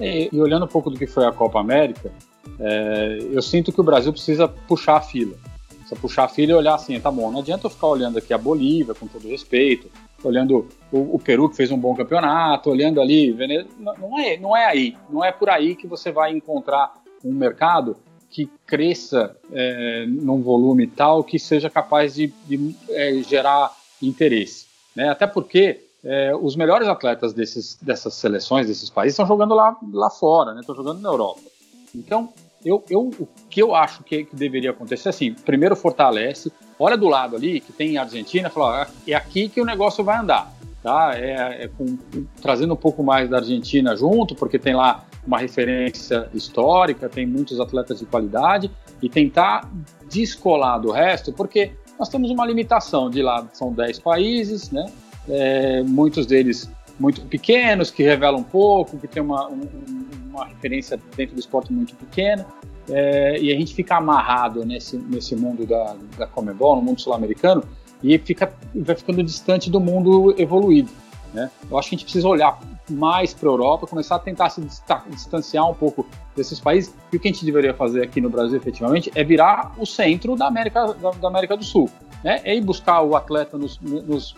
E, 0.00 0.28
e, 0.32 0.40
olhando 0.40 0.64
um 0.64 0.68
pouco 0.68 0.90
do 0.90 0.98
que 0.98 1.06
foi 1.06 1.24
a 1.24 1.32
Copa 1.32 1.60
América, 1.60 2.12
é, 2.58 3.18
eu 3.30 3.40
sinto 3.40 3.72
que 3.72 3.80
o 3.80 3.84
Brasil 3.84 4.12
precisa 4.12 4.48
puxar 4.48 4.96
a 4.96 5.00
fila. 5.00 5.36
Precisa 5.68 6.00
puxar 6.00 6.24
a 6.24 6.28
fila 6.28 6.52
e 6.52 6.54
olhar 6.54 6.74
assim, 6.74 6.98
tá 7.00 7.10
bom, 7.10 7.30
não 7.30 7.40
adianta 7.40 7.66
eu 7.66 7.70
ficar 7.70 7.86
olhando 7.86 8.18
aqui 8.18 8.34
a 8.34 8.38
Bolívia, 8.38 8.94
com 8.94 9.06
todo 9.06 9.28
respeito, 9.28 9.90
olhando 10.22 10.68
o, 10.90 11.16
o, 11.16 11.18
Peru 11.18 11.48
que 11.48 11.56
fez 11.56 11.70
um 11.70 11.78
bom 11.78 11.94
campeonato, 11.94 12.70
olhando 12.70 13.00
ali, 13.00 13.36
não 13.78 14.18
é, 14.18 14.36
não 14.36 14.56
é 14.56 14.64
aí, 14.66 14.96
não 15.10 15.24
é 15.24 15.32
por 15.32 15.48
aí 15.48 15.74
que 15.74 15.86
você 15.86 16.10
vai 16.10 16.32
encontrar 16.32 16.94
um 17.24 17.32
mercado 17.32 17.96
que 18.30 18.50
cresça 18.66 19.36
é, 19.52 20.04
num 20.06 20.42
volume 20.42 20.86
tal 20.86 21.24
que 21.24 21.38
seja 21.38 21.70
capaz 21.70 22.14
de, 22.14 22.32
de 22.46 22.74
é, 22.90 23.22
gerar 23.22 23.74
interesse, 24.02 24.66
né? 24.94 25.08
Até 25.08 25.26
porque 25.26 25.80
é, 26.04 26.34
os 26.34 26.54
melhores 26.54 26.86
atletas 26.86 27.32
desses, 27.32 27.76
dessas 27.80 28.14
seleções, 28.14 28.66
desses 28.66 28.90
países, 28.90 29.14
estão 29.14 29.26
jogando 29.26 29.54
lá, 29.54 29.76
lá 29.92 30.10
fora, 30.10 30.54
né? 30.54 30.60
Estão 30.60 30.74
jogando 30.74 31.00
na 31.00 31.08
Europa. 31.08 31.40
Então, 31.94 32.32
eu, 32.66 32.82
eu, 32.90 33.10
o 33.20 33.28
que 33.48 33.62
eu 33.62 33.76
acho 33.76 34.02
que, 34.02 34.24
que 34.24 34.34
deveria 34.34 34.70
acontecer, 34.70 35.08
assim, 35.08 35.32
primeiro 35.32 35.76
fortalece, 35.76 36.52
olha 36.76 36.96
do 36.96 37.06
lado 37.06 37.36
ali, 37.36 37.60
que 37.60 37.72
tem 37.72 37.96
Argentina, 37.96 38.50
fala, 38.50 38.82
ah, 38.82 38.86
é 39.06 39.14
aqui 39.14 39.48
que 39.48 39.60
o 39.60 39.64
negócio 39.64 40.02
vai 40.02 40.18
andar. 40.18 40.52
Tá? 40.82 41.12
É, 41.14 41.64
é 41.64 41.68
com, 41.68 41.96
trazendo 42.42 42.74
um 42.74 42.76
pouco 42.76 43.04
mais 43.04 43.30
da 43.30 43.38
Argentina 43.38 43.94
junto, 43.94 44.34
porque 44.34 44.58
tem 44.58 44.74
lá 44.74 45.04
uma 45.24 45.38
referência 45.38 46.28
histórica, 46.34 47.08
tem 47.08 47.24
muitos 47.24 47.60
atletas 47.60 48.00
de 48.00 48.06
qualidade, 48.06 48.68
e 49.00 49.08
tentar 49.08 49.70
descolar 50.08 50.78
do 50.78 50.90
resto, 50.90 51.32
porque 51.32 51.70
nós 51.96 52.08
temos 52.08 52.30
uma 52.32 52.44
limitação 52.44 53.08
de 53.08 53.22
lá, 53.22 53.46
são 53.52 53.72
10 53.72 54.00
países, 54.00 54.70
né? 54.72 54.86
É, 55.28 55.82
muitos 55.82 56.26
deles 56.26 56.70
muito 56.98 57.22
pequenos, 57.22 57.90
que 57.90 58.02
revelam 58.02 58.42
pouco, 58.42 58.96
que 58.98 59.06
tem 59.06 59.22
uma, 59.22 59.48
um, 59.48 59.68
uma 60.30 60.46
referência 60.46 60.98
dentro 61.16 61.34
do 61.34 61.40
esporte 61.40 61.72
muito 61.72 61.94
pequena. 61.94 62.46
É, 62.88 63.38
e 63.40 63.52
a 63.52 63.58
gente 63.58 63.74
fica 63.74 63.96
amarrado 63.96 64.64
nesse, 64.64 64.96
nesse 64.96 65.34
mundo 65.34 65.66
da, 65.66 65.96
da 66.16 66.26
Comebol, 66.26 66.76
no 66.76 66.82
mundo 66.82 67.00
sul-americano, 67.00 67.64
e 68.02 68.16
fica, 68.18 68.52
vai 68.74 68.94
ficando 68.94 69.22
distante 69.22 69.70
do 69.70 69.80
mundo 69.80 70.34
evoluído. 70.38 70.90
Né? 71.36 71.50
Eu 71.70 71.78
acho 71.78 71.90
que 71.90 71.94
a 71.94 71.98
gente 71.98 72.06
precisa 72.06 72.26
olhar 72.26 72.58
mais 72.88 73.34
para 73.34 73.46
a 73.46 73.52
Europa, 73.52 73.86
começar 73.86 74.16
a 74.16 74.18
tentar 74.18 74.48
se 74.48 74.66
distanciar 75.10 75.70
um 75.70 75.74
pouco 75.74 76.06
desses 76.34 76.58
países. 76.58 76.94
E 77.12 77.16
o 77.18 77.20
que 77.20 77.28
a 77.28 77.30
gente 77.30 77.44
deveria 77.44 77.74
fazer 77.74 78.02
aqui 78.02 78.22
no 78.22 78.30
Brasil, 78.30 78.56
efetivamente, 78.56 79.12
é 79.14 79.22
virar 79.22 79.74
o 79.76 79.84
centro 79.84 80.34
da 80.34 80.46
América, 80.46 80.94
da, 80.94 81.10
da 81.10 81.28
América 81.28 81.54
do 81.54 81.62
Sul. 81.62 81.90
Né? 82.24 82.40
É 82.42 82.56
ir 82.56 82.62
buscar 82.62 83.02
o 83.02 83.14
atleta 83.14 83.58
nos, 83.58 83.78
nos, 83.78 84.34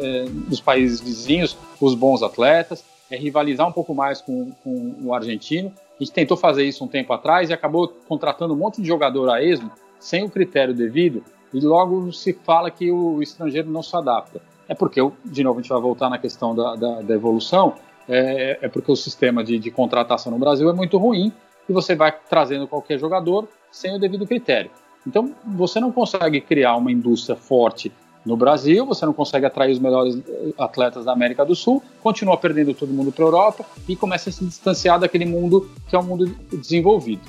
é, 0.00 0.24
nos, 0.24 0.60
países 0.60 1.00
vizinhos, 1.00 1.56
os 1.80 1.94
bons 1.94 2.20
atletas, 2.20 2.84
é 3.08 3.16
rivalizar 3.16 3.68
um 3.68 3.72
pouco 3.72 3.94
mais 3.94 4.20
com, 4.20 4.50
com 4.64 4.96
o 5.04 5.14
argentino. 5.14 5.72
A 6.00 6.02
gente 6.02 6.12
tentou 6.12 6.36
fazer 6.36 6.64
isso 6.64 6.84
um 6.84 6.88
tempo 6.88 7.12
atrás 7.12 7.48
e 7.48 7.52
acabou 7.52 7.86
contratando 8.08 8.54
um 8.54 8.56
monte 8.56 8.82
de 8.82 8.88
jogador 8.88 9.30
a 9.30 9.40
esmo 9.40 9.70
sem 10.00 10.24
o 10.24 10.30
critério 10.30 10.74
devido 10.74 11.22
e 11.54 11.60
logo 11.60 12.12
se 12.12 12.32
fala 12.32 12.72
que 12.72 12.90
o 12.90 13.22
estrangeiro 13.22 13.70
não 13.70 13.84
se 13.84 13.94
adapta. 13.94 14.49
É 14.70 14.74
porque, 14.74 15.00
de 15.24 15.42
novo, 15.42 15.58
a 15.58 15.62
gente 15.62 15.68
vai 15.68 15.80
voltar 15.80 16.08
na 16.08 16.16
questão 16.16 16.54
da, 16.54 16.76
da, 16.76 17.02
da 17.02 17.14
evolução, 17.14 17.74
é, 18.08 18.56
é, 18.62 18.68
porque 18.68 18.90
o 18.92 18.94
sistema 18.94 19.42
de, 19.42 19.58
de 19.58 19.68
contratação 19.68 20.30
no 20.30 20.38
Brasil 20.38 20.70
é 20.70 20.72
muito 20.72 20.96
ruim 20.96 21.32
e 21.68 21.72
você 21.72 21.96
vai 21.96 22.12
trazendo 22.12 22.68
qualquer 22.68 22.96
jogador 22.96 23.48
sem 23.72 23.96
o 23.96 23.98
devido 23.98 24.24
critério. 24.28 24.70
Então, 25.04 25.34
você 25.44 25.80
não 25.80 25.90
consegue 25.90 26.40
criar 26.40 26.76
uma 26.76 26.92
indústria 26.92 27.34
forte 27.34 27.90
no 28.24 28.36
Brasil, 28.36 28.86
você 28.86 29.04
não 29.04 29.12
consegue 29.12 29.44
atrair 29.44 29.72
os 29.72 29.80
melhores 29.80 30.16
atletas 30.56 31.04
da 31.04 31.12
América 31.12 31.44
do 31.44 31.56
Sul, 31.56 31.82
continua 32.00 32.36
perdendo 32.36 32.72
todo 32.72 32.92
mundo 32.92 33.10
para 33.10 33.24
a 33.24 33.26
Europa 33.26 33.64
e 33.88 33.96
começa 33.96 34.30
a 34.30 34.32
se 34.32 34.44
distanciar 34.44 35.00
daquele 35.00 35.24
mundo 35.24 35.68
que 35.88 35.96
é 35.96 35.98
um 35.98 36.04
mundo 36.04 36.26
desenvolvido. 36.52 37.22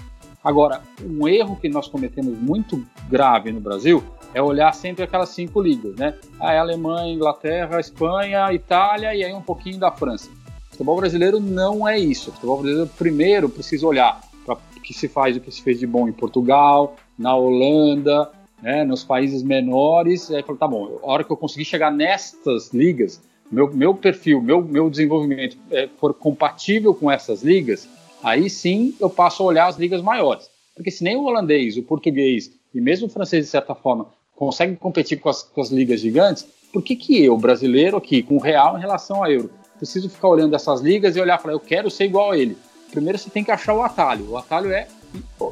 Agora, 0.43 0.81
um 1.03 1.27
erro 1.27 1.55
que 1.55 1.69
nós 1.69 1.87
cometemos 1.87 2.37
muito 2.37 2.83
grave 3.07 3.51
no 3.51 3.59
Brasil 3.59 4.03
é 4.33 4.41
olhar 4.41 4.73
sempre 4.73 5.03
aquelas 5.03 5.29
cinco 5.29 5.61
ligas, 5.61 5.95
né? 5.95 6.15
A 6.39 6.57
Alemanha, 6.57 7.13
Inglaterra, 7.13 7.79
Espanha, 7.79 8.51
Itália 8.51 9.13
e 9.13 9.23
aí 9.23 9.33
um 9.33 9.41
pouquinho 9.41 9.77
da 9.79 9.91
França. 9.91 10.29
O 10.69 10.71
futebol 10.71 10.97
brasileiro 10.97 11.39
não 11.39 11.87
é 11.87 11.99
isso. 11.99 12.29
O 12.29 12.33
futebol 12.33 12.57
brasileiro 12.57 12.89
primeiro 12.97 13.49
precisa 13.49 13.85
olhar 13.85 14.19
para 14.45 14.55
o 14.55 14.81
que 14.81 14.93
se 14.93 15.07
faz, 15.07 15.37
o 15.37 15.41
que 15.41 15.51
se 15.51 15.61
fez 15.61 15.79
de 15.79 15.85
bom 15.85 16.07
em 16.07 16.13
Portugal, 16.13 16.95
na 17.17 17.35
Holanda, 17.35 18.31
né, 18.61 18.83
nos 18.83 19.03
países 19.03 19.43
menores. 19.43 20.31
Aí 20.31 20.41
fala, 20.41 20.57
tá 20.57 20.67
bom, 20.67 20.99
a 21.03 21.11
hora 21.11 21.23
que 21.23 21.31
eu 21.31 21.37
conseguir 21.37 21.65
chegar 21.65 21.91
nestas 21.91 22.73
ligas, 22.73 23.21
meu, 23.51 23.71
meu 23.71 23.93
perfil, 23.93 24.41
meu, 24.41 24.61
meu 24.61 24.89
desenvolvimento 24.89 25.57
é, 25.69 25.87
for 25.99 26.13
compatível 26.13 26.95
com 26.95 27.11
essas 27.11 27.43
ligas, 27.43 27.87
aí 28.23 28.49
sim 28.49 28.95
eu 28.99 29.09
passo 29.09 29.43
a 29.43 29.45
olhar 29.45 29.67
as 29.67 29.77
ligas 29.77 30.01
maiores. 30.01 30.49
Porque 30.75 30.91
se 30.91 31.03
nem 31.03 31.15
o 31.15 31.23
holandês, 31.23 31.77
o 31.77 31.83
português 31.83 32.51
e 32.73 32.79
mesmo 32.79 33.07
o 33.07 33.09
francês, 33.09 33.45
de 33.45 33.51
certa 33.51 33.75
forma, 33.75 34.07
conseguem 34.35 34.75
competir 34.75 35.19
com 35.19 35.29
as, 35.29 35.43
com 35.43 35.61
as 35.61 35.69
ligas 35.69 35.99
gigantes, 35.99 36.47
por 36.71 36.81
que, 36.81 36.95
que 36.95 37.23
eu, 37.23 37.37
brasileiro 37.37 37.97
aqui, 37.97 38.23
com 38.23 38.37
real 38.37 38.77
em 38.77 38.81
relação 38.81 39.23
a 39.23 39.29
euro, 39.29 39.51
preciso 39.77 40.09
ficar 40.09 40.29
olhando 40.29 40.55
essas 40.55 40.79
ligas 40.79 41.15
e 41.15 41.21
olhar 41.21 41.37
e 41.37 41.41
falar, 41.41 41.53
eu 41.53 41.59
quero 41.59 41.91
ser 41.91 42.05
igual 42.05 42.31
a 42.31 42.37
ele? 42.37 42.57
Primeiro 42.91 43.17
você 43.17 43.29
tem 43.29 43.43
que 43.43 43.51
achar 43.51 43.73
o 43.73 43.81
atalho. 43.81 44.31
O 44.31 44.37
atalho 44.37 44.71
é, 44.71 44.87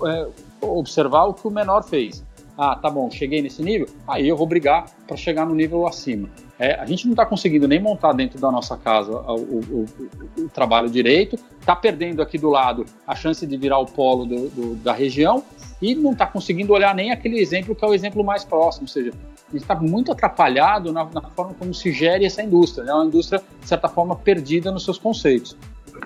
é 0.08 0.27
observar 0.62 1.25
o 1.25 1.34
que 1.34 1.47
o 1.47 1.51
menor 1.51 1.84
fez. 1.84 2.23
Ah, 2.58 2.75
tá 2.75 2.89
bom, 2.89 3.10
cheguei 3.10 3.41
nesse 3.41 3.62
nível, 3.62 3.88
aí 4.08 4.27
eu 4.27 4.36
vou 4.36 4.45
brigar 4.45 4.86
para 5.08 5.15
chegar 5.15 5.45
no 5.45 5.55
nível 5.55 5.88
acima. 5.88 6.29
É, 6.60 6.76
a 6.76 6.86
gente 6.86 7.06
não 7.06 7.13
está 7.13 7.26
conseguindo 7.26 7.69
nem 7.69 7.82
montar 7.82 8.12
dentro 8.12 8.38
da 8.38 8.52
nossa 8.52 8.76
casa 8.76 9.12
o, 9.12 9.36
o, 9.36 9.86
o, 10.38 10.43
o 10.43 10.50
trabalho 10.50 10.89
direito, 10.89 11.39
está 11.58 11.74
perdendo 11.74 12.22
aqui 12.22 12.38
do 12.38 12.50
lado 12.50 12.86
a 13.08 13.15
chance 13.15 13.48
de 13.48 13.58
virar 13.58 13.80
o 13.80 13.86
polo 13.86 14.26
do, 14.26 14.50
do, 14.50 14.76
da 14.76 14.91
região 14.91 15.41
e 15.82 15.95
não 15.95 16.12
está 16.12 16.28
conseguindo 16.28 16.74
olhar 16.74 16.93
nem 16.93 17.12
aquele 17.12 17.39
exemplo 17.39 17.74
que 17.74 17.86
é 17.86 17.88
o 17.88 17.93
exemplo 17.93 18.26
mais 18.26 18.43
próximo, 18.43 18.84
ou 18.84 18.89
seja, 18.89 19.12
a 19.48 19.52
gente 19.54 19.62
está 19.62 19.76
muito 19.76 20.12
atrapalhado 20.12 20.91
na, 20.91 21.06
na, 21.06 21.22
forma 21.22 21.54
como 21.58 21.74
se 21.74 21.93
gere 21.93 22.26
essa 22.26 22.43
indústria, 22.43 22.84
é 22.84 22.86
né? 22.88 22.93
uma 22.93 23.06
indústria, 23.06 23.41
de 23.62 23.67
certa 23.67 23.88
forma, 23.88 24.13
perdida 24.17 24.69
nos 24.69 24.84
seus 24.84 24.98
conceitos. 24.98 25.56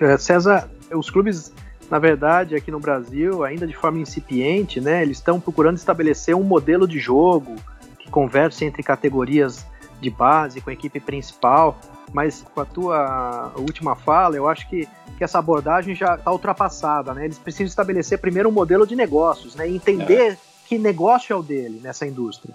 É, 0.00 0.16
César, 0.16 0.70
os 0.92 1.10
clubes 1.10 1.52
na 1.90 1.98
verdade, 1.98 2.54
aqui 2.54 2.70
no 2.70 2.80
Brasil, 2.80 3.44
ainda 3.44 3.66
de 3.66 3.74
forma 3.74 3.98
incipiente, 3.98 4.80
né, 4.80 5.02
eles 5.02 5.18
estão 5.18 5.38
procurando 5.38 5.76
estabelecer 5.76 6.34
um 6.34 6.42
modelo 6.42 6.88
de 6.88 6.98
jogo 6.98 7.56
que 7.98 8.10
converse 8.10 8.64
entre 8.64 8.82
categorias 8.82 9.66
de 10.04 10.10
base 10.10 10.60
com 10.60 10.70
a 10.70 10.72
equipe 10.72 11.00
principal. 11.00 11.78
Mas 12.12 12.44
com 12.54 12.60
a 12.60 12.64
tua 12.64 13.52
última 13.56 13.96
fala, 13.96 14.36
eu 14.36 14.48
acho 14.48 14.68
que, 14.68 14.86
que 15.18 15.24
essa 15.24 15.38
abordagem 15.38 15.94
já 15.94 16.14
está 16.14 16.30
ultrapassada. 16.30 17.12
Né? 17.12 17.24
Eles 17.24 17.38
precisam 17.38 17.66
estabelecer 17.66 18.18
primeiro 18.18 18.48
um 18.48 18.52
modelo 18.52 18.86
de 18.86 18.94
negócios, 18.94 19.56
né? 19.56 19.68
entender 19.68 20.32
é. 20.32 20.38
que 20.68 20.78
negócio 20.78 21.32
é 21.32 21.36
o 21.36 21.42
dele 21.42 21.80
nessa 21.82 22.06
indústria. 22.06 22.54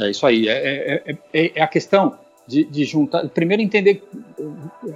É 0.00 0.10
isso 0.10 0.26
aí. 0.26 0.48
É, 0.48 1.02
é, 1.06 1.18
é, 1.32 1.52
é 1.56 1.62
a 1.62 1.66
questão 1.66 2.18
de, 2.46 2.64
de, 2.64 2.84
juntar. 2.84 3.28
Primeiro, 3.28 3.62
entender. 3.62 4.06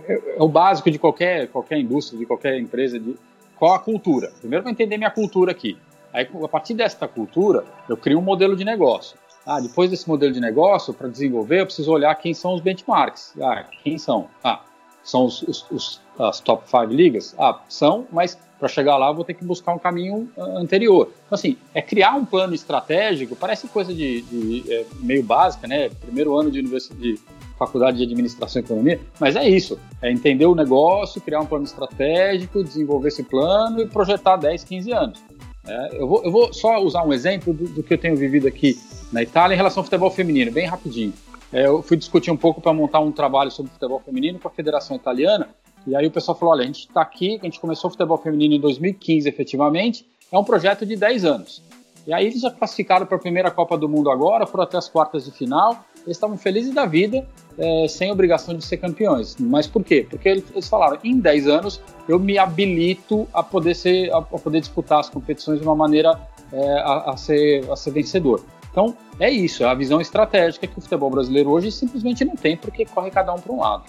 É, 0.07 0.37
o 0.39 0.49
básico 0.49 0.91
de 0.91 0.99
qualquer, 0.99 1.49
qualquer 1.49 1.79
indústria, 1.79 2.19
de 2.19 2.27
qualquer 2.27 2.59
empresa, 2.59 2.99
de 3.01 3.17
qual 3.57 3.75
a 3.75 3.79
cultura? 3.79 4.33
Primeiro 4.39 4.63
vou 4.63 4.71
entender 4.71 4.97
minha 4.97 5.11
cultura 5.11 5.51
aqui. 5.51 5.77
Aí, 6.13 6.29
a 6.43 6.49
partir 6.49 6.75
desta 6.75 7.07
cultura, 7.09 7.65
eu 7.89 7.97
crio 7.97 8.19
um 8.19 8.23
modelo 8.23 8.57
de 8.57 8.65
negócio. 8.65 9.17
Ah, 9.49 9.61
depois 9.61 9.89
desse 9.89 10.07
modelo 10.07 10.31
de 10.31 10.41
negócio, 10.41 10.93
para 10.93 11.09
desenvolver, 11.09 11.63
eu 11.63 11.65
preciso 11.65 11.91
olhar 11.91 12.15
quem 12.17 12.35
são 12.35 12.53
os 12.55 12.61
benchmarks. 12.61 13.33
Ah, 13.41 13.65
quem 13.83 13.97
são? 13.97 14.29
Ah, 14.45 14.61
são 15.03 15.25
os, 15.25 15.41
os, 15.41 15.67
os 15.71 16.01
as 16.19 16.39
top 16.41 16.69
5 16.69 16.85
ligas? 16.93 17.35
Ah, 17.39 17.59
são, 17.67 18.07
mas 18.13 18.39
para 18.59 18.69
chegar 18.69 18.99
lá 18.99 19.09
eu 19.09 19.15
vou 19.15 19.25
ter 19.25 19.33
que 19.33 19.45
buscar 19.47 19.73
um 19.73 19.79
caminho 19.79 20.29
ah, 20.37 20.59
anterior. 20.59 21.11
Então, 21.25 21.35
assim, 21.35 21.57
é 21.73 21.81
criar 21.81 22.15
um 22.15 22.27
plano 22.27 22.55
estratégico, 22.55 23.35
parece 23.35 23.69
coisa 23.69 23.95
de, 23.95 24.21
de 24.21 24.71
é, 24.71 24.85
meio 25.01 25.23
básica, 25.23 25.67
né? 25.67 25.89
Primeiro 25.89 26.37
ano 26.37 26.51
de, 26.51 26.59
universidade, 26.59 27.19
faculdade 27.59 27.97
de 27.97 28.03
administração 28.03 28.61
e 28.61 28.65
economia, 28.67 29.01
mas 29.19 29.35
é 29.35 29.49
isso, 29.49 29.81
é 30.03 30.13
entender 30.13 30.45
o 30.45 30.55
negócio, 30.55 31.23
criar 31.23 31.41
um 31.41 31.47
plano 31.47 31.65
estratégico, 31.65 32.63
desenvolver 32.63 33.09
esse 33.09 33.23
plano 33.23 33.81
e 33.81 33.87
projetar 33.87 34.37
10, 34.37 34.63
15 34.65 34.93
anos. 34.93 35.23
É, 35.69 36.01
eu, 36.01 36.09
vou, 36.09 36.25
eu, 36.25 36.33
vou, 36.33 36.53
só 36.53 36.79
usar 36.79 37.05
um 37.05 37.13
exemplo 37.13 37.53
do, 37.53 37.69
do, 37.69 37.83
que 37.83 37.93
eu 37.93 37.99
tenho 37.99 38.17
vivido 38.17 38.49
aqui 38.49 38.79
na 39.13 39.23
Itália 39.23 39.55
em 39.55 39.57
relação 39.57 39.83
ao 39.83 39.85
futebol 39.85 40.11
feminino, 40.11 40.51
bem 40.51 40.67
rapidinho. 40.67 41.13
É, 41.53 41.67
eu 41.67 41.83
fui 41.83 41.97
discutir 41.97 42.31
um 42.31 42.37
pouco 42.37 42.61
para 42.61 42.73
montar 42.73 43.01
um 43.01 43.13
trabalho 43.13 43.51
sobre 43.51 43.71
futebol 43.73 44.01
feminino 44.01 44.39
com 44.39 44.49
a 44.49 44.51
Federação 44.51 44.97
Italiana, 44.97 45.49
e 45.87 45.95
aí 45.95 46.07
o 46.07 46.11
pessoal 46.11 46.37
falou: 46.37 46.55
olha, 46.55 46.63
a 46.63 46.67
gente 46.67 46.81
está 46.81 47.03
aqui, 47.03 47.39
a 47.41 47.45
gente 47.45 47.61
começou 47.61 47.89
o 47.89 47.91
futebol 47.91 48.19
feminino 48.19 48.55
em 48.55 48.61
2015 48.61 49.29
efetivamente, 49.29 50.07
é 50.33 50.39
um 50.39 50.45
projeto 50.45 50.87
de 50.87 50.97
10 50.97 51.25
anos. 51.25 51.63
E 52.07 52.13
aí 52.13 52.27
eles 52.27 52.41
já 52.41 52.51
classificaram 52.51 53.05
para 53.05 53.17
a 53.17 53.21
primeira 53.21 53.51
Copa 53.51 53.77
do 53.77 53.89
Mundo 53.89 54.11
agora, 54.11 54.47
foram 54.47 54.65
até 54.65 54.79
as 54.79 54.89
quartas 54.89 55.27
de 55.27 55.31
final, 55.31 55.85
eles 56.05 56.17
estavam 56.17 56.37
felizes 56.37 56.73
da 56.75 56.87
vida, 56.87 57.27
é, 57.59 57.87
sem 57.89 58.11
obrigação 58.11 58.55
de 58.55 58.65
ser 58.65 58.77
campeões. 58.77 59.37
Mas 59.39 59.67
por 59.67 59.85
quê? 59.85 60.07
Porque 60.09 60.29
eles 60.29 60.69
falaram, 60.69 60.99
em 61.03 61.19
10 61.19 61.49
anos 61.49 61.81
eu 62.09 62.19
me 62.19 62.39
habilito 62.39 63.29
a 63.33 63.43
poder, 63.43 63.75
ser, 63.75 64.13
a, 64.13 64.23
poder 64.23 64.61
disputar 64.61 65.01
as 65.01 65.09
competições 65.09 65.61
de 65.61 65.67
uma 65.67 65.75
maneira 65.75 66.19
é, 66.53 66.73
a, 66.81 67.11
a, 67.11 67.17
ser, 67.17 67.71
a 67.71 67.77
ser 67.77 67.91
vencedor. 67.91 68.43
Então, 68.71 68.97
é 69.19 69.31
isso, 69.31 69.65
é 69.65 69.67
a 69.67 69.75
visão 69.75 70.01
estratégica 70.01 70.67
que 70.67 70.79
o 70.79 70.81
futebol 70.81 71.11
brasileiro 71.11 71.51
hoje 71.51 71.73
simplesmente 71.73 72.25
não 72.25 72.37
tem, 72.37 72.57
porque 72.57 72.85
corre 72.85 73.11
cada 73.11 73.35
um 73.35 73.41
para 73.41 73.53
um 73.53 73.61
lado. 73.61 73.85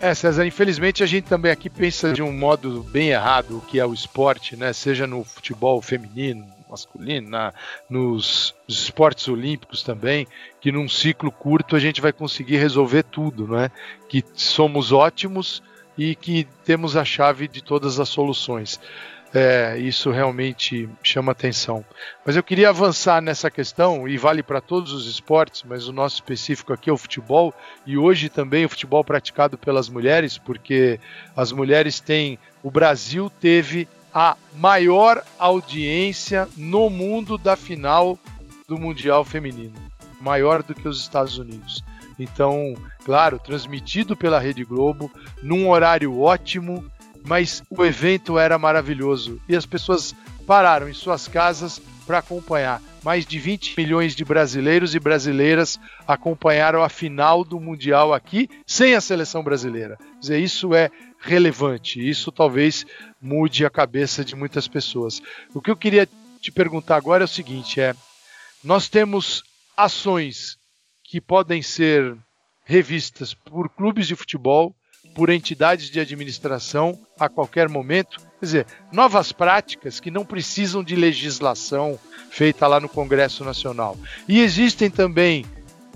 É, 0.00 0.12
César, 0.14 0.44
infelizmente 0.44 1.00
a 1.04 1.06
gente 1.06 1.26
também 1.26 1.52
aqui 1.52 1.70
pensa 1.70 2.12
de 2.12 2.20
um 2.20 2.32
modo 2.32 2.82
bem 2.90 3.10
errado 3.10 3.58
o 3.58 3.60
que 3.60 3.78
é 3.78 3.86
o 3.86 3.94
esporte, 3.94 4.56
né? 4.56 4.72
Seja 4.72 5.06
no 5.06 5.22
futebol 5.22 5.80
feminino, 5.80 6.44
masculino, 6.72 7.28
na, 7.28 7.52
nos 7.88 8.54
esportes 8.66 9.28
olímpicos 9.28 9.82
também, 9.82 10.26
que 10.60 10.72
num 10.72 10.88
ciclo 10.88 11.30
curto 11.30 11.76
a 11.76 11.78
gente 11.78 12.00
vai 12.00 12.12
conseguir 12.12 12.56
resolver 12.56 13.02
tudo, 13.02 13.46
não 13.46 13.60
é? 13.60 13.70
Que 14.08 14.24
somos 14.34 14.90
ótimos 14.90 15.62
e 15.96 16.14
que 16.14 16.48
temos 16.64 16.96
a 16.96 17.04
chave 17.04 17.46
de 17.46 17.62
todas 17.62 18.00
as 18.00 18.08
soluções. 18.08 18.80
É, 19.34 19.78
isso 19.78 20.10
realmente 20.10 20.88
chama 21.02 21.32
atenção. 21.32 21.82
Mas 22.24 22.36
eu 22.36 22.42
queria 22.42 22.68
avançar 22.68 23.22
nessa 23.22 23.50
questão, 23.50 24.06
e 24.06 24.18
vale 24.18 24.42
para 24.42 24.60
todos 24.60 24.92
os 24.92 25.06
esportes, 25.06 25.62
mas 25.66 25.88
o 25.88 25.92
nosso 25.92 26.16
específico 26.16 26.72
aqui 26.72 26.90
é 26.90 26.92
o 26.92 26.98
futebol, 26.98 27.54
e 27.86 27.96
hoje 27.96 28.28
também 28.28 28.64
o 28.64 28.68
futebol 28.68 29.02
praticado 29.02 29.56
pelas 29.56 29.88
mulheres, 29.88 30.36
porque 30.36 31.00
as 31.34 31.50
mulheres 31.50 31.98
têm. 31.98 32.38
O 32.62 32.70
Brasil 32.70 33.30
teve 33.40 33.88
a 34.14 34.36
maior 34.56 35.22
audiência 35.38 36.48
no 36.56 36.90
mundo 36.90 37.38
da 37.38 37.56
final 37.56 38.18
do 38.68 38.78
Mundial 38.78 39.24
Feminino, 39.24 39.74
maior 40.20 40.62
do 40.62 40.74
que 40.74 40.86
os 40.86 41.00
Estados 41.00 41.38
Unidos. 41.38 41.82
Então, 42.18 42.74
claro, 43.04 43.38
transmitido 43.38 44.16
pela 44.16 44.38
Rede 44.38 44.64
Globo, 44.64 45.10
num 45.42 45.68
horário 45.68 46.20
ótimo, 46.20 46.84
mas 47.24 47.62
o 47.70 47.84
evento 47.84 48.38
era 48.38 48.58
maravilhoso 48.58 49.40
e 49.48 49.56
as 49.56 49.64
pessoas 49.64 50.14
pararam 50.46 50.88
em 50.88 50.92
suas 50.92 51.26
casas 51.26 51.80
para 52.06 52.18
acompanhar. 52.18 52.80
Mais 53.02 53.26
de 53.26 53.38
20 53.38 53.74
milhões 53.76 54.14
de 54.14 54.24
brasileiros 54.24 54.94
e 54.94 55.00
brasileiras 55.00 55.78
acompanharam 56.06 56.82
a 56.82 56.88
final 56.88 57.44
do 57.44 57.58
Mundial 57.58 58.14
aqui 58.14 58.48
sem 58.64 58.94
a 58.94 59.00
seleção 59.00 59.42
brasileira. 59.42 59.96
Quer 59.96 60.20
dizer, 60.20 60.40
isso 60.40 60.74
é 60.74 60.90
relevante. 61.22 62.06
Isso 62.06 62.32
talvez 62.32 62.84
mude 63.20 63.64
a 63.64 63.70
cabeça 63.70 64.24
de 64.24 64.34
muitas 64.34 64.66
pessoas. 64.66 65.22
O 65.54 65.62
que 65.62 65.70
eu 65.70 65.76
queria 65.76 66.08
te 66.40 66.50
perguntar 66.50 66.96
agora 66.96 67.22
é 67.22 67.26
o 67.26 67.28
seguinte: 67.28 67.80
é 67.80 67.94
nós 68.62 68.88
temos 68.88 69.42
ações 69.76 70.58
que 71.04 71.20
podem 71.20 71.62
ser 71.62 72.16
revistas 72.64 73.34
por 73.34 73.68
clubes 73.68 74.06
de 74.06 74.16
futebol, 74.16 74.74
por 75.14 75.30
entidades 75.30 75.90
de 75.90 76.00
administração 76.00 76.98
a 77.18 77.28
qualquer 77.28 77.68
momento. 77.68 78.18
Quer 78.40 78.46
dizer, 78.46 78.66
novas 78.92 79.30
práticas 79.30 80.00
que 80.00 80.10
não 80.10 80.24
precisam 80.24 80.82
de 80.82 80.96
legislação 80.96 81.98
feita 82.30 82.66
lá 82.66 82.80
no 82.80 82.88
Congresso 82.88 83.44
Nacional. 83.44 83.96
E 84.26 84.40
existem 84.40 84.90
também 84.90 85.44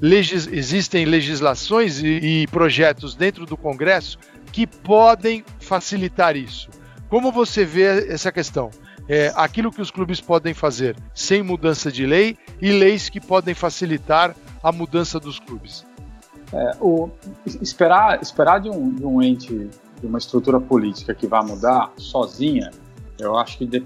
legis 0.01 0.47
existem 0.47 1.05
legislações 1.07 2.03
e, 2.03 2.43
e 2.43 2.47
projetos 2.49 3.15
dentro 3.15 3.47
do 3.47 3.57
Congresso 3.57 4.19
que 4.57 4.67
podem 4.67 5.45
facilitar 5.61 6.35
isso. 6.35 6.71
Como 7.11 7.31
você 7.31 7.63
vê 7.63 8.11
essa 8.11 8.33
questão? 8.33 8.71
É, 9.07 9.31
aquilo 9.37 9.71
que 9.71 9.83
os 9.83 9.91
clubes 9.91 10.19
podem 10.19 10.55
fazer 10.55 10.97
sem 11.15 11.43
mudança 11.43 11.93
de 11.93 12.07
lei 12.07 12.39
e 12.59 12.73
leis 12.73 13.11
que 13.11 13.21
podem 13.21 13.55
facilitar 13.55 14.35
a 14.63 14.73
mudança 14.73 15.21
dos 15.21 15.39
clubes. 15.39 15.85
É, 16.55 16.71
o, 16.81 17.11
esperar 17.61 18.23
esperar 18.23 18.59
de 18.59 18.71
um, 18.71 18.95
de 18.95 19.05
um 19.05 19.21
ente, 19.21 19.69
de 20.01 20.07
uma 20.07 20.17
estrutura 20.17 20.59
política 20.59 21.15
que 21.15 21.27
vai 21.27 21.45
mudar 21.45 21.93
sozinha, 21.99 22.71
eu 23.19 23.37
acho 23.37 23.59
que 23.59 23.67
de, 23.67 23.85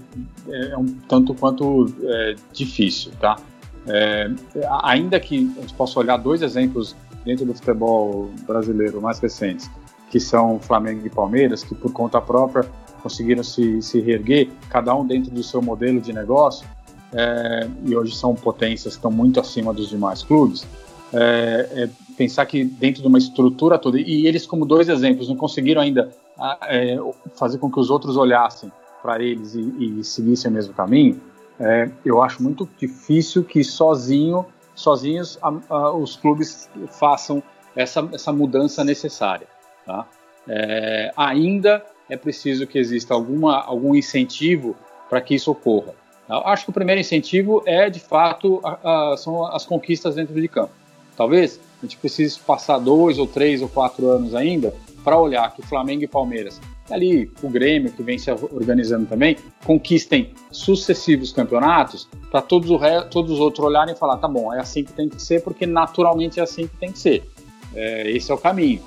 é 0.49 0.77
um 0.77 0.85
tanto 0.85 1.33
quanto 1.33 1.93
é, 2.01 2.35
difícil, 2.53 3.11
tá? 3.19 3.35
É, 3.87 4.31
ainda 4.83 5.19
que 5.19 5.53
a 5.57 5.61
gente 5.61 5.73
possa 5.73 5.99
olhar 5.99 6.15
dois 6.15 6.41
exemplos 6.41 6.95
dentro 7.25 7.45
do 7.45 7.53
futebol 7.53 8.31
brasileiro 8.47 9.01
mais 9.01 9.19
recentes, 9.19 9.69
que 10.11 10.19
são 10.19 10.59
Flamengo 10.59 11.07
e 11.07 11.09
Palmeiras, 11.09 11.63
que 11.63 11.73
por 11.73 11.91
conta 11.91 12.19
própria 12.21 12.69
conseguiram 13.01 13.43
se, 13.43 13.81
se 13.81 13.99
reerguer, 13.99 14.49
cada 14.69 14.93
um 14.93 15.07
dentro 15.07 15.31
do 15.31 15.41
seu 15.41 15.61
modelo 15.61 15.99
de 15.99 16.13
negócio, 16.13 16.67
é, 17.13 17.67
e 17.83 17.95
hoje 17.95 18.15
são 18.15 18.35
potências 18.35 18.93
que 18.93 18.99
estão 18.99 19.09
muito 19.09 19.39
acima 19.39 19.73
dos 19.73 19.89
demais 19.89 20.21
clubes. 20.21 20.67
É, 21.13 21.69
é, 21.73 21.89
pensar 22.15 22.45
que 22.45 22.63
dentro 22.63 23.01
de 23.01 23.07
uma 23.07 23.17
estrutura 23.17 23.79
toda, 23.79 23.99
e 23.99 24.27
eles, 24.27 24.45
como 24.45 24.65
dois 24.65 24.87
exemplos, 24.87 25.27
não 25.27 25.35
conseguiram 25.35 25.81
ainda 25.81 26.11
é, 26.63 26.97
fazer 27.35 27.57
com 27.57 27.71
que 27.71 27.79
os 27.79 27.89
outros 27.89 28.17
olhassem 28.17 28.71
para 29.01 29.21
eles 29.21 29.55
e, 29.55 29.99
e, 29.99 30.03
seguissem 30.03 30.51
o 30.51 30.53
mesmo 30.53 30.73
caminho, 30.73 31.19
é, 31.59 31.89
eu 32.05 32.21
acho 32.21 32.43
muito 32.43 32.67
difícil 32.77 33.43
que 33.43 33.63
sozinho, 33.63 34.45
sozinhos 34.75 35.39
a, 35.41 35.53
a, 35.69 35.91
os 35.91 36.15
clubes 36.15 36.69
façam 36.99 37.41
essa, 37.75 38.07
essa 38.13 38.31
mudança 38.31 38.83
necessária. 38.83 39.47
Tá? 39.85 40.07
É, 40.47 41.11
ainda 41.15 41.83
é 42.09 42.17
preciso 42.17 42.67
que 42.67 42.77
exista 42.77 43.13
alguma, 43.13 43.61
algum 43.61 43.95
incentivo 43.95 44.75
para 45.09 45.21
que 45.21 45.35
isso 45.35 45.51
ocorra. 45.51 45.93
Eu 46.27 46.47
acho 46.47 46.63
que 46.63 46.69
o 46.69 46.73
primeiro 46.73 47.01
incentivo 47.01 47.61
é, 47.65 47.89
de 47.89 47.99
fato, 47.99 48.61
a, 48.63 49.11
a, 49.11 49.17
são 49.17 49.45
as 49.45 49.65
conquistas 49.65 50.15
dentro 50.15 50.33
de 50.33 50.47
campo. 50.47 50.71
Talvez 51.15 51.59
a 51.79 51.85
gente 51.85 51.97
precise 51.97 52.39
passar 52.39 52.79
dois 52.79 53.19
ou 53.19 53.27
três 53.27 53.61
ou 53.61 53.67
quatro 53.67 54.09
anos 54.09 54.33
ainda 54.33 54.73
para 55.03 55.19
olhar 55.19 55.53
que 55.53 55.61
Flamengo 55.61 56.03
e 56.03 56.07
Palmeiras, 56.07 56.61
ali 56.89 57.31
o 57.41 57.49
Grêmio 57.49 57.91
que 57.91 58.03
vem 58.03 58.17
se 58.17 58.31
organizando 58.31 59.07
também, 59.07 59.35
conquistem 59.65 60.31
sucessivos 60.51 61.31
campeonatos 61.31 62.07
para 62.29 62.41
todos, 62.41 62.69
todos 63.09 63.31
os 63.31 63.39
outros 63.39 63.65
olharem 63.65 63.93
e 63.93 63.97
falar, 63.97 64.17
tá 64.17 64.27
bom, 64.27 64.53
é 64.53 64.59
assim 64.59 64.83
que 64.83 64.93
tem 64.93 65.09
que 65.09 65.21
ser, 65.21 65.43
porque 65.43 65.65
naturalmente 65.65 66.39
é 66.39 66.43
assim 66.43 66.67
que 66.67 66.77
tem 66.77 66.91
que 66.91 66.99
ser. 66.99 67.23
É, 67.73 68.09
esse 68.11 68.31
é 68.31 68.33
o 68.33 68.37
caminho. 68.37 68.81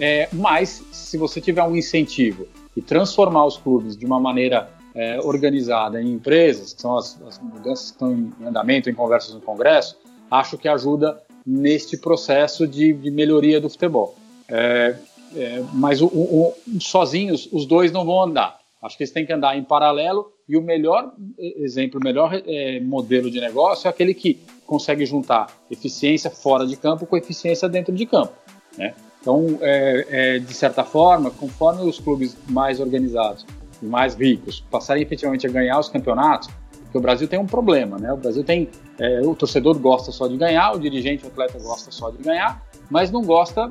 É, 0.00 0.28
mas 0.32 0.82
se 0.90 1.18
você 1.18 1.40
tiver 1.40 1.62
um 1.62 1.76
incentivo 1.76 2.46
e 2.76 2.80
transformar 2.80 3.44
os 3.44 3.58
clubes 3.58 3.96
de 3.96 4.06
uma 4.06 4.18
maneira 4.18 4.70
é, 4.94 5.20
organizada 5.20 6.00
em 6.02 6.12
empresas, 6.12 6.72
que 6.72 6.80
são 6.80 6.96
as, 6.96 7.20
as 7.22 7.38
mudanças 7.38 7.90
que 7.90 7.92
estão 7.92 8.12
em 8.12 8.46
andamento, 8.46 8.88
em 8.88 8.94
conversas 8.94 9.34
no 9.34 9.40
Congresso, 9.40 9.96
acho 10.30 10.56
que 10.56 10.68
ajuda 10.68 11.20
neste 11.46 11.96
processo 11.96 12.66
de, 12.66 12.92
de 12.92 13.10
melhoria 13.10 13.60
do 13.60 13.68
futebol. 13.68 14.16
É, 14.48 14.96
é, 15.36 15.62
mas 15.72 16.00
o, 16.00 16.06
o, 16.06 16.54
sozinhos, 16.80 17.48
os 17.52 17.66
dois 17.66 17.92
não 17.92 18.04
vão 18.04 18.22
andar. 18.22 18.58
Acho 18.82 18.96
que 18.96 19.02
eles 19.02 19.12
têm 19.12 19.26
que 19.26 19.32
andar 19.32 19.56
em 19.56 19.62
paralelo 19.62 20.32
e 20.48 20.56
o 20.56 20.62
melhor 20.62 21.12
exemplo, 21.38 22.00
o 22.00 22.02
melhor 22.02 22.32
é, 22.46 22.80
modelo 22.80 23.30
de 23.30 23.38
negócio 23.40 23.86
é 23.86 23.90
aquele 23.90 24.14
que 24.14 24.40
consegue 24.66 25.04
juntar 25.04 25.48
eficiência 25.70 26.30
fora 26.30 26.66
de 26.66 26.76
campo 26.76 27.06
com 27.06 27.16
eficiência 27.16 27.68
dentro 27.68 27.94
de 27.94 28.06
campo. 28.06 28.32
Né? 28.76 28.94
Então, 29.20 29.58
é, 29.60 30.06
é, 30.08 30.38
de 30.38 30.54
certa 30.54 30.82
forma, 30.82 31.30
conforme 31.30 31.82
os 31.82 31.98
clubes 31.98 32.36
mais 32.48 32.80
organizados 32.80 33.44
e 33.82 33.86
mais 33.86 34.14
ricos 34.14 34.60
passarem 34.70 35.02
efetivamente 35.02 35.46
a 35.46 35.50
ganhar 35.50 35.78
os 35.78 35.88
campeonatos, 35.88 36.48
porque 36.84 36.98
o 36.98 37.00
Brasil 37.00 37.28
tem 37.28 37.38
um 37.38 37.46
problema, 37.46 37.98
né? 37.98 38.12
O 38.12 38.16
Brasil 38.16 38.42
tem. 38.42 38.68
É, 38.98 39.20
o 39.20 39.34
torcedor 39.34 39.78
gosta 39.78 40.10
só 40.10 40.26
de 40.26 40.36
ganhar, 40.36 40.72
o 40.72 40.80
dirigente, 40.80 41.24
o 41.24 41.28
atleta 41.28 41.58
gosta 41.58 41.90
só 41.92 42.10
de 42.10 42.18
ganhar, 42.18 42.62
mas 42.90 43.10
não 43.10 43.22
gosta, 43.22 43.70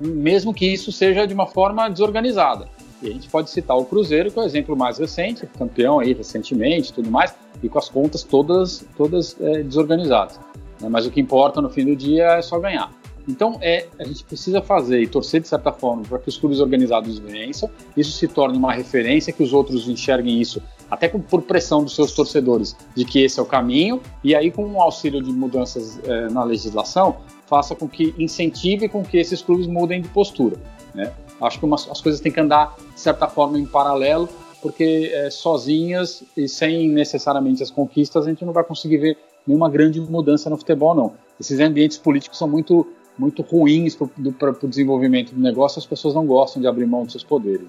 mesmo 0.00 0.54
que 0.54 0.66
isso 0.66 0.92
seja 0.92 1.26
de 1.26 1.34
uma 1.34 1.46
forma 1.46 1.88
desorganizada. 1.88 2.68
E 3.02 3.08
a 3.08 3.12
gente 3.12 3.28
pode 3.28 3.50
citar 3.50 3.76
o 3.76 3.84
Cruzeiro, 3.84 4.30
que 4.30 4.38
é 4.38 4.42
o 4.42 4.44
exemplo 4.44 4.76
mais 4.76 4.98
recente, 4.98 5.46
campeão 5.58 5.98
aí 5.98 6.12
recentemente 6.14 6.92
tudo 6.92 7.10
mais, 7.10 7.34
e 7.62 7.68
com 7.68 7.78
as 7.78 7.88
contas 7.88 8.22
todas, 8.22 8.86
todas 8.96 9.36
é, 9.40 9.62
desorganizadas. 9.62 10.38
Né? 10.80 10.88
Mas 10.88 11.04
o 11.04 11.10
que 11.10 11.20
importa 11.20 11.60
no 11.60 11.68
fim 11.68 11.84
do 11.84 11.96
dia 11.96 12.26
é 12.36 12.42
só 12.42 12.58
ganhar. 12.60 12.92
Então, 13.28 13.58
é, 13.60 13.86
a 13.98 14.04
gente 14.04 14.22
precisa 14.24 14.62
fazer 14.62 15.02
e 15.02 15.06
torcer 15.06 15.40
de 15.40 15.48
certa 15.48 15.72
forma 15.72 16.02
para 16.02 16.18
que 16.18 16.28
os 16.28 16.36
clubes 16.36 16.60
organizados 16.60 17.18
vençam, 17.18 17.68
isso 17.96 18.12
se 18.12 18.28
torne 18.28 18.56
uma 18.56 18.72
referência, 18.72 19.32
que 19.32 19.42
os 19.42 19.52
outros 19.52 19.88
enxerguem 19.88 20.40
isso, 20.40 20.62
até 20.88 21.08
por 21.08 21.42
pressão 21.42 21.82
dos 21.82 21.94
seus 21.94 22.12
torcedores, 22.12 22.76
de 22.94 23.04
que 23.04 23.22
esse 23.22 23.40
é 23.40 23.42
o 23.42 23.46
caminho, 23.46 24.00
e 24.22 24.34
aí, 24.34 24.50
com 24.50 24.64
o 24.64 24.80
auxílio 24.80 25.20
de 25.20 25.32
mudanças 25.32 25.98
é, 26.04 26.28
na 26.28 26.44
legislação, 26.44 27.16
faça 27.46 27.74
com 27.74 27.88
que 27.88 28.14
incentive 28.18 28.88
com 28.88 29.04
que 29.04 29.18
esses 29.18 29.42
clubes 29.42 29.66
mudem 29.66 30.00
de 30.00 30.08
postura. 30.08 30.56
Né? 30.94 31.12
Acho 31.40 31.58
que 31.58 31.64
umas, 31.64 31.88
as 31.90 32.00
coisas 32.00 32.20
têm 32.20 32.30
que 32.30 32.40
andar, 32.40 32.76
de 32.94 33.00
certa 33.00 33.26
forma, 33.26 33.58
em 33.58 33.66
paralelo, 33.66 34.28
porque 34.62 35.10
é, 35.12 35.30
sozinhas 35.30 36.22
e 36.36 36.48
sem 36.48 36.88
necessariamente 36.88 37.62
as 37.62 37.70
conquistas, 37.70 38.24
a 38.26 38.28
gente 38.28 38.44
não 38.44 38.52
vai 38.52 38.64
conseguir 38.64 38.98
ver 38.98 39.18
nenhuma 39.46 39.68
grande 39.68 40.00
mudança 40.00 40.50
no 40.50 40.56
futebol, 40.56 40.94
não. 40.94 41.14
Esses 41.38 41.60
ambientes 41.60 41.98
políticos 41.98 42.38
são 42.38 42.48
muito 42.48 42.86
muito 43.18 43.42
ruins 43.42 43.96
para 43.96 44.50
o 44.50 44.68
desenvolvimento 44.68 45.34
do 45.34 45.40
negócio, 45.40 45.78
as 45.78 45.86
pessoas 45.86 46.14
não 46.14 46.26
gostam 46.26 46.60
de 46.60 46.68
abrir 46.68 46.86
mão 46.86 47.04
dos 47.04 47.12
seus 47.12 47.24
poderes. 47.24 47.66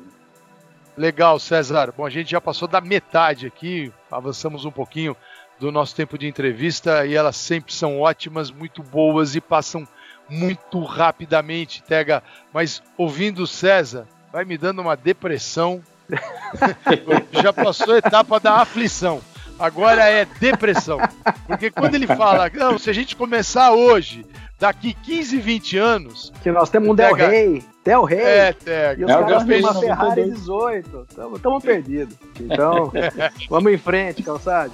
Legal, 0.97 1.39
César. 1.39 1.93
Bom, 1.95 2.05
a 2.05 2.09
gente 2.09 2.31
já 2.31 2.41
passou 2.41 2.67
da 2.67 2.81
metade 2.81 3.45
aqui, 3.45 3.91
avançamos 4.11 4.65
um 4.65 4.71
pouquinho 4.71 5.15
do 5.59 5.71
nosso 5.71 5.95
tempo 5.95 6.17
de 6.17 6.27
entrevista 6.27 7.05
e 7.05 7.15
elas 7.15 7.35
sempre 7.35 7.73
são 7.73 7.99
ótimas, 7.99 8.51
muito 8.51 8.81
boas 8.81 9.35
e 9.35 9.41
passam 9.41 9.87
muito 10.29 10.83
rapidamente, 10.83 11.83
Tega. 11.83 12.23
Mas 12.53 12.81
ouvindo 12.97 13.43
o 13.43 13.47
César, 13.47 14.07
vai 14.31 14.43
me 14.43 14.57
dando 14.57 14.81
uma 14.81 14.95
depressão. 14.95 15.81
já 17.31 17.53
passou 17.53 17.93
a 17.93 17.97
etapa 17.97 18.39
da 18.39 18.55
aflição. 18.55 19.21
Agora 19.59 20.03
é 20.05 20.25
depressão. 20.25 20.99
Porque 21.45 21.71
quando 21.71 21.95
ele 21.95 22.07
fala, 22.07 22.49
não, 22.53 22.77
se 22.77 22.89
a 22.89 22.93
gente 22.93 23.15
começar 23.15 23.71
hoje, 23.71 24.25
daqui 24.59 24.93
15, 24.93 25.37
20 25.37 25.77
anos. 25.77 26.33
Que 26.41 26.51
nós 26.51 26.69
temos 26.69 26.89
um 26.89 26.95
Del 26.95 27.13
Rey. 27.13 27.63
Del 27.83 28.03
Rey. 28.03 28.19
É, 28.19 28.53
Tega. 28.53 29.01
E 29.01 29.05
os 29.05 29.11
é, 29.11 29.13
caras 29.13 29.43
têm 29.45 29.59
uma 29.61 29.79
Ferrari 29.79 30.31
18. 30.31 31.07
Estamos 31.35 31.63
perdidos. 31.63 32.15
Então, 32.39 32.91
vamos 33.49 33.71
em 33.71 33.77
frente, 33.77 34.23
calçado. 34.23 34.73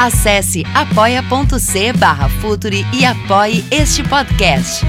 Acesse 0.00 0.62
apoia.c 0.76 1.92
barra 1.94 2.28
Futuri 2.28 2.84
e 2.94 3.04
apoie 3.04 3.64
este 3.70 4.08
podcast. 4.08 4.84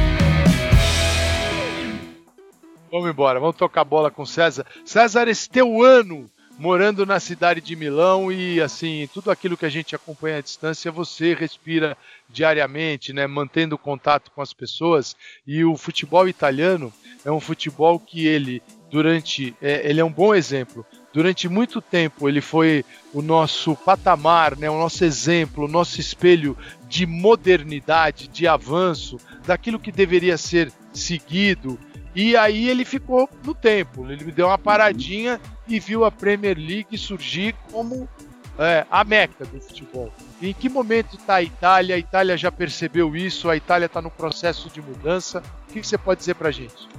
Vamos 2.92 3.10
embora, 3.10 3.40
vamos 3.40 3.56
tocar 3.56 3.84
bola 3.84 4.12
com 4.12 4.26
César. 4.26 4.66
César, 4.86 5.28
esse 5.28 5.50
teu 5.50 5.84
ano 5.84 6.30
morando 6.60 7.06
na 7.06 7.22
cidade 7.22 7.62
de 7.62 7.74
Milão 7.74 8.30
e 8.30 8.60
assim, 8.60 9.08
tudo 9.14 9.32
aquilo 9.32 9.56
que 9.56 9.66
a 9.66 9.70
gente 9.70 9.96
acompanha 9.96 10.40
à 10.40 10.42
distância, 10.42 10.92
você 10.92 11.34
respira 11.34 11.98
diariamente, 12.30 13.14
né, 13.14 13.26
mantendo 13.26 13.78
contato 13.78 14.30
com 14.30 14.42
as 14.42 14.52
pessoas. 14.52 15.16
E 15.48 15.64
o 15.64 15.78
futebol 15.78 16.28
italiano 16.28 16.92
é 17.24 17.32
um 17.32 17.40
futebol 17.40 17.98
que 17.98 18.28
ele 18.28 18.62
durante, 18.92 19.56
é, 19.62 19.90
ele 19.90 20.02
é 20.02 20.06
um 20.06 20.12
bom 20.12 20.36
exemplo. 20.36 20.86
Durante 21.14 21.48
muito 21.48 21.82
tempo 21.82 22.28
ele 22.28 22.42
foi 22.42 22.84
o 23.14 23.22
nosso 23.22 23.74
patamar, 23.74 24.58
né, 24.58 24.70
o 24.70 24.78
nosso 24.78 25.06
exemplo, 25.06 25.64
o 25.64 25.70
nosso 25.70 26.02
espelho 26.02 26.58
de 26.90 27.06
modernidade, 27.06 28.28
de 28.28 28.48
avanço, 28.48 29.18
daquilo 29.46 29.80
que 29.80 29.94
deveria 29.94 30.38
ser 30.38 30.74
seguido. 30.92 31.80
E 32.22 32.36
aí 32.36 32.68
ele 32.68 32.84
ficou 32.84 33.30
no 33.46 33.56
tempo, 33.56 34.06
ele 34.12 34.30
deu 34.30 34.48
uma 34.48 34.58
paradinha 34.58 35.40
e 35.66 35.80
viu 35.80 36.04
a 36.04 36.12
Premier 36.12 36.58
League 36.58 36.98
surgir 36.98 37.56
como 37.72 38.10
é, 38.58 38.86
a 38.92 39.06
meca 39.06 39.46
do 39.46 39.62
futebol. 39.62 40.12
Em 40.42 40.54
que 40.54 40.68
momento 40.68 41.16
está 41.16 41.36
a 41.36 41.42
Itália? 41.42 41.96
A 41.96 41.98
Itália 41.98 42.36
já 42.36 42.52
percebeu 42.52 43.16
isso? 43.16 43.50
A 43.50 43.56
Itália 43.56 43.86
está 43.86 44.02
no 44.02 44.12
processo 44.12 44.70
de 44.70 44.82
mudança? 44.82 45.42
O 45.70 45.72
que, 45.72 45.82
você 45.82 45.98
pode 45.98 46.20
dizer 46.20 46.36
para 46.36 46.50
a 46.50 46.52
gente? 46.52 46.90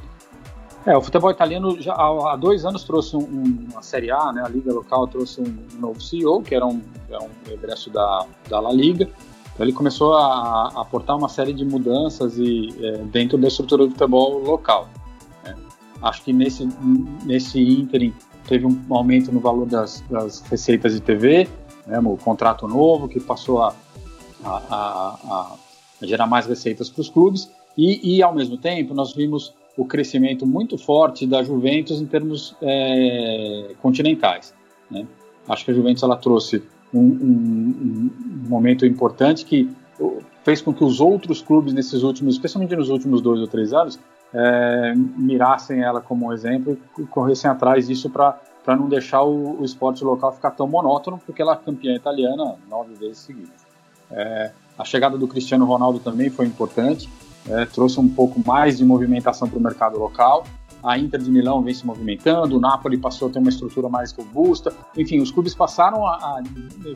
É, 0.86 0.96
o 0.96 1.02
futebol 1.02 1.30
italiano 1.30 1.78
já 1.78 1.92
há 1.92 2.34
dois 2.36 2.64
anos 2.64 2.82
trouxe 2.84 3.14
um, 3.14 3.66
uma 3.70 3.82
Série 3.82 4.10
A, 4.10 4.32
né, 4.32 4.42
a 4.42 4.48
liga 4.48 4.72
local 4.72 5.06
trouxe 5.06 5.42
um 5.42 5.78
novo 5.78 6.00
CEO, 6.00 6.40
que 6.40 6.54
era 6.54 6.64
um, 6.64 6.80
era 7.10 7.22
um 7.22 7.28
regresso 7.46 7.90
da, 7.90 8.24
da 8.48 8.58
La 8.58 8.72
Liga, 8.72 9.06
Então 9.52 9.66
ele 9.66 9.74
começou 9.74 10.14
a, 10.14 10.72
a 10.74 10.80
aportar 10.80 11.14
uma 11.14 11.28
série 11.28 11.52
de 11.52 11.62
mudanças 11.62 12.38
e, 12.38 12.74
é, 12.80 12.92
dentro 13.02 13.36
da 13.36 13.48
estrutura 13.48 13.84
do 13.84 13.90
futebol 13.90 14.38
local. 14.38 14.88
Acho 16.02 16.22
que 16.24 16.32
nesse, 16.32 16.68
nesse 17.24 17.60
ínterim 17.60 18.12
teve 18.48 18.66
um 18.66 18.78
aumento 18.90 19.30
no 19.30 19.40
valor 19.40 19.66
das, 19.66 20.02
das 20.10 20.40
receitas 20.40 20.94
de 20.94 21.00
TV, 21.00 21.46
né, 21.86 21.98
o 21.98 22.16
contrato 22.16 22.66
novo 22.66 23.08
que 23.08 23.20
passou 23.20 23.62
a, 23.62 23.74
a, 24.44 24.50
a, 24.50 25.56
a 26.00 26.06
gerar 26.06 26.26
mais 26.26 26.46
receitas 26.46 26.88
para 26.88 27.00
os 27.00 27.08
clubes 27.08 27.50
e, 27.76 28.16
e, 28.16 28.22
ao 28.22 28.34
mesmo 28.34 28.56
tempo 28.56 28.94
nós 28.94 29.14
vimos 29.14 29.54
o 29.76 29.84
crescimento 29.84 30.46
muito 30.46 30.76
forte 30.76 31.26
da 31.26 31.42
Juventus 31.42 32.00
em 32.00 32.06
termos 32.06 32.56
é, 32.60 33.74
continentais. 33.80 34.54
Né? 34.90 35.06
Acho 35.48 35.64
que 35.64 35.70
a 35.70 35.74
Juventus 35.74 36.02
ela 36.02 36.16
trouxe 36.16 36.62
um, 36.92 37.00
um, 37.00 38.10
um, 38.44 38.48
momento 38.48 38.84
importante 38.84 39.44
que 39.44 39.70
fez 40.44 40.60
com 40.60 40.72
que 40.72 40.82
os 40.82 41.00
outros 41.00 41.40
clubes 41.40 41.72
nesses 41.72 42.02
últimos, 42.02 42.34
especialmente 42.34 42.74
nos 42.74 42.88
últimos 42.88 43.20
dois 43.20 43.40
ou 43.40 43.46
três 43.46 43.72
anos, 43.72 43.98
é, 44.32 44.94
mirassem 44.94 45.82
ela 45.82 46.00
como 46.00 46.26
um 46.26 46.32
exemplo 46.32 46.78
e 46.98 47.02
corressem 47.04 47.50
atrás 47.50 47.86
disso 47.86 48.08
para 48.08 48.38
não 48.68 48.88
deixar 48.88 49.22
o, 49.22 49.60
o, 49.60 49.64
esporte 49.64 50.04
local 50.04 50.32
ficar 50.32 50.52
tão 50.52 50.66
monótono, 50.68 51.20
porque 51.24 51.42
ela 51.42 51.54
é 51.54 51.56
campeã 51.56 51.94
italiana 51.94 52.54
nove 52.68 52.94
vezes 52.94 53.18
seguidas. 53.18 53.66
É, 54.10 54.52
a 54.78 54.84
chegada 54.84 55.18
do 55.18 55.28
Cristiano 55.28 55.64
Ronaldo 55.64 55.98
também 55.98 56.30
foi 56.30 56.46
importante, 56.46 57.08
é, 57.48 57.64
trouxe 57.66 57.98
um 57.98 58.08
pouco 58.08 58.40
mais 58.46 58.78
de 58.78 58.84
movimentação 58.84 59.48
para 59.48 59.58
o 59.58 59.62
mercado 59.62 59.98
local 59.98 60.44
a 60.82 60.98
Inter 60.98 61.20
de 61.20 61.30
Milão 61.30 61.62
vem 61.62 61.74
se 61.74 61.86
movimentando, 61.86 62.56
o 62.56 62.60
Napoli 62.60 62.96
passou 62.96 63.28
a 63.28 63.30
ter 63.30 63.38
uma 63.38 63.48
estrutura 63.48 63.88
mais 63.88 64.12
robusta. 64.12 64.72
Enfim, 64.96 65.20
os 65.20 65.30
clubes 65.30 65.54
passaram 65.54 66.06
a, 66.06 66.14
a, 66.14 66.42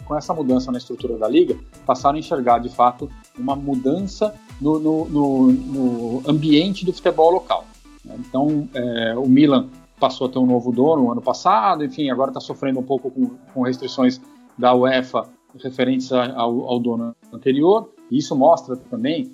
com 0.05 0.17
essa 0.17 0.33
mudança 0.33 0.73
na 0.73 0.79
estrutura 0.79 1.17
da 1.19 1.29
liga, 1.29 1.57
passaram 1.87 2.17
a 2.17 2.19
enxergar 2.19 2.59
de 2.59 2.69
fato 2.69 3.11
uma 3.39 3.55
mudança 3.55 4.35
no, 4.61 4.79
no, 4.79 5.05
no, 5.07 5.53
no 5.53 6.23
ambiente 6.27 6.85
do 6.85 6.93
futebol 6.93 7.31
local. 7.31 7.65
Então, 8.05 8.69
é, 8.75 9.15
o 9.17 9.27
Milan 9.29 9.69
passou 9.99 10.27
a 10.27 10.31
ter 10.31 10.39
um 10.39 10.47
novo 10.47 10.73
dono 10.73 11.05
no 11.05 11.13
ano 11.13 11.23
passado, 11.23 11.85
enfim, 11.85 12.11
agora 12.11 12.31
está 12.31 12.41
sofrendo 12.41 12.81
um 12.81 12.83
pouco 12.83 13.11
com, 13.11 13.31
com, 13.53 13.63
restrições 13.63 14.21
da 14.59 14.75
UEFA 14.75 15.27
referentes 15.63 16.13
ao, 16.13 16.69
ao 16.69 16.79
dono 16.79 17.15
anterior. 17.33 17.91
E 18.11 18.19
isso 18.19 18.37
mostra 18.37 18.77
também 18.77 19.33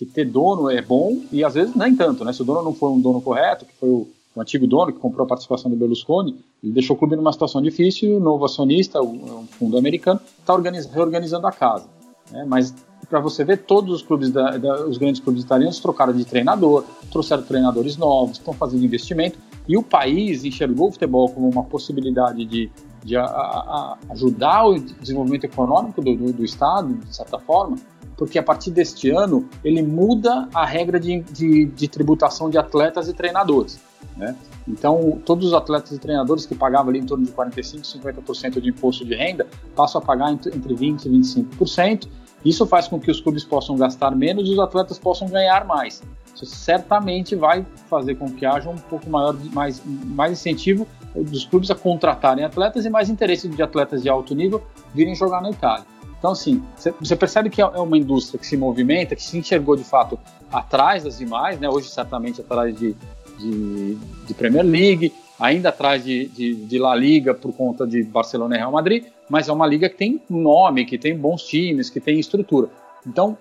que 0.00 0.06
ter 0.06 0.24
dono 0.24 0.70
é 0.70 0.80
bom 0.80 1.18
e 1.30 1.44
às 1.44 1.52
vezes 1.52 1.74
nem 1.74 1.94
tanto, 1.94 2.24
né? 2.24 2.32
Se 2.32 2.40
o 2.40 2.44
dono 2.44 2.62
não 2.62 2.72
for 2.72 2.90
um 2.90 2.98
dono 2.98 3.20
correto, 3.20 3.66
que 3.66 3.74
foi 3.74 3.90
o, 3.90 4.08
o 4.34 4.40
antigo 4.40 4.66
dono 4.66 4.90
que 4.90 4.98
comprou 4.98 5.26
a 5.26 5.28
participação 5.28 5.70
do 5.70 5.76
Berlusconi, 5.76 6.38
ele 6.64 6.72
deixou 6.72 6.96
o 6.96 6.98
clube 6.98 7.16
numa 7.16 7.30
situação 7.30 7.60
difícil, 7.60 8.16
o 8.16 8.20
novo 8.20 8.46
acionista, 8.46 9.02
um 9.02 9.46
fundo 9.46 9.76
americano, 9.76 10.18
está 10.38 10.56
reorganizando 10.90 11.46
a 11.46 11.52
casa. 11.52 11.86
Né? 12.30 12.46
Mas 12.48 12.74
para 13.10 13.20
você 13.20 13.44
ver, 13.44 13.58
todos 13.58 13.94
os 13.94 14.02
clubes, 14.02 14.30
da, 14.30 14.56
da, 14.56 14.86
os 14.86 14.96
grandes 14.96 15.20
clubes 15.20 15.42
italianos 15.42 15.78
trocaram 15.80 16.14
de 16.14 16.24
treinador, 16.24 16.84
trouxeram 17.10 17.42
treinadores 17.42 17.98
novos, 17.98 18.38
estão 18.38 18.54
fazendo 18.54 18.82
investimento 18.82 19.38
e 19.68 19.76
o 19.76 19.82
país 19.82 20.44
enxergou 20.44 20.88
o 20.88 20.92
futebol 20.92 21.28
como 21.28 21.46
uma 21.46 21.64
possibilidade 21.64 22.46
de, 22.46 22.70
de 23.04 23.16
a, 23.18 23.24
a, 23.24 23.98
ajudar 24.10 24.66
o 24.66 24.78
desenvolvimento 24.78 25.44
econômico 25.44 26.00
do, 26.00 26.16
do, 26.16 26.32
do 26.32 26.44
Estado, 26.44 26.94
de 26.94 27.14
certa 27.14 27.38
forma, 27.38 27.76
porque 28.20 28.38
a 28.38 28.42
partir 28.42 28.70
deste 28.70 29.08
ano 29.08 29.48
ele 29.64 29.80
muda 29.80 30.46
a 30.52 30.66
regra 30.66 31.00
de, 31.00 31.20
de, 31.20 31.64
de 31.64 31.88
tributação 31.88 32.50
de 32.50 32.58
atletas 32.58 33.08
e 33.08 33.14
treinadores. 33.14 33.80
Né? 34.14 34.36
Então, 34.68 35.18
todos 35.24 35.46
os 35.46 35.54
atletas 35.54 35.92
e 35.92 35.98
treinadores 35.98 36.44
que 36.44 36.54
pagavam 36.54 36.90
ali 36.90 36.98
em 36.98 37.06
torno 37.06 37.24
de 37.24 37.32
45%, 37.32 37.80
50% 37.98 38.60
de 38.60 38.68
imposto 38.68 39.06
de 39.06 39.14
renda 39.14 39.46
passam 39.74 40.02
a 40.02 40.04
pagar 40.04 40.30
entre 40.32 40.50
20% 40.52 41.06
e 41.06 41.08
25%. 41.08 42.08
Isso 42.44 42.66
faz 42.66 42.86
com 42.86 43.00
que 43.00 43.10
os 43.10 43.22
clubes 43.22 43.42
possam 43.42 43.74
gastar 43.74 44.14
menos 44.14 44.46
e 44.46 44.52
os 44.52 44.58
atletas 44.58 44.98
possam 44.98 45.26
ganhar 45.26 45.64
mais. 45.64 46.02
Isso 46.34 46.44
certamente 46.44 47.34
vai 47.34 47.64
fazer 47.88 48.16
com 48.16 48.30
que 48.30 48.44
haja 48.44 48.68
um 48.68 48.76
pouco 48.76 49.08
maior, 49.08 49.34
mais, 49.54 49.82
mais 49.86 50.32
incentivo 50.32 50.86
dos 51.14 51.46
clubes 51.46 51.70
a 51.70 51.74
contratarem 51.74 52.44
atletas 52.44 52.84
e 52.84 52.90
mais 52.90 53.08
interesse 53.08 53.48
de 53.48 53.62
atletas 53.62 54.02
de 54.02 54.10
alto 54.10 54.34
nível 54.34 54.62
virem 54.94 55.14
jogar 55.14 55.40
na 55.40 55.50
Itália. 55.50 55.86
Então, 56.20 56.32
assim, 56.32 56.62
você 57.00 57.16
percebe 57.16 57.48
que 57.48 57.62
é, 57.62 57.64
é 57.64 57.80
uma 57.80 57.96
indústria 57.96 58.38
que 58.38 58.46
se 58.46 58.54
movimenta, 58.54 59.16
que 59.16 59.22
se 59.22 59.38
enxergou 59.38 59.74
de 59.74 59.82
fato 59.82 60.20
atrás 60.52 61.02
das 61.02 61.16
demais, 61.16 61.58
né? 61.58 61.68
hoje 61.68 61.88
certamente 61.88 62.42
atrás 62.42 62.78
de, 62.78 62.94
de, 63.38 63.94
de 64.26 64.34
Premier 64.34 64.64
League, 64.64 65.14
ainda 65.38 65.70
atrás 65.70 66.04
de, 66.04 66.26
de, 66.26 66.54
de, 66.54 66.78
La 66.78 66.94
Liga 66.94 67.32
por 67.32 67.54
conta 67.54 67.86
de 67.86 68.02
Barcelona 68.02 68.54
e 68.54 68.58
Real 68.58 68.70
Madrid, 68.70 69.06
mas 69.30 69.48
é 69.48 69.52
uma 69.52 69.66
liga 69.66 69.88
que 69.88 69.96
tem 69.96 70.20
nome, 70.28 70.84
que 70.84 70.98
tem 70.98 71.16
bons 71.16 71.42
times, 71.44 71.88
que 71.88 72.00
tem 72.00 72.20
estrutura. 72.20 72.68
Então, 73.06 73.38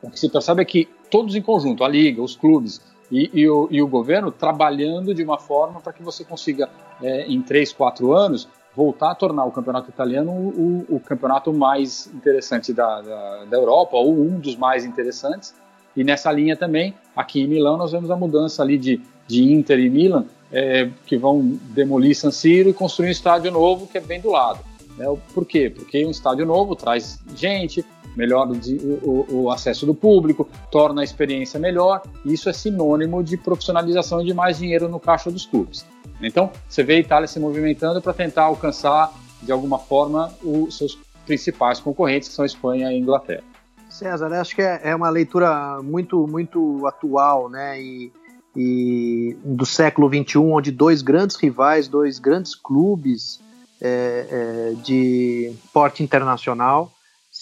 o 0.00 0.08
que 0.08 0.20
se 0.20 0.28
percebe 0.28 0.62
é 0.62 0.64
que 0.64 0.88
todos 1.10 1.34
em 1.34 1.42
conjunto, 1.42 1.82
a 1.82 1.88
liga, 1.88 2.22
os 2.22 2.36
clubes 2.36 2.80
e, 3.10 3.30
e, 3.34 3.48
o, 3.48 3.66
e 3.68 3.82
o, 3.82 3.88
governo, 3.88 4.30
trabalhando 4.30 5.12
de 5.12 5.24
uma 5.24 5.38
forma 5.38 5.80
para 5.80 5.92
que 5.92 6.04
você 6.04 6.24
consiga, 6.24 6.70
é, 7.02 7.26
em 7.26 7.42
três, 7.42 7.72
quatro 7.72 8.12
anos, 8.12 8.48
voltar 8.74 9.10
a 9.10 9.14
tornar 9.14 9.44
o 9.44 9.50
campeonato 9.50 9.90
italiano 9.90 10.30
o, 10.30 10.86
o 10.88 11.00
campeonato 11.00 11.52
mais 11.52 12.06
interessante 12.14 12.72
da, 12.72 13.00
da, 13.00 13.44
da, 13.44 13.56
Europa, 13.56 13.96
ou 13.96 14.12
um 14.12 14.38
dos 14.38 14.56
mais 14.56 14.84
interessantes. 14.84 15.54
E 15.94 16.02
nessa 16.02 16.32
linha 16.32 16.56
também, 16.56 16.94
aqui 17.14 17.42
em 17.42 17.46
Milão, 17.46 17.76
nós 17.76 17.92
vemos 17.92 18.10
a 18.10 18.16
mudança 18.16 18.62
ali 18.62 18.78
de, 18.78 19.00
de 19.26 19.52
Inter 19.52 19.78
e 19.78 19.90
Milan, 19.90 20.24
é, 20.50 20.88
que 21.06 21.16
vão 21.16 21.40
demolir 21.74 22.16
San 22.16 22.30
Siro 22.30 22.70
e 22.70 22.72
construir 22.72 23.08
um 23.08 23.12
estádio 23.12 23.50
novo 23.50 23.86
que 23.86 23.98
é 23.98 24.00
bem 24.00 24.20
do 24.20 24.30
lado. 24.30 24.60
É, 24.98 25.04
por 25.34 25.44
quê? 25.44 25.70
Porque 25.74 26.04
um 26.04 26.10
estádio 26.10 26.46
novo 26.46 26.74
traz 26.74 27.18
gente, 27.36 27.84
melhora 28.16 28.50
o, 28.50 28.56
o, 29.02 29.42
o, 29.42 29.50
acesso 29.50 29.86
do 29.86 29.94
público, 29.94 30.48
torna 30.70 31.00
a 31.00 31.04
experiência 31.04 31.58
melhor, 31.58 32.02
e 32.24 32.32
isso 32.32 32.48
é 32.48 32.52
sinônimo 32.52 33.22
de 33.22 33.36
profissionalização 33.36 34.20
e 34.22 34.26
de 34.26 34.34
mais 34.34 34.58
dinheiro 34.58 34.88
no 34.88 35.00
caixa 35.00 35.30
dos 35.30 35.46
clubes. 35.46 35.86
Então, 36.20 36.50
você 36.68 36.82
vê 36.82 36.94
a 36.94 36.98
Itália 36.98 37.26
se 37.26 37.40
movimentando 37.40 38.00
para 38.00 38.12
tentar 38.12 38.44
alcançar, 38.44 39.12
de 39.42 39.50
alguma 39.50 39.78
forma, 39.78 40.32
os 40.42 40.76
seus 40.76 40.98
principais 41.26 41.80
concorrentes, 41.80 42.28
que 42.28 42.34
são 42.34 42.44
Espanha 42.44 42.92
e 42.92 42.98
Inglaterra. 42.98 43.42
César, 43.88 44.32
acho 44.40 44.54
que 44.54 44.62
é, 44.62 44.80
é 44.84 44.96
uma 44.96 45.10
leitura 45.10 45.82
muito, 45.82 46.26
muito 46.26 46.86
atual, 46.86 47.50
né? 47.50 47.80
E, 47.80 48.12
e 48.56 49.36
do 49.44 49.66
século 49.66 50.08
XXI, 50.08 50.38
onde 50.38 50.70
dois 50.70 51.02
grandes 51.02 51.36
rivais, 51.36 51.88
dois 51.88 52.18
grandes 52.18 52.54
clubes 52.54 53.40
é, 53.80 54.26
é, 54.30 54.74
de 54.82 55.52
porte 55.72 56.02
internacional 56.02 56.90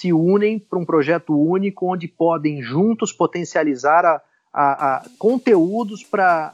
se 0.01 0.15
unem 0.15 0.59
para 0.59 0.79
um 0.79 0.85
projeto 0.85 1.39
único, 1.39 1.93
onde 1.93 2.09
podem 2.09 2.63
juntos 2.63 3.13
potencializar 3.13 4.07
a, 4.07 4.23
a, 4.51 4.97
a 4.97 5.03
conteúdos 5.19 6.03
para 6.03 6.53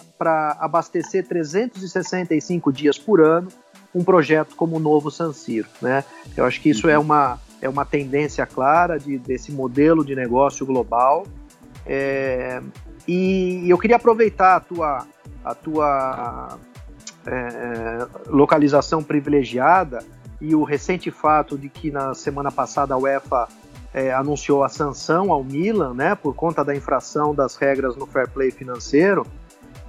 abastecer 0.58 1.24
365 1.28 2.72
dias 2.72 2.98
por 2.98 3.20
ano 3.20 3.46
um 3.94 4.02
projeto 4.02 4.56
como 4.56 4.76
o 4.76 4.80
novo 4.80 5.12
San 5.12 5.32
Siro. 5.32 5.68
Né? 5.80 6.02
Eu 6.36 6.44
acho 6.44 6.60
que 6.60 6.70
isso 6.70 6.88
é 6.88 6.98
uma, 6.98 7.40
é 7.62 7.68
uma 7.68 7.84
tendência 7.84 8.44
clara 8.44 8.98
de, 8.98 9.16
desse 9.16 9.52
modelo 9.52 10.04
de 10.04 10.16
negócio 10.16 10.66
global. 10.66 11.24
É, 11.86 12.60
e 13.06 13.64
eu 13.70 13.78
queria 13.78 13.94
aproveitar 13.94 14.56
a 14.56 14.60
tua, 14.60 15.06
a 15.44 15.54
tua 15.54 16.58
é, 17.24 18.06
localização 18.26 19.04
privilegiada 19.04 20.04
e 20.40 20.54
o 20.54 20.64
recente 20.64 21.10
fato 21.10 21.56
de 21.56 21.68
que 21.68 21.90
na 21.90 22.14
semana 22.14 22.50
passada 22.50 22.94
a 22.94 22.98
UEFA 22.98 23.48
é, 23.92 24.12
anunciou 24.12 24.62
a 24.62 24.68
sanção 24.68 25.32
ao 25.32 25.42
Milan, 25.42 25.94
né, 25.94 26.14
por 26.14 26.34
conta 26.34 26.64
da 26.64 26.74
infração 26.74 27.34
das 27.34 27.56
regras 27.56 27.96
no 27.96 28.06
fair 28.06 28.28
play 28.28 28.50
financeiro, 28.50 29.26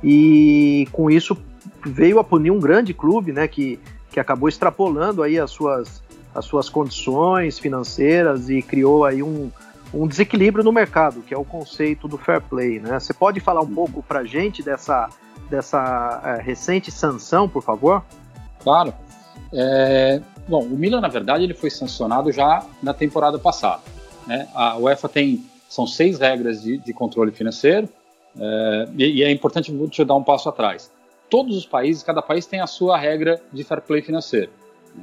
e 0.04 0.88
com 0.92 1.10
isso 1.10 1.38
veio 1.86 2.20
a 2.20 2.24
punir 2.24 2.52
um 2.52 2.60
grande 2.60 2.94
clube, 2.94 3.32
né, 3.32 3.48
que, 3.48 3.80
que 4.12 4.20
acabou 4.20 4.48
extrapolando 4.48 5.24
aí 5.24 5.40
as 5.40 5.52
suas, 5.52 6.02
as 6.34 6.46
suas 6.46 6.70
condições 6.70 7.60
financeiras 7.60 8.50
e 8.50 8.62
criou 8.62 9.04
aí 9.04 9.22
um, 9.22 9.52
um 9.94 10.08
desequilíbrio 10.08 10.64
no 10.64 10.72
mercado, 10.72 11.22
que 11.22 11.34
é 11.34 11.38
o 11.38 11.46
conceito 11.46 12.08
do 12.08 12.18
fair 12.18 12.42
play, 12.42 12.80
né? 12.80 13.00
Você 13.00 13.14
pode 13.14 13.40
falar 13.40 13.62
um 13.62 13.74
pouco 13.74 14.04
para 14.04 14.24
gente 14.24 14.62
dessa, 14.62 15.10
dessa 15.50 16.22
é, 16.24 16.42
recente 16.42 16.92
sanção, 16.92 17.48
por 17.48 17.64
favor? 17.64 18.04
Claro. 18.64 18.94
É, 19.54 20.22
bom, 20.48 20.64
o 20.64 20.78
Milan, 20.78 21.02
na 21.02 21.08
verdade, 21.08 21.44
ele 21.44 21.54
foi 21.54 21.70
sancionado 21.70 22.32
já 22.32 22.66
na 22.82 22.94
temporada 22.94 23.38
passada. 23.38 23.82
Né? 24.26 24.48
A 24.54 24.78
UEFA 24.78 25.10
tem 25.10 25.44
são 25.70 25.86
seis 25.86 26.20
regras 26.20 26.62
de, 26.62 26.78
de 26.78 26.94
controle 26.94 27.32
financeiro 27.32 27.90
é, 28.40 28.88
e, 28.98 29.18
e, 29.18 29.24
é 29.24 29.32
importante 29.32 29.72
te 29.90 30.06
dar 30.06 30.16
um 30.16 30.24
passo 30.24 30.48
atrás. 30.48 30.92
Todos 31.30 31.58
os 31.58 31.66
países, 31.66 32.04
cada 32.04 32.22
país 32.22 32.46
tem 32.46 32.62
a 32.62 32.68
sua 32.68 32.98
regra 32.98 33.42
de 33.52 33.64
fair 33.64 33.82
play 33.82 34.02
financeiro. 34.02 34.50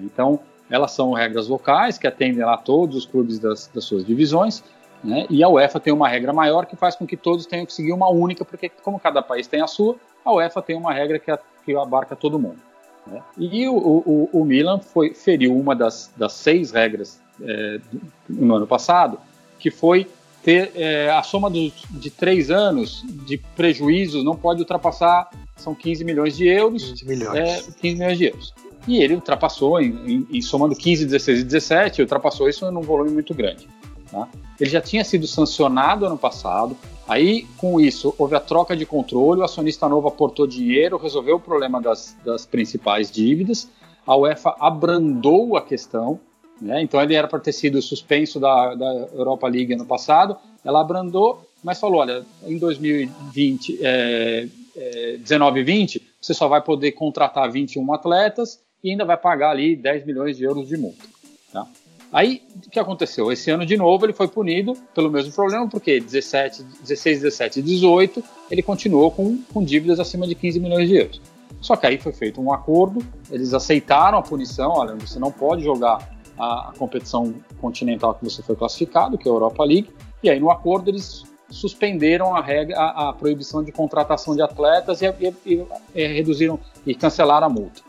Então, 0.00 0.40
elas 0.70 0.92
são 0.92 1.12
regras 1.12 1.48
locais 1.48 1.98
que 1.98 2.06
atendem 2.06 2.44
lá 2.44 2.56
todos 2.56 2.96
os 2.96 3.06
clubes 3.06 3.38
das, 3.38 3.66
das 3.66 3.84
suas 3.84 4.06
divisões, 4.06 4.64
né? 5.02 5.26
e 5.28 5.44
a 5.44 5.48
UEFA 5.48 5.78
tem 5.78 5.92
uma 5.92 6.08
regra 6.08 6.32
maior 6.32 6.64
que 6.64 6.76
faz 6.76 6.96
com 6.96 7.06
que 7.06 7.16
todos 7.16 7.44
tenham 7.44 7.66
que 7.66 7.72
seguir 7.74 7.92
uma 7.92 8.08
única, 8.08 8.44
porque 8.44 8.70
como 8.82 8.98
cada 8.98 9.20
país 9.20 9.46
tem 9.46 9.60
a 9.60 9.66
sua, 9.66 9.96
a 10.24 10.32
UEFA 10.32 10.62
tem 10.62 10.76
uma 10.76 10.92
regra 10.92 11.18
que, 11.18 11.30
a, 11.30 11.38
que 11.64 11.76
abarca 11.76 12.16
todo 12.16 12.38
mundo. 12.38 12.58
Né? 13.06 13.22
E 13.38 13.68
o, 13.68 13.76
o, 13.76 14.30
o, 14.32 14.44
Milan 14.44 14.78
foi, 14.80 15.14
feriu 15.14 15.56
uma 15.56 15.74
das, 15.74 16.12
das 16.16 16.32
seis 16.32 16.70
regras 16.70 17.20
é, 17.42 17.80
no 18.28 18.54
ano 18.54 18.66
passado, 18.66 19.18
que 19.58 19.70
foi 19.70 20.06
ter 20.42 20.72
é, 20.74 21.10
a 21.10 21.22
soma 21.22 21.48
do, 21.48 21.72
de 21.90 22.10
três 22.10 22.50
anos 22.50 23.02
de 23.26 23.38
prejuízos 23.56 24.22
não 24.22 24.36
pode 24.36 24.60
ultrapassar, 24.60 25.30
são 25.56 25.74
15 25.74 26.04
milhões 26.04 26.36
de 26.36 26.46
euros. 26.46 26.90
15 26.90 27.06
milhões. 27.06 27.38
É, 27.38 27.62
15 27.80 27.96
milhões 27.96 28.18
de 28.18 28.24
euros. 28.26 28.54
E 28.86 29.02
ele 29.02 29.14
ultrapassou, 29.14 29.80
em, 29.80 29.88
em, 30.06 30.26
em, 30.30 30.42
somando 30.42 30.76
15, 30.76 31.06
16 31.06 31.40
e 31.40 31.44
17, 31.44 32.02
ultrapassou 32.02 32.48
isso 32.48 32.70
num 32.70 32.82
volume 32.82 33.10
muito 33.10 33.32
grande. 33.32 33.66
Tá? 34.14 34.28
Ele 34.60 34.70
já 34.70 34.80
tinha 34.80 35.02
sido 35.02 35.26
sancionado 35.26 36.06
ano 36.06 36.16
passado, 36.16 36.76
aí 37.08 37.48
com 37.58 37.80
isso 37.80 38.14
houve 38.16 38.36
a 38.36 38.40
troca 38.40 38.76
de 38.76 38.86
controle, 38.86 39.40
o 39.40 39.44
acionista 39.44 39.88
novo 39.88 40.06
aportou 40.06 40.46
dinheiro, 40.46 40.96
resolveu 40.96 41.34
o 41.34 41.40
problema 41.40 41.82
das, 41.82 42.16
das 42.24 42.46
principais 42.46 43.10
dívidas, 43.10 43.68
a 44.06 44.16
UEFA 44.16 44.54
abrandou 44.60 45.56
a 45.56 45.62
questão, 45.62 46.20
né? 46.62 46.80
Então 46.80 47.02
ele 47.02 47.14
era 47.14 47.26
para 47.26 47.40
ter 47.40 47.50
sido 47.50 47.82
suspenso 47.82 48.38
da, 48.38 48.76
da 48.76 49.08
Europa 49.12 49.48
League 49.48 49.74
ano 49.74 49.84
passado, 49.84 50.36
ela 50.64 50.80
abrandou, 50.80 51.44
mas 51.64 51.80
falou: 51.80 52.00
olha, 52.00 52.24
em 52.46 52.56
2020, 52.56 53.80
é, 53.82 54.46
é, 54.76 55.16
19 55.18 55.58
e 55.58 55.64
20, 55.64 56.02
você 56.20 56.32
só 56.32 56.46
vai 56.46 56.62
poder 56.62 56.92
contratar 56.92 57.50
21 57.50 57.92
atletas 57.92 58.60
e 58.84 58.92
ainda 58.92 59.04
vai 59.04 59.16
pagar 59.16 59.50
ali 59.50 59.74
10 59.74 60.06
milhões 60.06 60.36
de 60.36 60.44
euros 60.44 60.68
de 60.68 60.76
multa. 60.76 61.04
Tá? 61.52 61.66
Aí, 62.14 62.42
o 62.64 62.70
que 62.70 62.78
aconteceu? 62.78 63.32
Esse 63.32 63.50
ano, 63.50 63.66
de 63.66 63.76
novo, 63.76 64.06
ele 64.06 64.12
foi 64.12 64.28
punido 64.28 64.74
pelo 64.94 65.10
mesmo 65.10 65.32
problema, 65.32 65.68
porque 65.68 65.98
17, 65.98 66.62
16, 66.62 67.22
17 67.22 67.58
e 67.58 67.62
18 67.62 68.22
ele 68.48 68.62
continuou 68.62 69.10
com, 69.10 69.36
com 69.52 69.64
dívidas 69.64 69.98
acima 69.98 70.24
de 70.24 70.36
15 70.36 70.60
milhões 70.60 70.88
de 70.88 70.94
euros. 70.94 71.20
Só 71.60 71.74
que 71.74 71.88
aí 71.88 71.98
foi 71.98 72.12
feito 72.12 72.40
um 72.40 72.52
acordo, 72.52 73.04
eles 73.28 73.52
aceitaram 73.52 74.16
a 74.16 74.22
punição, 74.22 74.70
olha, 74.70 74.94
você 74.94 75.18
não 75.18 75.32
pode 75.32 75.64
jogar 75.64 76.08
a, 76.38 76.68
a 76.68 76.72
competição 76.78 77.34
continental 77.60 78.14
que 78.14 78.24
você 78.24 78.44
foi 78.44 78.54
classificado, 78.54 79.18
que 79.18 79.28
é 79.28 79.32
a 79.32 79.34
Europa 79.34 79.64
League, 79.64 79.90
e 80.22 80.30
aí 80.30 80.38
no 80.38 80.52
acordo 80.52 80.90
eles 80.90 81.24
suspenderam 81.50 82.36
a, 82.36 82.40
regra, 82.40 82.78
a, 82.78 83.08
a 83.08 83.12
proibição 83.12 83.64
de 83.64 83.72
contratação 83.72 84.36
de 84.36 84.42
atletas 84.42 85.02
e, 85.02 85.06
e, 85.06 85.34
e, 85.44 85.66
e, 85.96 86.06
reduziram 86.06 86.60
e 86.86 86.94
cancelaram 86.94 87.48
a 87.48 87.50
multa. 87.50 87.82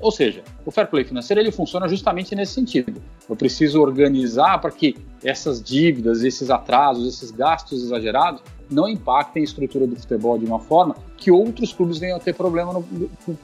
Ou 0.00 0.10
seja, 0.10 0.42
o 0.64 0.70
fair 0.70 0.88
play 0.88 1.04
financeiro 1.04 1.40
ele 1.40 1.52
funciona 1.52 1.86
justamente 1.88 2.34
nesse 2.34 2.54
sentido. 2.54 3.00
Eu 3.28 3.36
preciso 3.36 3.80
organizar 3.80 4.58
para 4.58 4.70
que 4.70 4.96
essas 5.22 5.62
dívidas, 5.62 6.22
esses 6.22 6.50
atrasos, 6.50 7.06
esses 7.06 7.30
gastos 7.30 7.82
exagerados 7.82 8.42
não 8.70 8.88
impactem 8.88 9.42
a 9.42 9.44
estrutura 9.44 9.86
do 9.86 9.96
futebol 9.96 10.38
de 10.38 10.46
uma 10.46 10.58
forma 10.58 10.96
que 11.16 11.30
outros 11.30 11.72
clubes 11.72 11.98
venham 11.98 12.16
a 12.16 12.20
ter 12.20 12.34
problema 12.34 12.72
no, 12.72 12.82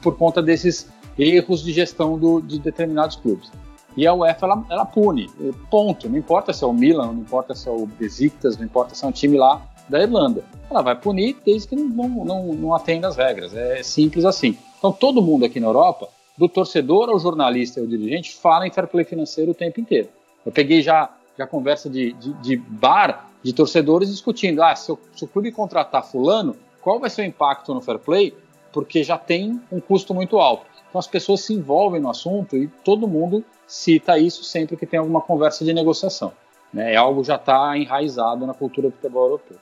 por 0.01 0.17
conta 0.17 0.41
desses 0.41 0.87
erros 1.17 1.63
de 1.63 1.73
gestão 1.73 2.17
do, 2.17 2.41
de 2.41 2.59
determinados 2.59 3.17
clubes. 3.17 3.51
E 3.95 4.05
a 4.05 4.13
UEFA 4.13 4.45
ela, 4.45 4.65
ela 4.69 4.85
pune, 4.85 5.29
ponto. 5.71 6.07
Não 6.07 6.17
importa 6.17 6.53
se 6.53 6.63
é 6.63 6.67
o 6.67 6.73
Milan, 6.73 7.07
não 7.07 7.21
importa 7.21 7.55
se 7.55 7.67
é 7.67 7.71
o 7.71 7.85
Besiktas, 7.85 8.55
não 8.55 8.63
importa 8.63 8.93
se 8.93 9.03
é 9.03 9.07
um 9.07 9.11
time 9.11 9.37
lá 9.37 9.61
da 9.89 10.01
Irlanda. 10.01 10.43
Ela 10.69 10.81
vai 10.81 10.95
punir 10.95 11.35
desde 11.43 11.67
que 11.67 11.75
não, 11.75 12.07
não, 12.23 12.53
não 12.53 12.75
atenda 12.75 13.07
as 13.07 13.15
regras. 13.15 13.55
É 13.55 13.81
simples 13.81 14.23
assim. 14.23 14.55
Então 14.77 14.91
todo 14.91 15.21
mundo 15.21 15.45
aqui 15.45 15.59
na 15.59 15.67
Europa, 15.67 16.09
do 16.37 16.47
torcedor 16.47 17.09
ao 17.09 17.19
jornalista 17.19 17.79
ao 17.79 17.87
dirigente, 17.87 18.35
fala 18.35 18.67
em 18.67 18.71
fair 18.71 18.87
play 18.87 19.03
financeiro 19.03 19.51
o 19.51 19.55
tempo 19.55 19.81
inteiro. 19.81 20.09
Eu 20.45 20.51
peguei 20.51 20.81
já, 20.81 21.09
já 21.37 21.47
conversa 21.47 21.89
de, 21.89 22.13
de, 22.13 22.33
de 22.33 22.55
bar 22.57 23.29
de 23.43 23.53
torcedores 23.53 24.09
discutindo: 24.09 24.61
ah, 24.61 24.75
se 24.75 24.91
o, 24.91 24.99
se 25.15 25.23
o 25.25 25.27
clube 25.27 25.51
contratar 25.51 26.05
fulano, 26.05 26.55
qual 26.81 26.99
vai 26.99 27.09
ser 27.09 27.23
o 27.23 27.25
impacto 27.25 27.73
no 27.73 27.81
fair 27.81 27.99
play? 27.99 28.33
Porque 28.71 29.03
já 29.03 29.17
tem 29.17 29.59
um 29.71 29.79
custo 29.79 30.13
muito 30.13 30.37
alto. 30.37 30.65
Então 30.89 30.99
as 30.99 31.07
pessoas 31.07 31.41
se 31.41 31.53
envolvem 31.53 31.99
no 31.99 32.09
assunto 32.09 32.55
e 32.55 32.67
todo 32.83 33.07
mundo 33.07 33.43
cita 33.67 34.17
isso 34.17 34.43
sempre 34.43 34.77
que 34.77 34.85
tem 34.85 34.99
alguma 34.99 35.21
conversa 35.21 35.65
de 35.65 35.73
negociação. 35.73 36.31
Né? 36.71 36.93
É 36.93 36.95
algo 36.95 37.23
já 37.23 37.35
está 37.35 37.77
enraizado 37.77 38.45
na 38.45 38.53
cultura 38.53 38.89
do 38.89 38.95
futebol 38.95 39.25
europeu. 39.25 39.57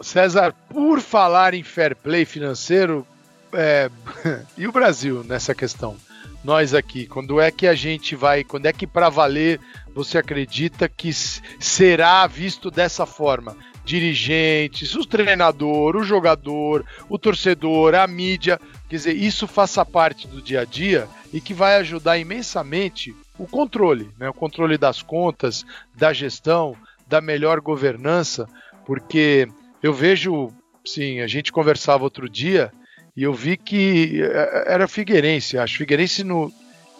César, 0.00 0.54
por 0.68 1.00
falar 1.00 1.52
em 1.54 1.64
fair 1.64 1.96
play 1.96 2.24
financeiro, 2.24 3.04
é... 3.52 3.90
e 4.56 4.66
o 4.66 4.72
Brasil 4.72 5.24
nessa 5.24 5.54
questão? 5.54 5.96
Nós 6.42 6.72
aqui, 6.72 7.06
quando 7.06 7.40
é 7.40 7.50
que 7.50 7.66
a 7.66 7.74
gente 7.74 8.14
vai, 8.14 8.44
quando 8.44 8.66
é 8.66 8.72
que 8.72 8.86
para 8.86 9.08
valer 9.08 9.60
você 9.92 10.18
acredita 10.18 10.88
que 10.88 11.12
será 11.12 12.26
visto 12.26 12.70
dessa 12.70 13.04
forma? 13.04 13.56
Dirigentes, 13.84 14.94
o 14.94 15.04
treinador, 15.04 15.96
o 15.96 16.04
jogador, 16.04 16.84
o 17.08 17.18
torcedor, 17.18 17.94
a 17.94 18.06
mídia, 18.06 18.60
quer 18.88 18.96
dizer, 18.96 19.16
isso 19.16 19.46
faça 19.46 19.84
parte 19.84 20.28
do 20.28 20.40
dia 20.40 20.60
a 20.60 20.64
dia 20.64 21.08
e 21.32 21.40
que 21.40 21.52
vai 21.52 21.76
ajudar 21.76 22.18
imensamente 22.18 23.14
o 23.38 23.46
controle, 23.46 24.10
né? 24.18 24.28
o 24.28 24.34
controle 24.34 24.78
das 24.78 25.02
contas, 25.02 25.64
da 25.94 26.12
gestão, 26.12 26.76
da 27.06 27.20
melhor 27.20 27.60
governança, 27.60 28.46
porque 28.86 29.48
eu 29.82 29.92
vejo, 29.92 30.52
sim, 30.84 31.20
a 31.20 31.26
gente 31.26 31.52
conversava 31.52 32.04
outro 32.04 32.28
dia 32.28 32.70
e 33.18 33.24
eu 33.24 33.34
vi 33.34 33.56
que 33.56 34.22
é, 34.22 34.74
era 34.74 34.86
Figueirense, 34.86 35.58
acho 35.58 35.78
Figueirense 35.78 36.22
no, 36.22 36.52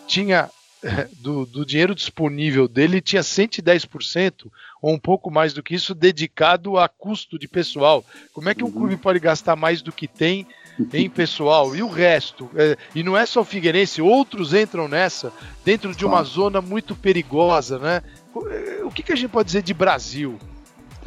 tinha 0.08 0.50
do, 1.22 1.46
do, 1.46 1.64
dinheiro 1.64 1.94
disponível 1.94 2.66
dele 2.66 3.00
tinha 3.00 3.22
110% 3.22 4.50
ou 4.82 4.92
um 4.92 4.98
pouco 4.98 5.30
mais 5.30 5.52
do 5.52 5.62
que 5.62 5.76
isso 5.76 5.94
dedicado 5.94 6.76
a 6.76 6.88
custo 6.88 7.38
de 7.38 7.46
pessoal. 7.46 8.04
Como 8.32 8.48
é 8.48 8.54
que 8.56 8.64
um 8.64 8.66
uhum. 8.66 8.72
clube 8.72 8.96
pode 8.96 9.20
gastar 9.20 9.54
mais 9.54 9.80
do 9.80 9.92
que 9.92 10.08
tem 10.08 10.44
em 10.92 11.08
pessoal. 11.08 11.76
E 11.76 11.84
o 11.84 11.88
resto? 11.88 12.50
É, 12.56 12.76
e 12.96 13.04
não 13.04 13.16
é 13.16 13.24
só 13.24 13.42
o 13.42 13.44
Figueirense, 13.44 14.02
outros 14.02 14.52
entram 14.52 14.88
nessa, 14.88 15.32
dentro 15.64 15.94
de 15.94 16.04
uma 16.04 16.24
zona 16.24 16.60
muito 16.60 16.96
perigosa, 16.96 17.78
né? 17.78 18.02
É, 18.50 18.84
o 18.84 18.90
que, 18.90 19.04
que 19.04 19.12
a 19.12 19.16
gente 19.16 19.30
pode 19.30 19.46
dizer 19.46 19.62
de 19.62 19.72
Brasil? 19.72 20.36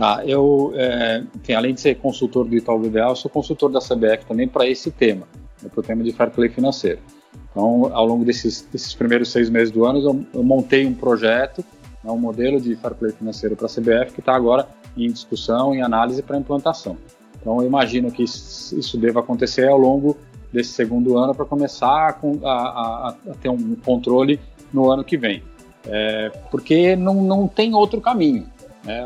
Ah, 0.04 0.24
eu, 0.26 0.74
é, 0.76 1.24
enfim, 1.36 1.54
além 1.54 1.76
de 1.76 1.80
ser 1.80 1.93
consultor 1.93 2.47
do 2.47 2.56
Itaú 2.56 2.80
BBA, 2.80 3.14
sou 3.14 3.30
consultor 3.30 3.72
da 3.72 3.80
CBF 3.80 4.26
também 4.28 4.47
para 4.47 4.68
esse 4.68 4.89
tema, 4.89 5.28
né, 5.62 5.70
para 5.70 5.80
o 5.80 5.84
tema 5.84 6.04
de 6.04 6.12
fair 6.12 6.32
play 6.32 6.49
financeiro. 6.49 6.97
Então, 7.52 7.88
ao 7.93 8.08
longo 8.08 8.26
desses, 8.26 8.68
desses 8.72 8.95
primeiros 8.95 9.32
seis 9.32 9.47
meses 9.47 9.70
do 9.70 9.86
ano, 9.86 9.99
eu, 9.99 10.26
eu 10.34 10.43
montei 10.43 10.88
um 10.88 10.93
projeto, 10.95 11.64
né, 12.04 12.10
um 12.10 12.18
modelo 12.18 12.60
de 12.60 12.76
fair 12.76 12.95
play 12.95 13.12
financeiro 13.12 13.56
para 13.56 13.68
a 13.68 13.70
CBF 13.70 14.14
que 14.14 14.22
está 14.22 14.34
agora 14.34 14.68
em 14.97 15.08
discussão, 15.12 15.76
em 15.76 15.84
análise 15.84 16.24
para 16.24 16.36
implantação. 16.36 16.97
Então, 17.39 17.62
eu 17.62 17.68
imagino 17.68 18.12
que 18.12 18.24
isso 18.24 18.97
deva 18.97 19.20
acontecer 19.20 19.68
ao 19.68 19.78
longo 19.78 20.18
desse 20.52 20.72
segundo 20.72 21.16
ano 21.16 21.36
para 21.36 21.45
começar 21.45 22.20
a, 22.43 22.49
a, 22.49 23.10
a, 23.10 23.34
ter 23.39 23.49
um 23.49 23.76
controle 23.76 24.39
no 24.74 24.89
ano 24.89 25.04
que 25.04 25.16
vem. 25.16 25.43
É, 25.86 26.32
porque 26.49 26.95
não, 26.95 27.22
não 27.24 27.47
tem 27.47 27.76
outro 27.76 28.02
caminho. 28.02 28.47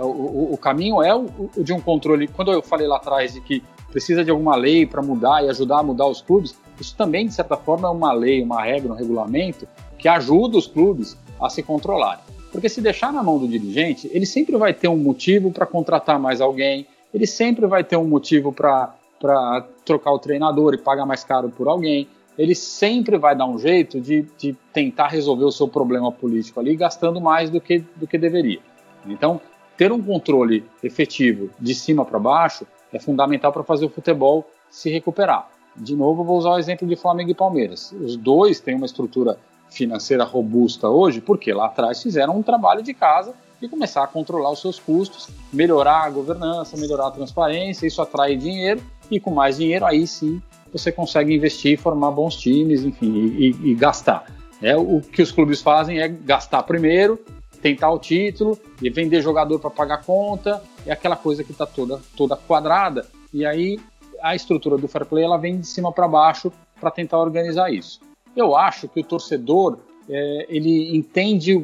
O, 0.01 0.07
o, 0.07 0.53
o, 0.53 0.57
caminho 0.57 1.03
é 1.03 1.13
o, 1.13 1.25
o, 1.55 1.63
de 1.63 1.73
um 1.73 1.81
controle. 1.81 2.27
Quando 2.27 2.51
eu 2.51 2.61
falei 2.61 2.87
lá 2.87 2.97
atrás 2.97 3.33
de 3.33 3.41
que 3.41 3.63
precisa 3.91 4.23
de 4.23 4.31
alguma 4.31 4.55
lei 4.55 4.85
para 4.85 5.01
mudar 5.01 5.43
e 5.43 5.49
ajudar 5.49 5.79
a 5.79 5.83
mudar 5.83 6.07
os 6.07 6.21
clubes, 6.21 6.55
isso 6.79 6.95
também, 6.95 7.25
de 7.25 7.33
certa 7.33 7.55
forma, 7.55 7.87
é 7.87 7.91
uma 7.91 8.11
lei, 8.11 8.41
uma 8.41 8.63
regra, 8.63 8.91
um 8.91 8.95
regulamento 8.95 9.67
que 9.97 10.07
ajuda 10.07 10.57
os 10.57 10.67
clubes 10.67 11.17
a 11.41 11.49
se 11.49 11.63
controlarem. 11.63 12.23
Porque 12.51 12.69
se 12.69 12.81
deixar 12.81 13.11
na 13.11 13.21
mão 13.21 13.37
do 13.37 13.47
dirigente, 13.47 14.09
ele 14.13 14.25
sempre 14.25 14.55
vai 14.57 14.73
ter 14.73 14.87
um 14.87 14.97
motivo 14.97 15.51
para 15.51 15.65
contratar 15.65 16.19
mais 16.19 16.39
alguém, 16.39 16.87
ele 17.13 17.27
sempre 17.27 17.65
vai 17.65 17.83
ter 17.83 17.97
um 17.97 18.05
motivo 18.05 18.51
para 18.51 18.93
trocar 19.83 20.11
o 20.11 20.19
treinador 20.19 20.73
e 20.73 20.77
pagar 20.77 21.05
mais 21.05 21.23
caro 21.23 21.49
por 21.49 21.67
alguém. 21.67 22.07
Ele 22.37 22.53
sempre 22.53 23.17
vai 23.17 23.35
dar 23.35 23.45
um 23.45 23.57
jeito 23.57 24.01
de, 24.01 24.25
de 24.37 24.53
tentar 24.73 25.07
resolver 25.07 25.45
o 25.45 25.51
seu 25.51 25.67
problema 25.67 26.11
político 26.11 26.59
ali, 26.59 26.75
gastando 26.75 27.21
mais 27.21 27.49
do 27.49 27.61
que, 27.61 27.79
do 27.95 28.05
que 28.05 28.17
deveria. 28.17 28.59
Então, 29.05 29.39
ter 29.77 29.91
um 29.91 30.01
controle 30.01 30.63
efetivo 30.83 31.49
de 31.59 31.73
cima 31.73 32.05
para 32.05 32.19
baixo 32.19 32.65
é 32.91 32.99
fundamental 32.99 33.51
para 33.51 33.63
fazer 33.63 33.85
o 33.85 33.89
futebol 33.89 34.49
se 34.69 34.89
recuperar. 34.89 35.49
De 35.75 35.95
novo, 35.95 36.23
vou 36.23 36.37
usar 36.37 36.51
o 36.51 36.57
exemplo 36.57 36.87
de 36.87 36.95
Flamengo 36.95 37.31
e 37.31 37.35
Palmeiras. 37.35 37.91
Os 37.91 38.15
dois 38.15 38.59
têm 38.59 38.75
uma 38.75 38.85
estrutura 38.85 39.37
financeira 39.69 40.23
robusta 40.23 40.87
hoje, 40.87 41.19
porque 41.19 41.51
lá 41.51 41.65
atrás 41.65 42.01
fizeram 42.01 42.37
um 42.37 42.43
trabalho 42.43 42.81
de 42.81 42.93
casa 42.93 43.33
e 43.61 43.67
começar 43.67 44.03
a 44.03 44.07
controlar 44.07 44.51
os 44.51 44.61
seus 44.61 44.79
custos, 44.79 45.27
melhorar 45.51 46.03
a 46.05 46.09
governança, 46.09 46.77
melhorar 46.77 47.07
a 47.07 47.11
transparência, 47.11 47.85
isso 47.85 48.01
atrai 48.01 48.35
dinheiro 48.37 48.81
e 49.11 49.19
com 49.19 49.31
mais 49.31 49.57
dinheiro 49.57 49.85
aí 49.85 50.07
sim 50.07 50.41
você 50.71 50.91
consegue 50.91 51.33
investir, 51.33 51.77
formar 51.77 52.11
bons 52.11 52.35
times, 52.35 52.83
enfim, 52.83 53.33
e, 53.37 53.71
e 53.71 53.75
gastar. 53.75 54.25
É, 54.61 54.75
o 54.75 54.99
que 54.99 55.21
os 55.21 55.31
clubes 55.31 55.61
fazem 55.61 55.99
é 55.99 56.07
gastar 56.07 56.63
primeiro, 56.63 57.19
tentar 57.65 57.89
o 57.89 57.97
título 57.97 58.59
e 58.79 58.91
vender 58.91 59.23
jogador 59.23 59.57
para 59.57 59.71
pagar 59.71 60.03
conta, 60.03 60.61
é 60.85 60.91
aquela 60.91 61.15
coisa 61.15 61.43
que 61.43 61.51
está 61.51 61.65
toda, 61.65 61.99
toda 62.15 62.35
quadrada, 62.35 63.07
e 63.33 63.43
aí 63.43 63.79
a 64.21 64.35
estrutura 64.35 64.77
do 64.77 64.87
fair 64.87 65.03
play 65.03 65.23
ela 65.23 65.35
vem 65.35 65.59
de 65.59 65.65
cima 65.65 65.91
para 65.91 66.07
baixo 66.07 66.53
para 66.79 66.91
tentar 66.91 67.17
organizar 67.17 67.73
isso. 67.73 67.99
Eu 68.35 68.55
acho 68.55 68.87
que 68.87 68.99
o 68.99 69.03
torcedor 69.03 69.79
é, 70.07 70.45
ele 70.47 70.95
entende 70.95 71.55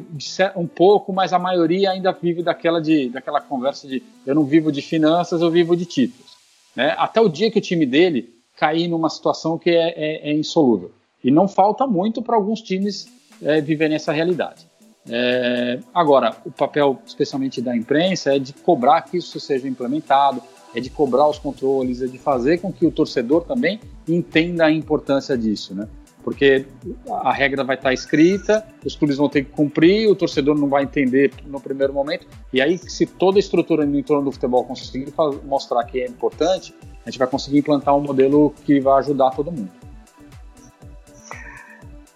um 0.56 0.66
pouco, 0.66 1.12
mas 1.12 1.32
a 1.32 1.38
maioria 1.38 1.92
ainda 1.92 2.10
vive 2.10 2.42
daquela, 2.42 2.82
de, 2.82 3.08
daquela 3.08 3.40
conversa 3.40 3.86
de 3.86 4.02
eu 4.26 4.34
não 4.34 4.44
vivo 4.44 4.72
de 4.72 4.82
finanças, 4.82 5.40
eu 5.40 5.52
vivo 5.52 5.76
de 5.76 5.86
títulos. 5.86 6.32
Né? 6.74 6.96
Até 6.98 7.20
o 7.20 7.28
dia 7.28 7.48
que 7.48 7.58
o 7.58 7.62
time 7.62 7.86
dele 7.86 8.28
cair 8.56 8.88
numa 8.88 9.08
situação 9.08 9.56
que 9.56 9.70
é, 9.70 9.94
é, 9.96 10.30
é 10.30 10.34
insolúvel. 10.34 10.90
E 11.22 11.30
não 11.30 11.46
falta 11.46 11.86
muito 11.86 12.20
para 12.20 12.34
alguns 12.34 12.60
times 12.60 13.06
é, 13.40 13.60
viverem 13.60 13.94
essa 13.94 14.10
realidade. 14.10 14.71
É, 15.08 15.80
agora, 15.92 16.36
o 16.44 16.50
papel, 16.50 17.00
especialmente 17.04 17.60
da 17.60 17.76
imprensa, 17.76 18.36
é 18.36 18.38
de 18.38 18.52
cobrar 18.52 19.02
que 19.02 19.16
isso 19.16 19.40
seja 19.40 19.66
implementado, 19.66 20.42
é 20.74 20.80
de 20.80 20.90
cobrar 20.90 21.28
os 21.28 21.38
controles, 21.38 22.00
é 22.02 22.06
de 22.06 22.18
fazer 22.18 22.58
com 22.58 22.72
que 22.72 22.86
o 22.86 22.90
torcedor 22.90 23.44
também 23.44 23.80
entenda 24.08 24.66
a 24.66 24.70
importância 24.70 25.36
disso, 25.36 25.74
né? 25.74 25.88
Porque 26.22 26.66
a 27.08 27.32
regra 27.32 27.64
vai 27.64 27.74
estar 27.74 27.92
escrita, 27.92 28.64
os 28.84 28.94
clubes 28.94 29.16
vão 29.16 29.28
ter 29.28 29.44
que 29.44 29.50
cumprir, 29.50 30.08
o 30.08 30.14
torcedor 30.14 30.56
não 30.56 30.68
vai 30.68 30.84
entender 30.84 31.32
no 31.46 31.60
primeiro 31.60 31.92
momento, 31.92 32.28
e 32.52 32.62
aí, 32.62 32.78
se 32.78 33.06
toda 33.06 33.38
a 33.38 33.40
estrutura 33.40 33.84
no 33.84 33.98
entorno 33.98 34.26
do 34.26 34.32
futebol 34.32 34.64
conseguir 34.64 35.12
mostrar 35.44 35.82
que 35.84 36.00
é 36.00 36.06
importante, 36.06 36.72
a 37.04 37.10
gente 37.10 37.18
vai 37.18 37.26
conseguir 37.26 37.58
implantar 37.58 37.96
um 37.96 38.00
modelo 38.00 38.54
que 38.64 38.78
vai 38.78 39.00
ajudar 39.00 39.30
todo 39.30 39.50
mundo. 39.50 39.70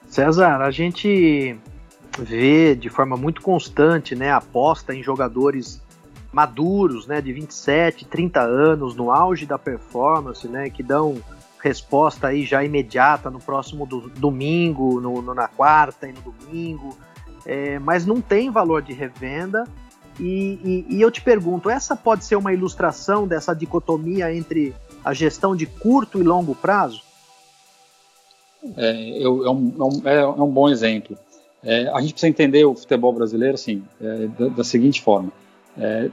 César, 0.08 0.62
a 0.62 0.70
gente 0.70 1.58
vê 2.18 2.74
de 2.74 2.88
forma 2.88 3.16
muito 3.16 3.42
constante 3.42 4.14
né, 4.14 4.32
aposta 4.32 4.94
em 4.94 5.02
jogadores 5.02 5.80
maduros, 6.32 7.06
né, 7.06 7.20
de 7.20 7.32
27, 7.32 8.04
30 8.04 8.40
anos, 8.40 8.94
no 8.94 9.10
auge 9.10 9.46
da 9.46 9.58
performance, 9.58 10.46
né, 10.46 10.68
que 10.68 10.82
dão 10.82 11.16
resposta 11.62 12.28
aí 12.28 12.44
já 12.44 12.62
imediata 12.62 13.30
no 13.30 13.40
próximo 13.40 13.86
do, 13.86 14.10
domingo, 14.10 15.00
no, 15.00 15.22
no, 15.22 15.34
na 15.34 15.48
quarta 15.48 16.06
e 16.06 16.12
no 16.12 16.20
domingo, 16.20 16.96
é, 17.44 17.78
mas 17.78 18.04
não 18.04 18.20
tem 18.20 18.50
valor 18.50 18.82
de 18.82 18.92
revenda. 18.92 19.64
E, 20.18 20.84
e, 20.88 20.96
e, 20.96 21.02
eu 21.02 21.10
te 21.10 21.20
pergunto, 21.20 21.68
essa 21.68 21.94
pode 21.94 22.24
ser 22.24 22.36
uma 22.36 22.52
ilustração 22.52 23.26
dessa 23.26 23.54
dicotomia 23.54 24.34
entre 24.34 24.74
a 25.04 25.12
gestão 25.12 25.54
de 25.54 25.66
curto 25.66 26.18
e 26.18 26.22
longo 26.22 26.54
prazo? 26.54 27.02
É, 28.76 29.22
eu, 29.22 29.46
é, 29.46 29.50
um, 29.50 29.72
é, 30.04 30.26
um, 30.26 30.38
é 30.38 30.42
um 30.42 30.50
bom 30.50 30.68
exemplo. 30.68 31.16
É, 31.66 31.88
a 31.88 32.00
gente 32.00 32.12
precisa 32.12 32.28
entender 32.28 32.64
o 32.64 32.76
futebol 32.76 33.12
brasileiro 33.12 33.56
assim, 33.56 33.82
é, 34.00 34.28
da, 34.28 34.48
da, 34.48 34.64
seguinte 34.64 35.02
forma: 35.02 35.32
é, 35.76 36.08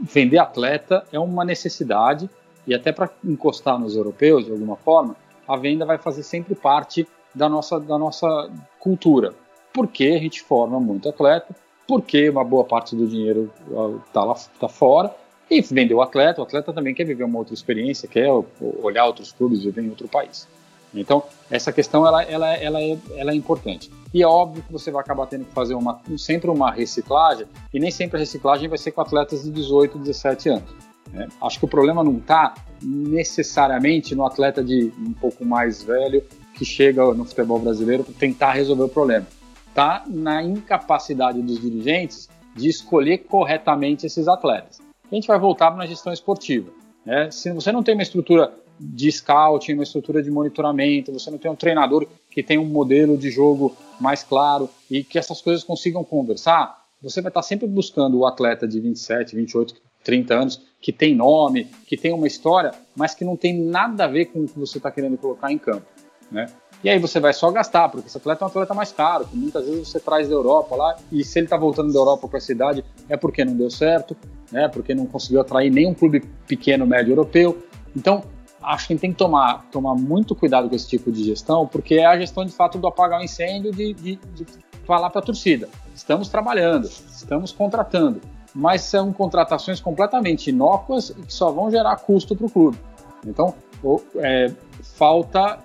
vender 0.00 0.38
atleta 0.38 1.06
é 1.12 1.18
uma 1.18 1.44
necessidade 1.44 2.28
e 2.66 2.74
até 2.74 2.90
para 2.90 3.08
encostar 3.24 3.78
nos 3.78 3.94
europeus 3.94 4.44
de 4.44 4.50
alguma 4.50 4.74
forma, 4.74 5.14
a 5.46 5.56
venda 5.56 5.86
vai 5.86 5.96
fazer 5.96 6.24
sempre 6.24 6.56
parte 6.56 7.06
da 7.32 7.48
nossa, 7.48 7.78
da 7.78 7.96
nossa 7.96 8.50
cultura. 8.80 9.32
Porque 9.72 10.06
a 10.06 10.18
gente 10.18 10.42
forma 10.42 10.80
muito 10.80 11.08
atleta, 11.08 11.54
porque 11.86 12.28
uma 12.28 12.42
boa 12.42 12.64
parte 12.64 12.96
do 12.96 13.06
dinheiro 13.06 13.52
está 14.08 14.24
lá 14.24 14.34
tá 14.58 14.68
fora 14.68 15.14
e 15.48 15.60
vender 15.60 15.94
o 15.94 16.02
atleta. 16.02 16.40
O 16.40 16.44
atleta 16.44 16.72
também 16.72 16.92
quer 16.92 17.04
viver 17.04 17.22
uma 17.22 17.38
outra 17.38 17.54
experiência, 17.54 18.08
quer 18.08 18.28
olhar 18.82 19.04
outros 19.04 19.30
clubes, 19.30 19.62
viver 19.62 19.84
em 19.84 19.90
outro 19.90 20.08
país. 20.08 20.48
Então, 21.00 21.22
essa 21.50 21.72
questão 21.72 22.06
ela, 22.06 22.22
ela, 22.22 22.54
ela, 22.54 22.80
é, 22.80 22.98
ela 23.16 23.32
é 23.32 23.34
importante. 23.34 23.90
E 24.12 24.22
é 24.22 24.26
óbvio 24.26 24.62
que 24.62 24.72
você 24.72 24.90
vai 24.90 25.02
acabar 25.02 25.26
tendo 25.26 25.44
que 25.44 25.52
fazer 25.52 25.74
uma, 25.74 26.00
sempre 26.16 26.50
uma 26.50 26.70
reciclagem, 26.70 27.46
e 27.72 27.78
nem 27.78 27.90
sempre 27.90 28.16
a 28.16 28.20
reciclagem 28.20 28.68
vai 28.68 28.78
ser 28.78 28.92
com 28.92 29.00
atletas 29.00 29.42
de 29.42 29.50
18, 29.50 29.98
17 29.98 30.48
anos. 30.48 30.70
Né? 31.12 31.28
Acho 31.40 31.58
que 31.58 31.64
o 31.64 31.68
problema 31.68 32.02
não 32.02 32.18
está 32.18 32.54
necessariamente 32.82 34.14
no 34.14 34.24
atleta 34.24 34.62
de 34.62 34.92
um 34.98 35.12
pouco 35.12 35.44
mais 35.44 35.82
velho 35.82 36.22
que 36.54 36.64
chega 36.64 37.12
no 37.14 37.24
futebol 37.24 37.58
brasileiro 37.58 38.04
para 38.04 38.14
tentar 38.14 38.52
resolver 38.52 38.84
o 38.84 38.88
problema. 38.88 39.26
Está 39.68 40.04
na 40.06 40.42
incapacidade 40.42 41.40
dos 41.42 41.60
dirigentes 41.60 42.28
de 42.54 42.68
escolher 42.68 43.18
corretamente 43.18 44.06
esses 44.06 44.26
atletas. 44.26 44.80
A 45.10 45.14
gente 45.14 45.28
vai 45.28 45.38
voltar 45.38 45.70
para 45.70 45.84
a 45.84 45.86
gestão 45.86 46.12
esportiva. 46.12 46.70
Né? 47.04 47.30
Se 47.30 47.52
você 47.52 47.70
não 47.70 47.82
tem 47.82 47.94
uma 47.94 48.02
estrutura 48.02 48.52
de 48.78 49.10
scouting, 49.10 49.74
uma 49.74 49.82
estrutura 49.82 50.22
de 50.22 50.30
monitoramento, 50.30 51.12
você 51.12 51.30
não 51.30 51.38
tem 51.38 51.50
um 51.50 51.56
treinador 51.56 52.06
que 52.30 52.42
tem 52.42 52.58
um 52.58 52.66
modelo 52.66 53.16
de 53.16 53.30
jogo 53.30 53.76
mais 54.00 54.22
claro 54.22 54.68
e 54.90 55.02
que 55.02 55.18
essas 55.18 55.40
coisas 55.40 55.64
consigam 55.64 56.04
conversar, 56.04 56.84
você 57.02 57.20
vai 57.20 57.30
estar 57.30 57.42
sempre 57.42 57.66
buscando 57.66 58.18
o 58.18 58.26
atleta 58.26 58.66
de 58.66 58.80
27, 58.80 59.34
28, 59.36 59.74
30 60.04 60.34
anos 60.34 60.62
que 60.80 60.92
tem 60.92 61.14
nome, 61.14 61.64
que 61.86 61.96
tem 61.96 62.12
uma 62.12 62.26
história, 62.26 62.72
mas 62.94 63.14
que 63.14 63.24
não 63.24 63.36
tem 63.36 63.58
nada 63.58 64.04
a 64.04 64.08
ver 64.08 64.26
com 64.26 64.40
o 64.40 64.48
que 64.48 64.58
você 64.58 64.78
está 64.78 64.90
querendo 64.90 65.16
colocar 65.16 65.50
em 65.50 65.58
campo, 65.58 65.86
né? 66.30 66.46
E 66.84 66.90
aí 66.90 66.98
você 66.98 67.18
vai 67.18 67.32
só 67.32 67.50
gastar, 67.50 67.88
porque 67.88 68.06
esse 68.06 68.16
atleta 68.16 68.44
é 68.44 68.46
um 68.46 68.48
atleta 68.48 68.74
mais 68.74 68.92
caro, 68.92 69.26
que 69.26 69.36
muitas 69.36 69.64
vezes 69.64 69.88
você 69.88 69.98
traz 69.98 70.28
da 70.28 70.34
Europa 70.34 70.76
lá, 70.76 70.96
e 71.10 71.24
se 71.24 71.38
ele 71.38 71.46
está 71.46 71.56
voltando 71.56 71.92
da 71.92 71.98
Europa 71.98 72.28
com 72.28 72.36
essa 72.36 72.52
idade, 72.52 72.84
é 73.08 73.16
porque 73.16 73.44
não 73.44 73.56
deu 73.56 73.70
certo, 73.70 74.16
né? 74.52 74.68
Porque 74.68 74.94
não 74.94 75.06
conseguiu 75.06 75.40
atrair 75.40 75.70
nenhum 75.70 75.94
clube 75.94 76.22
pequeno, 76.46 76.86
médio 76.86 77.12
europeu. 77.12 77.62
Então, 77.96 78.22
acho 78.62 78.88
que 78.88 78.96
tem 78.96 79.12
que 79.12 79.18
tomar, 79.18 79.64
tomar 79.70 79.94
muito 79.94 80.34
cuidado 80.34 80.68
com 80.68 80.74
esse 80.74 80.88
tipo 80.88 81.10
de 81.12 81.24
gestão, 81.24 81.66
porque 81.66 81.94
é 81.96 82.06
a 82.06 82.18
gestão 82.18 82.44
de 82.44 82.52
fato 82.52 82.78
do 82.78 82.86
apagar 82.86 83.20
o 83.20 83.24
incêndio, 83.24 83.72
de, 83.72 83.94
de, 83.94 84.16
de 84.16 84.46
falar 84.84 85.10
para 85.10 85.20
a 85.20 85.24
torcida: 85.24 85.68
estamos 85.94 86.28
trabalhando, 86.28 86.86
estamos 86.86 87.52
contratando, 87.52 88.20
mas 88.54 88.82
são 88.82 89.12
contratações 89.12 89.80
completamente 89.80 90.50
inócuas 90.50 91.10
e 91.10 91.22
que 91.22 91.32
só 91.32 91.50
vão 91.50 91.70
gerar 91.70 91.96
custo 91.96 92.34
para 92.34 92.46
o 92.46 92.50
clube. 92.50 92.78
Então, 93.26 93.54
é, 94.16 94.52
falta 94.94 95.58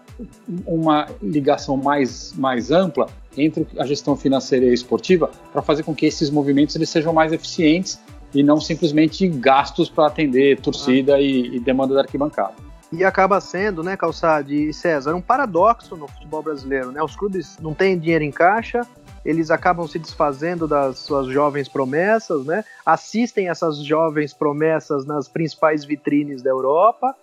uma 0.65 1.07
ligação 1.21 1.77
mais, 1.77 2.33
mais 2.33 2.71
ampla 2.71 3.07
entre 3.37 3.65
a 3.77 3.85
gestão 3.85 4.15
financeira 4.15 4.65
e 4.65 4.69
a 4.69 4.73
esportiva 4.73 5.31
para 5.51 5.61
fazer 5.61 5.83
com 5.83 5.95
que 5.95 6.05
esses 6.05 6.29
movimentos 6.29 6.75
eles 6.75 6.89
sejam 6.89 7.13
mais 7.13 7.31
eficientes 7.31 7.99
e 8.33 8.43
não 8.43 8.59
simplesmente 8.59 9.27
gastos 9.27 9.89
para 9.89 10.07
atender 10.07 10.59
torcida 10.59 11.15
ah. 11.15 11.21
e, 11.21 11.55
e 11.55 11.59
demanda 11.59 11.93
da 11.93 12.01
arquibancada. 12.01 12.70
E 12.91 13.05
acaba 13.05 13.39
sendo, 13.39 13.81
né, 13.81 13.95
Calçade 13.95 14.53
e 14.53 14.73
César, 14.73 15.15
um 15.15 15.21
paradoxo 15.21 15.95
no 15.95 16.07
futebol 16.07 16.43
brasileiro, 16.43 16.91
né? 16.91 17.01
Os 17.01 17.15
clubes 17.15 17.57
não 17.59 17.73
têm 17.73 17.97
dinheiro 17.97 18.23
em 18.23 18.31
caixa, 18.31 18.85
eles 19.23 19.49
acabam 19.49 19.87
se 19.87 19.97
desfazendo 19.97 20.67
das 20.67 20.99
suas 20.99 21.27
jovens 21.27 21.69
promessas, 21.69 22.45
né? 22.45 22.65
Assistem 22.85 23.49
essas 23.49 23.77
jovens 23.77 24.33
promessas 24.33 25.05
nas 25.05 25.27
principais 25.27 25.85
vitrines 25.85 26.41
da 26.41 26.49
Europa, 26.49 27.15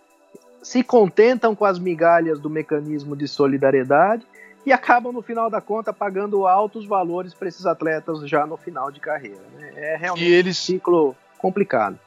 se 0.63 0.83
contentam 0.83 1.55
com 1.55 1.65
as 1.65 1.79
migalhas 1.79 2.41
do 2.41 2.49
mecanismo 2.49 3.15
de 3.15 3.29
solidariedade 3.29 4.27
e 4.65 4.73
acabam, 4.73 5.13
no 5.13 5.23
final 5.23 5.51
da 5.51 5.61
conta, 5.61 5.93
pagando 5.93 6.47
altos 6.47 6.87
valores 6.87 7.35
para 7.35 7.49
esses 7.49 7.67
atletas 7.67 8.21
já 8.29 8.47
no 8.47 8.57
final 8.57 8.91
de 8.91 9.01
carreira. 9.01 9.41
Né? 9.57 9.73
É 9.77 9.97
realmente 9.97 10.31
eles... 10.31 10.59
um 10.59 10.63
ciclo 10.63 11.17
complicado 11.39 11.99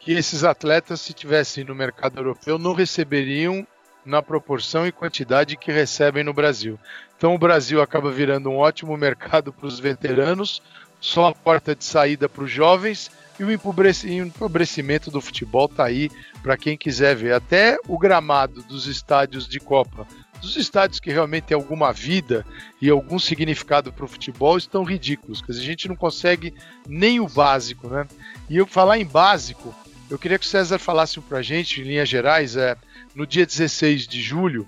que 0.00 0.12
esses 0.12 0.44
atletas, 0.44 1.00
se 1.00 1.12
tivessem 1.12 1.64
no 1.64 1.74
mercado 1.74 2.18
europeu, 2.18 2.58
não 2.58 2.72
receberiam 2.72 3.66
na 4.04 4.22
proporção 4.22 4.86
e 4.86 4.92
quantidade 4.92 5.56
que 5.56 5.70
recebem 5.70 6.24
no 6.24 6.32
Brasil. 6.32 6.78
Então 7.16 7.34
o 7.34 7.38
Brasil 7.38 7.82
acaba 7.82 8.10
virando 8.10 8.48
um 8.48 8.56
ótimo 8.56 8.96
mercado 8.96 9.52
para 9.52 9.66
os 9.66 9.78
veteranos, 9.78 10.62
só 11.00 11.28
a 11.28 11.34
porta 11.34 11.74
de 11.74 11.84
saída 11.84 12.28
para 12.28 12.44
os 12.44 12.50
jovens 12.50 13.10
e 13.38 13.44
o 13.44 13.52
empobrecimento 13.52 15.10
do 15.10 15.20
futebol 15.20 15.66
está 15.66 15.84
aí 15.84 16.10
para 16.42 16.56
quem 16.56 16.76
quiser 16.76 17.14
ver. 17.14 17.34
Até 17.34 17.78
o 17.86 17.98
gramado 17.98 18.62
dos 18.62 18.86
estádios 18.86 19.46
de 19.46 19.60
Copa, 19.60 20.06
dos 20.40 20.56
estádios 20.56 21.00
que 21.00 21.10
realmente 21.10 21.44
têm 21.44 21.54
alguma 21.54 21.92
vida 21.92 22.44
e 22.80 22.88
algum 22.88 23.18
significado 23.18 23.92
para 23.92 24.04
o 24.04 24.08
futebol, 24.08 24.56
estão 24.56 24.82
ridículos. 24.82 25.42
Quer 25.42 25.52
dizer, 25.52 25.62
a 25.62 25.66
gente 25.66 25.88
não 25.88 25.96
consegue 25.96 26.54
nem 26.86 27.20
o 27.20 27.28
básico, 27.28 27.88
né? 27.88 28.06
E 28.48 28.56
eu 28.56 28.66
falar 28.66 28.98
em 28.98 29.06
básico, 29.06 29.74
eu 30.10 30.18
queria 30.18 30.38
que 30.38 30.46
o 30.46 30.48
César 30.48 30.78
falasse 30.78 31.20
para 31.20 31.38
a 31.38 31.42
gente, 31.42 31.80
em 31.80 31.84
linhas 31.84 32.08
gerais, 32.08 32.56
é, 32.56 32.76
no 33.14 33.26
dia 33.26 33.44
16 33.44 34.06
de 34.06 34.20
julho, 34.22 34.66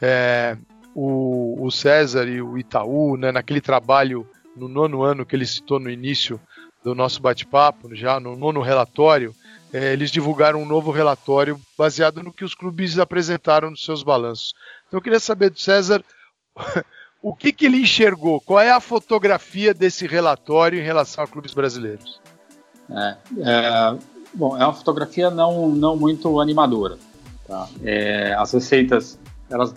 é, 0.00 0.56
o, 0.94 1.64
o, 1.64 1.70
César 1.70 2.26
e 2.26 2.42
o 2.42 2.58
Itaú, 2.58 3.16
né, 3.16 3.30
naquele 3.30 3.60
trabalho 3.60 4.28
no 4.56 4.68
nono 4.68 5.02
ano 5.02 5.24
que 5.24 5.36
ele 5.36 5.46
citou 5.46 5.78
no 5.78 5.88
início 5.88 6.40
do 6.82 6.94
nosso 6.94 7.22
bate-papo, 7.22 7.94
já 7.94 8.18
no 8.18 8.36
nono 8.36 8.60
relatório, 8.60 9.34
é, 9.72 9.92
eles 9.92 10.10
divulgaram 10.10 10.60
um 10.60 10.66
novo 10.66 10.90
relatório 10.90 11.58
baseado 11.78 12.22
no 12.22 12.32
que 12.32 12.44
os 12.44 12.54
clubes 12.54 12.98
apresentaram 12.98 13.70
nos 13.70 13.84
seus 13.84 14.02
balanços. 14.02 14.52
Então 14.86 14.98
eu 14.98 15.02
queria 15.02 15.20
saber 15.20 15.50
do 15.50 15.58
César 15.58 16.04
o 17.22 17.34
que, 17.34 17.52
que 17.52 17.66
ele 17.66 17.78
enxergou, 17.78 18.40
qual 18.40 18.60
é 18.60 18.70
a 18.70 18.80
fotografia 18.80 19.72
desse 19.72 20.06
relatório 20.06 20.78
em 20.78 20.84
relação 20.84 21.22
a 21.24 21.28
clubes 21.28 21.54
brasileiros. 21.54 22.20
É, 22.90 23.16
é, 23.38 23.98
Bom, 24.34 24.56
é 24.56 24.64
uma 24.64 24.72
fotografia 24.72 25.30
não, 25.30 25.68
não 25.68 25.96
muito 25.96 26.40
animadora. 26.40 26.96
Tá? 27.46 27.68
É, 27.82 28.34
as 28.34 28.52
receitas, 28.52 29.18
elas 29.50 29.74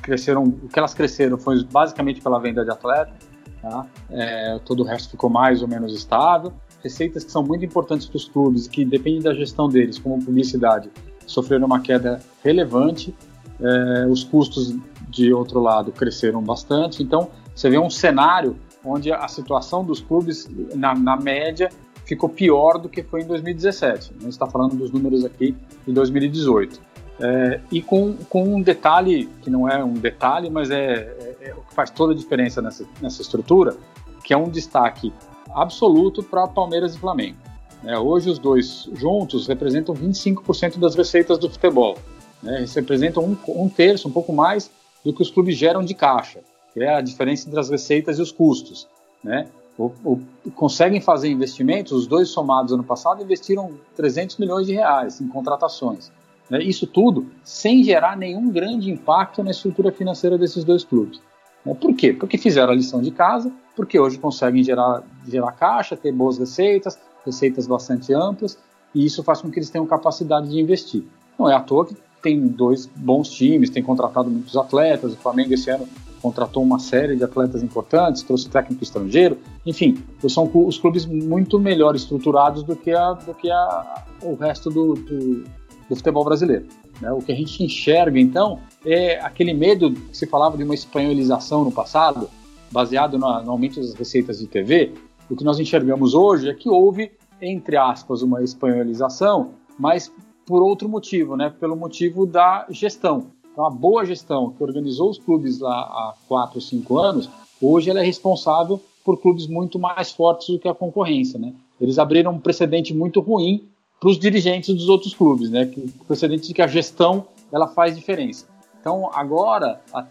cresceram, 0.00 0.44
o 0.44 0.68
que 0.68 0.78
elas 0.78 0.92
cresceram 0.92 1.38
foi 1.38 1.64
basicamente 1.64 2.20
pela 2.20 2.38
venda 2.40 2.64
de 2.64 2.70
atleta, 2.70 3.12
tá? 3.60 3.86
é, 4.10 4.58
todo 4.64 4.80
o 4.80 4.84
resto 4.84 5.10
ficou 5.10 5.30
mais 5.30 5.62
ou 5.62 5.68
menos 5.68 5.94
estável. 5.94 6.52
Receitas 6.82 7.22
que 7.22 7.30
são 7.30 7.44
muito 7.44 7.64
importantes 7.64 8.08
para 8.08 8.16
os 8.16 8.28
clubes, 8.28 8.66
que 8.66 8.84
dependem 8.84 9.22
da 9.22 9.32
gestão 9.32 9.68
deles, 9.68 9.98
como 10.00 10.18
publicidade, 10.22 10.90
sofreram 11.26 11.66
uma 11.66 11.80
queda 11.80 12.18
relevante. 12.42 13.14
É, 13.60 14.06
os 14.08 14.24
custos, 14.24 14.74
de 15.08 15.32
outro 15.32 15.60
lado, 15.60 15.92
cresceram 15.92 16.42
bastante. 16.42 17.02
Então, 17.02 17.28
você 17.54 17.70
vê 17.70 17.78
um 17.78 17.90
cenário 17.90 18.56
onde 18.84 19.12
a 19.12 19.28
situação 19.28 19.84
dos 19.84 20.00
clubes, 20.00 20.48
na, 20.74 20.94
na 20.94 21.16
média, 21.16 21.68
ficou 22.12 22.28
pior 22.28 22.78
do 22.78 22.88
que 22.88 23.02
foi 23.02 23.22
em 23.22 23.26
2017. 23.26 24.12
A 24.18 24.22
gente 24.22 24.32
está 24.32 24.46
falando 24.46 24.76
dos 24.76 24.90
números 24.90 25.24
aqui 25.24 25.56
de 25.86 25.92
2018. 25.92 26.78
É, 27.20 27.60
e 27.70 27.80
com, 27.80 28.16
com 28.28 28.42
um 28.42 28.60
detalhe, 28.60 29.28
que 29.42 29.48
não 29.48 29.68
é 29.68 29.82
um 29.82 29.94
detalhe, 29.94 30.50
mas 30.50 30.70
é, 30.70 30.84
é, 30.84 31.36
é, 31.40 31.54
o 31.54 31.62
que 31.62 31.74
faz 31.74 31.90
toda 31.90 32.12
a 32.12 32.16
diferença 32.16 32.60
nessa, 32.60 32.84
nessa 33.00 33.22
estrutura, 33.22 33.76
que 34.22 34.34
é 34.34 34.36
um 34.36 34.50
destaque 34.50 35.12
absoluto 35.54 36.22
para 36.22 36.46
Palmeiras 36.46 36.94
e 36.94 36.98
Flamengo. 36.98 37.38
É, 37.84 37.98
hoje 37.98 38.28
os 38.28 38.38
dois 38.38 38.88
juntos 38.94 39.46
representam 39.46 39.94
25% 39.94 40.78
das 40.78 40.94
receitas 40.94 41.38
do 41.38 41.48
futebol. 41.48 41.96
Né? 42.42 42.58
Eles 42.58 42.74
representam 42.74 43.24
um, 43.24 43.36
um, 43.48 43.68
terço, 43.68 44.08
um 44.08 44.12
pouco 44.12 44.32
mais, 44.32 44.70
do 45.04 45.12
que 45.14 45.22
os 45.22 45.30
clubes 45.30 45.56
geram 45.56 45.82
de 45.82 45.94
caixa, 45.94 46.40
que 46.74 46.82
é 46.82 46.94
a 46.94 47.00
diferença 47.00 47.48
entre 47.48 47.58
as 47.58 47.70
receitas 47.70 48.18
e 48.18 48.22
os 48.22 48.30
custos. 48.30 48.86
Né? 49.24 49.46
O, 49.78 49.90
o, 50.04 50.20
conseguem 50.54 51.00
fazer 51.00 51.28
investimentos, 51.28 51.92
os 51.92 52.06
dois 52.06 52.28
somados 52.28 52.72
ano 52.72 52.84
passado 52.84 53.22
investiram 53.22 53.72
300 53.96 54.36
milhões 54.38 54.66
de 54.66 54.74
reais 54.74 55.20
em 55.20 55.28
contratações. 55.28 56.12
Né? 56.48 56.62
Isso 56.62 56.86
tudo 56.86 57.26
sem 57.42 57.82
gerar 57.82 58.16
nenhum 58.16 58.50
grande 58.50 58.90
impacto 58.90 59.42
na 59.42 59.50
estrutura 59.50 59.90
financeira 59.90 60.36
desses 60.36 60.64
dois 60.64 60.84
clubes. 60.84 61.20
Né? 61.64 61.74
Por 61.74 61.94
quê? 61.94 62.12
Porque 62.12 62.36
fizeram 62.36 62.72
a 62.72 62.76
lição 62.76 63.00
de 63.00 63.10
casa, 63.10 63.50
porque 63.74 63.98
hoje 63.98 64.18
conseguem 64.18 64.62
gerar, 64.62 65.02
gerar 65.26 65.52
caixa, 65.52 65.96
ter 65.96 66.12
boas 66.12 66.38
receitas, 66.38 66.98
receitas 67.24 67.66
bastante 67.66 68.12
amplas, 68.12 68.58
e 68.94 69.04
isso 69.06 69.22
faz 69.22 69.40
com 69.40 69.50
que 69.50 69.58
eles 69.58 69.70
tenham 69.70 69.86
capacidade 69.86 70.50
de 70.50 70.60
investir. 70.60 71.04
Não 71.38 71.48
é 71.48 71.54
à 71.54 71.60
toa 71.60 71.86
que 71.86 71.96
tem 72.22 72.38
dois 72.46 72.86
bons 72.86 73.30
times, 73.30 73.70
tem 73.70 73.82
contratado 73.82 74.30
muitos 74.30 74.56
atletas, 74.56 75.14
o 75.14 75.16
Flamengo 75.16 75.54
esse 75.54 75.70
ano 75.70 75.88
contratou 76.22 76.62
uma 76.62 76.78
série 76.78 77.16
de 77.16 77.24
atletas 77.24 77.62
importantes, 77.62 78.22
trouxe 78.22 78.48
técnico 78.48 78.84
estrangeiro, 78.84 79.36
enfim, 79.66 79.98
são 80.28 80.48
os 80.54 80.78
clubes 80.78 81.04
muito 81.04 81.58
melhor 81.58 81.96
estruturados 81.96 82.62
do 82.62 82.76
que, 82.76 82.92
a, 82.92 83.12
do 83.12 83.34
que 83.34 83.50
a, 83.50 84.04
o 84.22 84.34
resto 84.36 84.70
do, 84.70 84.94
do, 84.94 85.44
do 85.88 85.96
futebol 85.96 86.24
brasileiro. 86.24 86.66
Né? 87.00 87.10
O 87.10 87.18
que 87.18 87.32
a 87.32 87.34
gente 87.34 87.62
enxerga, 87.64 88.20
então, 88.20 88.60
é 88.86 89.18
aquele 89.20 89.52
medo 89.52 89.92
que 89.92 90.16
se 90.16 90.26
falava 90.26 90.56
de 90.56 90.62
uma 90.62 90.74
espanholização 90.74 91.64
no 91.64 91.72
passado, 91.72 92.30
baseado 92.70 93.18
no, 93.18 93.42
no 93.42 93.50
aumento 93.50 93.80
das 93.80 93.92
receitas 93.94 94.38
de 94.38 94.46
TV, 94.46 94.92
o 95.28 95.34
que 95.34 95.44
nós 95.44 95.58
enxergamos 95.58 96.14
hoje 96.14 96.48
é 96.48 96.54
que 96.54 96.68
houve, 96.68 97.10
entre 97.40 97.76
aspas, 97.76 98.22
uma 98.22 98.42
espanholização, 98.44 99.54
mas 99.78 100.12
por 100.46 100.62
outro 100.62 100.88
motivo, 100.88 101.36
né? 101.36 101.52
pelo 101.58 101.74
motivo 101.74 102.26
da 102.26 102.66
gestão. 102.70 103.26
Então, 103.52 103.66
a 103.66 103.70
boa 103.70 104.04
gestão 104.04 104.50
que 104.50 104.62
organizou 104.62 105.10
os 105.10 105.18
clubes 105.18 105.58
lá 105.60 105.80
há 105.80 106.14
quatro, 106.26 106.60
cinco 106.60 106.98
anos, 106.98 107.28
hoje 107.60 107.90
ela 107.90 108.00
é 108.00 108.04
responsável 108.04 108.80
por 109.04 109.20
clubes 109.20 109.46
muito 109.46 109.78
mais 109.78 110.10
fortes 110.10 110.48
do 110.48 110.58
que 110.58 110.68
a 110.68 110.74
concorrência. 110.74 111.38
Né? 111.38 111.52
Eles 111.80 111.98
abriram 111.98 112.32
um 112.32 112.40
precedente 112.40 112.94
muito 112.94 113.20
ruim 113.20 113.68
para 114.00 114.08
os 114.08 114.18
dirigentes 114.18 114.74
dos 114.74 114.88
outros 114.88 115.14
clubes, 115.14 115.50
né? 115.50 115.66
que, 115.66 115.80
o 115.80 116.04
precedente 116.06 116.48
de 116.48 116.54
que 116.54 116.62
a 116.62 116.66
gestão 116.66 117.26
ela 117.52 117.68
faz 117.68 117.94
diferença. 117.94 118.46
Então, 118.80 119.10
agora, 119.12 119.80
a, 119.92 120.06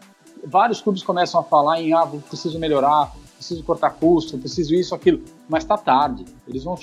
vários 0.45 0.79
clubes 0.79 1.01
começam 1.01 1.41
a 1.41 1.43
falar 1.43 1.81
em 1.81 1.93
ah, 1.93 2.05
preciso 2.29 2.59
melhorar, 2.59 3.11
preciso 3.41 3.63
cortar 3.63 3.89
custo, 3.89 4.37
preciso 4.37 4.75
isso, 4.75 4.93
aquilo, 4.93 5.19
mas 5.49 5.63
está 5.63 5.75
tarde. 5.75 6.25
Eles 6.47 6.63
vão 6.63 6.77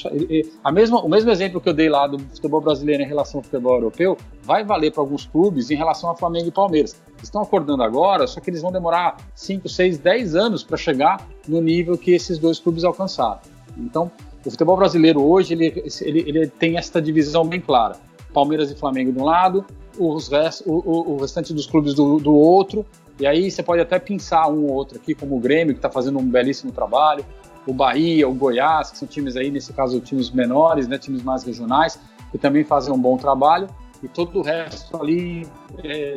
a 0.63 0.73
mesma, 0.73 1.01
o 1.01 1.09
mesmo 1.09 1.31
exemplo 1.31 1.61
que 1.61 1.69
eu 1.69 1.73
dei 1.73 1.89
lá 1.89 2.09
do 2.09 2.19
futebol 2.19 2.61
brasileiro 2.61 3.03
em 3.03 3.07
relação 3.07 3.39
ao 3.39 3.45
futebol 3.45 3.75
europeu 3.75 4.19
vai 4.43 4.65
valer 4.65 4.93
para 4.93 5.01
alguns 5.01 5.25
clubes 5.25 5.71
em 5.71 5.77
relação 5.77 6.11
a 6.11 6.17
Flamengo 6.17 6.49
e 6.49 6.51
Palmeiras. 6.51 6.97
Estão 7.23 7.41
acordando 7.43 7.83
agora, 7.85 8.27
só 8.27 8.41
que 8.41 8.51
eles 8.51 8.61
vão 8.61 8.73
demorar 8.73 9.17
5, 9.37 9.69
6, 9.69 9.99
10 9.99 10.35
anos 10.35 10.65
para 10.65 10.77
chegar 10.77 11.25
no 11.47 11.61
nível 11.61 11.97
que 11.97 12.11
esses 12.11 12.39
dois 12.39 12.59
clubes 12.59 12.83
alcançaram. 12.83 13.39
Então, 13.77 14.11
o 14.45 14.51
futebol 14.51 14.77
brasileiro 14.77 15.23
hoje 15.23 15.55
ele, 15.55 15.85
ele, 16.03 16.21
ele 16.27 16.47
tem 16.49 16.77
essa 16.77 17.01
divisão 17.01 17.47
bem 17.47 17.61
clara. 17.61 17.97
Palmeiras 18.35 18.71
e 18.71 18.75
Flamengo 18.75 19.13
de 19.13 19.19
um 19.19 19.25
lado, 19.25 19.65
os 19.99 20.29
rest, 20.29 20.63
o, 20.67 20.73
o, 20.73 21.13
o 21.15 21.21
restante 21.21 21.55
dos 21.55 21.67
clubes 21.67 21.95
do, 21.95 22.19
do 22.19 22.35
outro, 22.35 22.85
e 23.21 23.27
aí 23.27 23.51
você 23.51 23.63
pode 23.63 23.83
até 23.83 23.99
pensar 23.99 24.49
um 24.49 24.65
ou 24.65 24.73
outro 24.73 24.99
aqui, 24.99 25.15
como 25.15 25.37
o 25.37 25.41
Grêmio, 25.41 25.75
que 25.75 25.79
está 25.79 25.91
fazendo 25.91 26.19
um 26.19 26.25
belíssimo 26.25 26.71
trabalho, 26.71 27.25
o 27.67 27.73
Bahia, 27.73 28.29
o 28.29 28.33
Goiás, 28.33 28.91
que 28.91 28.99
são 28.99 29.09
times 29.09 29.37
aí, 29.37 29.51
nesse 29.51 29.73
caso, 29.73 30.01
times 30.01 30.31
menores, 30.31 30.87
né, 30.89 30.99
times 30.99 31.23
mais 31.23 31.43
regionais, 31.45 31.99
que 32.31 32.39
também 32.39 32.65
fazem 32.65 32.93
um 32.93 32.99
bom 32.99 33.17
trabalho, 33.17 33.69
e 34.03 34.09
todo 34.09 34.39
o 34.39 34.43
resto 34.43 34.97
ali 34.97 35.47
é, 35.83 36.17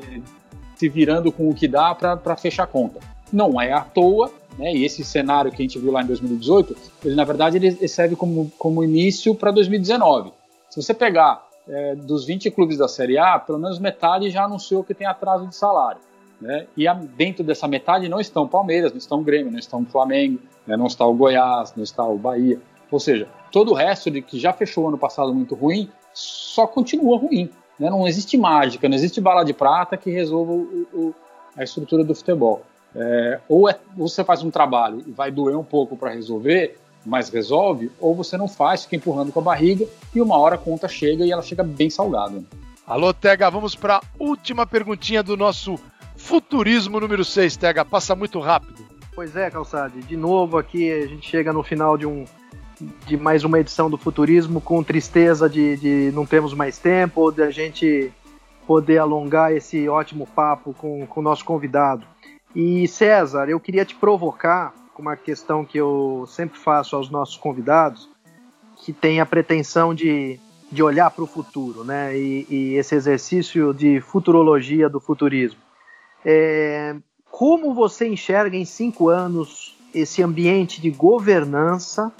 se 0.75 0.87
virando 0.87 1.31
com 1.31 1.49
o 1.49 1.53
que 1.53 1.67
dá 1.67 1.93
para 1.95 2.37
fechar 2.37 2.63
a 2.63 2.67
conta. 2.67 2.99
Não 3.33 3.59
é 3.59 3.73
à 3.73 3.81
toa, 3.81 4.31
né, 4.57 4.73
e 4.73 4.85
esse 4.85 5.03
cenário 5.03 5.51
que 5.51 5.61
a 5.61 5.65
gente 5.65 5.79
viu 5.79 5.91
lá 5.91 6.03
em 6.03 6.05
2018, 6.05 6.77
ele 7.03 7.15
na 7.15 7.23
verdade 7.23 7.57
ele 7.57 7.87
serve 7.87 8.15
como, 8.15 8.51
como 8.57 8.83
início 8.83 9.33
para 9.33 9.51
2019. 9.51 10.31
Se 10.69 10.81
você 10.81 10.93
pegar 10.93 11.45
é, 11.67 11.95
dos 11.95 12.25
20 12.25 12.51
clubes 12.51 12.77
da 12.77 12.87
Série 12.87 13.17
A, 13.17 13.39
pelo 13.39 13.59
menos 13.59 13.79
metade 13.79 14.29
já 14.29 14.45
anunciou 14.45 14.83
que 14.83 14.93
tem 14.93 15.07
atraso 15.07 15.47
de 15.47 15.55
salário. 15.55 15.99
Né? 16.41 16.65
E 16.75 16.87
a, 16.87 16.93
dentro 16.93 17.43
dessa 17.43 17.67
metade 17.67 18.09
não 18.09 18.19
estão 18.19 18.47
Palmeiras, 18.47 18.91
não 18.91 18.97
estão 18.97 19.21
Grêmio, 19.21 19.51
não 19.51 19.59
estão 19.59 19.85
Flamengo, 19.85 20.39
né? 20.65 20.75
não 20.75 20.87
está 20.87 21.05
o 21.05 21.13
Goiás, 21.13 21.73
não 21.75 21.83
está 21.83 22.03
o 22.03 22.17
Bahia. 22.17 22.59
Ou 22.89 22.99
seja, 22.99 23.27
todo 23.51 23.71
o 23.71 23.75
resto 23.75 24.09
de 24.09 24.21
que 24.21 24.39
já 24.39 24.51
fechou 24.51 24.87
ano 24.87 24.97
passado 24.97 25.33
muito 25.33 25.53
ruim, 25.53 25.89
só 26.13 26.65
continua 26.65 27.17
ruim. 27.17 27.49
Né? 27.79 27.89
Não 27.89 28.07
existe 28.07 28.37
mágica, 28.37 28.89
não 28.89 28.95
existe 28.95 29.21
bala 29.21 29.43
de 29.43 29.53
prata 29.53 29.95
que 29.95 30.09
resolva 30.09 30.51
o, 30.51 30.87
o, 30.93 31.15
a 31.55 31.63
estrutura 31.63 32.03
do 32.03 32.15
futebol. 32.15 32.63
É, 32.93 33.39
ou, 33.47 33.69
é, 33.69 33.77
ou 33.97 34.09
você 34.09 34.23
faz 34.23 34.43
um 34.43 34.51
trabalho 34.51 35.03
e 35.07 35.11
vai 35.11 35.31
doer 35.31 35.55
um 35.55 35.63
pouco 35.63 35.95
para 35.95 36.09
resolver, 36.09 36.77
mas 37.05 37.29
resolve, 37.29 37.89
ou 37.99 38.13
você 38.13 38.35
não 38.35 38.47
faz, 38.47 38.83
fica 38.83 38.97
empurrando 38.97 39.31
com 39.31 39.39
a 39.39 39.43
barriga 39.43 39.87
e 40.13 40.21
uma 40.21 40.37
hora 40.37 40.55
a 40.55 40.57
conta 40.57 40.87
chega 40.87 41.25
e 41.25 41.31
ela 41.31 41.41
chega 41.41 41.63
bem 41.63 41.89
salgada. 41.89 42.43
Alô, 42.85 43.13
Tega, 43.13 43.49
vamos 43.49 43.75
para 43.75 43.97
a 43.97 44.01
última 44.19 44.67
perguntinha 44.67 45.23
do 45.23 45.37
nosso 45.37 45.79
Futurismo 46.23 46.99
número 46.99 47.25
6, 47.25 47.57
TH, 47.57 47.83
passa 47.85 48.15
muito 48.15 48.39
rápido. 48.39 48.85
Pois 49.13 49.35
é, 49.35 49.49
Calçade, 49.49 49.99
de 50.01 50.15
novo 50.15 50.57
aqui 50.57 50.89
a 50.91 51.07
gente 51.07 51.29
chega 51.29 51.51
no 51.51 51.63
final 51.63 51.97
de 51.97 52.05
um 52.05 52.25
de 53.05 53.15
mais 53.15 53.43
uma 53.43 53.59
edição 53.59 53.89
do 53.89 53.97
Futurismo 53.97 54.59
com 54.59 54.81
tristeza 54.81 55.49
de, 55.49 55.77
de 55.77 56.11
não 56.13 56.25
termos 56.25 56.53
mais 56.53 56.77
tempo, 56.77 57.31
de 57.31 57.43
a 57.43 57.51
gente 57.51 58.11
poder 58.65 58.97
alongar 58.97 59.51
esse 59.51 59.87
ótimo 59.87 60.25
papo 60.25 60.73
com 60.73 61.07
o 61.15 61.21
nosso 61.21 61.45
convidado. 61.45 62.05
E 62.55 62.87
César, 62.87 63.49
eu 63.49 63.59
queria 63.59 63.85
te 63.85 63.95
provocar 63.95 64.73
com 64.93 65.01
uma 65.01 65.15
questão 65.15 65.63
que 65.65 65.77
eu 65.77 66.25
sempre 66.27 66.57
faço 66.57 66.95
aos 66.95 67.09
nossos 67.09 67.37
convidados, 67.37 68.09
que 68.83 68.91
tem 68.91 69.19
a 69.19 69.25
pretensão 69.25 69.93
de, 69.93 70.39
de 70.71 70.81
olhar 70.81 71.11
para 71.11 71.23
o 71.23 71.27
futuro, 71.27 71.83
né? 71.83 72.17
E, 72.17 72.47
e 72.49 72.73
esse 72.75 72.95
exercício 72.95 73.73
de 73.73 74.01
futurologia 74.01 74.89
do 74.89 74.99
futurismo. 74.99 75.59
É, 76.25 76.95
como 77.29 77.73
você 77.73 78.07
enxerga 78.07 78.55
em 78.55 78.65
cinco 78.65 79.09
anos 79.09 79.75
esse 79.93 80.21
ambiente 80.21 80.81
de 80.81 80.89
governança, 80.89 82.11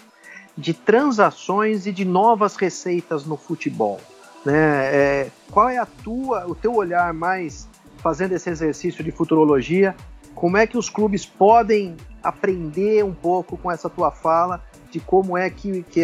de 0.58 0.74
transações 0.74 1.86
e 1.86 1.92
de 1.92 2.06
novas 2.06 2.56
receitas 2.56 3.26
no 3.26 3.38
futebol? 3.38 4.00
Né? 4.46 4.56
É, 4.56 5.28
qual 5.52 5.70
é 5.70 5.78
a 5.78 5.86
tua, 5.86 6.48
o 6.48 6.56
teu 6.56 6.76
olhar 6.76 7.14
mais 7.14 7.68
fazendo 7.98 8.34
esse 8.34 8.50
exercício 8.50 9.04
de 9.04 9.12
futurologia? 9.12 9.96
Como 10.34 10.58
é 10.58 10.66
que 10.66 10.78
os 10.78 10.90
clubes 10.90 11.26
podem 11.26 11.96
aprender 12.24 13.04
um 13.04 13.14
pouco 13.14 13.58
com 13.58 13.72
essa 13.72 13.90
tua 13.90 14.12
fala 14.12 14.64
de 14.90 15.00
como 15.00 15.38
é 15.38 15.50
que, 15.50 15.84
que, 15.84 16.04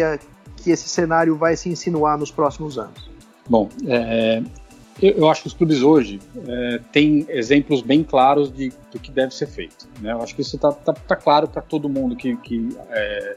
que 0.56 0.70
esse 0.70 0.88
cenário 0.88 1.36
vai 1.36 1.56
se 1.56 1.68
insinuar 1.68 2.18
nos 2.18 2.30
próximos 2.30 2.78
anos? 2.78 3.10
Bom, 3.48 3.68
é, 3.86 4.42
eu, 5.00 5.28
acho 5.28 5.42
que 5.42 5.48
os 5.48 5.54
clubes 5.54 5.82
hoje 5.82 6.18
é, 6.46 6.80
têm 6.92 7.24
exemplos 7.28 7.82
bem 7.82 8.02
claros 8.02 8.52
de, 8.52 8.72
do 8.90 8.98
que 8.98 9.10
deve 9.10 9.34
ser 9.34 9.46
feito. 9.46 9.88
Né? 10.00 10.12
Eu 10.12 10.22
acho 10.22 10.34
que 10.34 10.42
isso 10.42 10.56
está 10.56 10.72
tá, 10.72 10.92
tá 10.92 11.16
claro 11.16 11.46
para 11.46 11.62
todo 11.62 11.88
mundo 11.88 12.16
que, 12.16 12.36
que 12.38 12.76
é, 12.90 13.36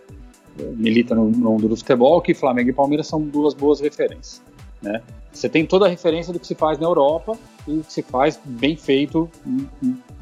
milita 0.76 1.14
no, 1.14 1.30
no 1.30 1.51
mundo 1.51 1.68
do 1.68 1.78
futebol 1.78 2.20
que 2.22 2.34
Flamengo 2.34 2.70
e 2.70 2.74
Palmeiras 2.74 3.07
são 3.07 3.22
duas 3.22 3.53
boas 3.53 3.80
referências. 3.80 4.41
Né? 4.82 5.01
Você 5.32 5.47
tem 5.47 5.66
toda 5.66 5.86
a 5.86 5.89
referência 5.89 6.34
do 6.34 6.39
que 6.39 6.47
se 6.47 6.55
faz 6.55 6.80
na 6.80 6.86
Europa 6.86 7.38
e 7.68 7.78
o 7.78 7.84
que 7.84 7.93
se 7.93 8.01
faz 8.01 8.39
bem 8.43 8.76
feito 8.76 9.30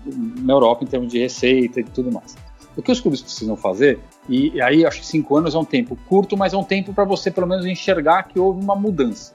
na 0.06 0.54
Europa 0.54 0.84
em 0.84 0.88
termos 0.88 1.12
de 1.12 1.20
receita 1.20 1.80
e 1.80 1.84
tudo 1.84 2.12
mais. 2.12 2.36
O 2.76 2.82
que 2.82 2.92
os 2.92 3.00
clubes 3.00 3.22
precisam 3.22 3.58
fazer, 3.58 4.00
e, 4.28 4.56
e 4.56 4.62
aí 4.62 4.86
acho 4.86 5.00
que 5.00 5.06
cinco 5.06 5.36
anos 5.36 5.56
é 5.56 5.58
um 5.58 5.66
tempo 5.66 5.98
curto, 6.08 6.38
mas 6.38 6.54
é 6.54 6.58
um 6.58 6.64
tempo 6.64 6.94
para 6.94 7.04
você 7.04 7.32
pelo 7.32 7.48
menos 7.48 7.66
enxergar 7.66 8.24
que 8.24 8.40
houve 8.40 8.64
uma 8.64 8.76
mudança. 8.76 9.34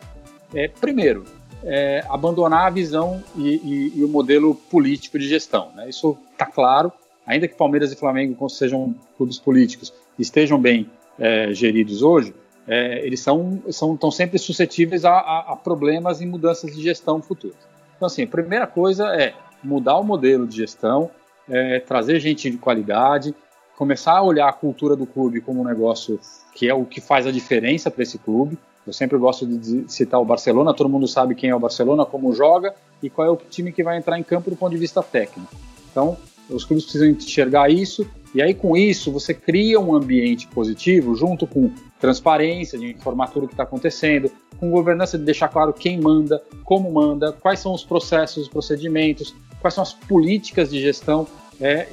É, 0.54 0.68
primeiro, 0.68 1.24
é, 1.64 2.04
abandonar 2.08 2.66
a 2.66 2.70
visão 2.70 3.22
e, 3.36 3.56
e, 3.56 3.92
e, 3.98 4.04
o 4.04 4.08
modelo 4.08 4.54
político 4.54 5.18
de 5.18 5.28
gestão. 5.28 5.70
Né? 5.74 5.88
Isso 5.88 6.16
está 6.32 6.46
claro, 6.46 6.92
ainda 7.26 7.48
que 7.48 7.54
Palmeiras 7.54 7.90
e 7.92 7.96
Flamengo 7.96 8.48
sejam 8.48 8.94
clubes 9.16 9.38
políticos 9.38 9.92
estejam 10.18 10.60
bem 10.60 10.90
é, 11.18 11.52
geridos 11.52 12.02
hoje, 12.02 12.34
é, 12.66 13.04
eles 13.04 13.20
são 13.20 13.62
estão 13.66 14.10
sempre 14.10 14.38
suscetíveis 14.38 15.04
a, 15.04 15.12
a, 15.12 15.52
a, 15.52 15.56
problemas 15.56 16.20
e 16.20 16.26
mudanças 16.26 16.74
de 16.74 16.82
gestão 16.82 17.20
futuras. 17.20 17.56
Então, 17.96 18.06
assim, 18.06 18.22
a 18.22 18.26
primeira 18.26 18.66
coisa 18.66 19.06
é 19.14 19.34
mudar 19.62 19.98
o 19.98 20.04
modelo 20.04 20.46
de 20.46 20.56
gestão, 20.56 21.10
é, 21.48 21.80
trazer 21.80 22.20
gente 22.20 22.50
de 22.50 22.56
qualidade, 22.56 23.34
começar 23.76 24.12
a 24.12 24.22
olhar 24.22 24.48
a 24.48 24.52
cultura 24.52 24.96
do 24.96 25.06
clube 25.06 25.40
como 25.40 25.60
um 25.60 25.64
negócio 25.64 26.18
que 26.54 26.68
é 26.68 26.74
o 26.74 26.84
que 26.84 27.00
faz 27.00 27.26
a 27.26 27.32
diferença 27.32 27.90
para 27.90 28.02
esse 28.02 28.18
clube, 28.18 28.56
eu 28.86 28.92
sempre 28.92 29.16
gosto 29.18 29.46
de 29.46 29.84
citar 29.90 30.20
o 30.20 30.24
Barcelona, 30.24 30.74
todo 30.74 30.88
mundo 30.90 31.08
sabe 31.08 31.34
quem 31.34 31.50
é 31.50 31.56
o 31.56 31.60
Barcelona, 31.60 32.04
como 32.04 32.32
joga 32.32 32.74
e 33.02 33.08
qual 33.08 33.26
é 33.26 33.30
o 33.30 33.36
time 33.36 33.72
que 33.72 33.82
vai 33.82 33.96
entrar 33.96 34.18
em 34.18 34.22
campo 34.22 34.50
do 34.50 34.56
ponto 34.56 34.72
de 34.72 34.78
vista 34.78 35.02
técnico. 35.02 35.54
Então, 35.90 36.16
Os 36.48 36.64
clubes 36.64 36.84
precisam 36.84 37.08
enxergar 37.08 37.70
isso 37.70 38.06
e 38.34 38.42
aí 38.42 38.52
com 38.52 38.76
isso 38.76 39.10
você 39.10 39.32
cria 39.32 39.80
um 39.80 39.94
ambiente 39.94 40.46
positivo 40.48 41.14
junto 41.14 41.46
com 41.46 41.70
transparência 41.98 42.78
de 42.78 42.90
informar 42.90 43.28
tudo 43.28 43.44
o 43.44 43.46
que 43.46 43.54
está 43.54 43.62
acontecendo, 43.62 44.30
com 44.58 44.70
governança 44.70 45.16
de 45.16 45.24
deixar 45.24 45.48
claro 45.48 45.72
quem 45.72 45.98
manda, 46.00 46.42
como 46.64 46.92
manda, 46.92 47.32
quais 47.32 47.60
são 47.60 47.72
os 47.72 47.84
processos, 47.84 48.44
os 48.44 48.48
procedimentos, 48.48 49.34
quais 49.60 49.74
são 49.74 49.82
as 49.82 49.94
políticas 49.94 50.70
de 50.70 50.80
gestão. 50.80 51.26
É, 51.60 51.88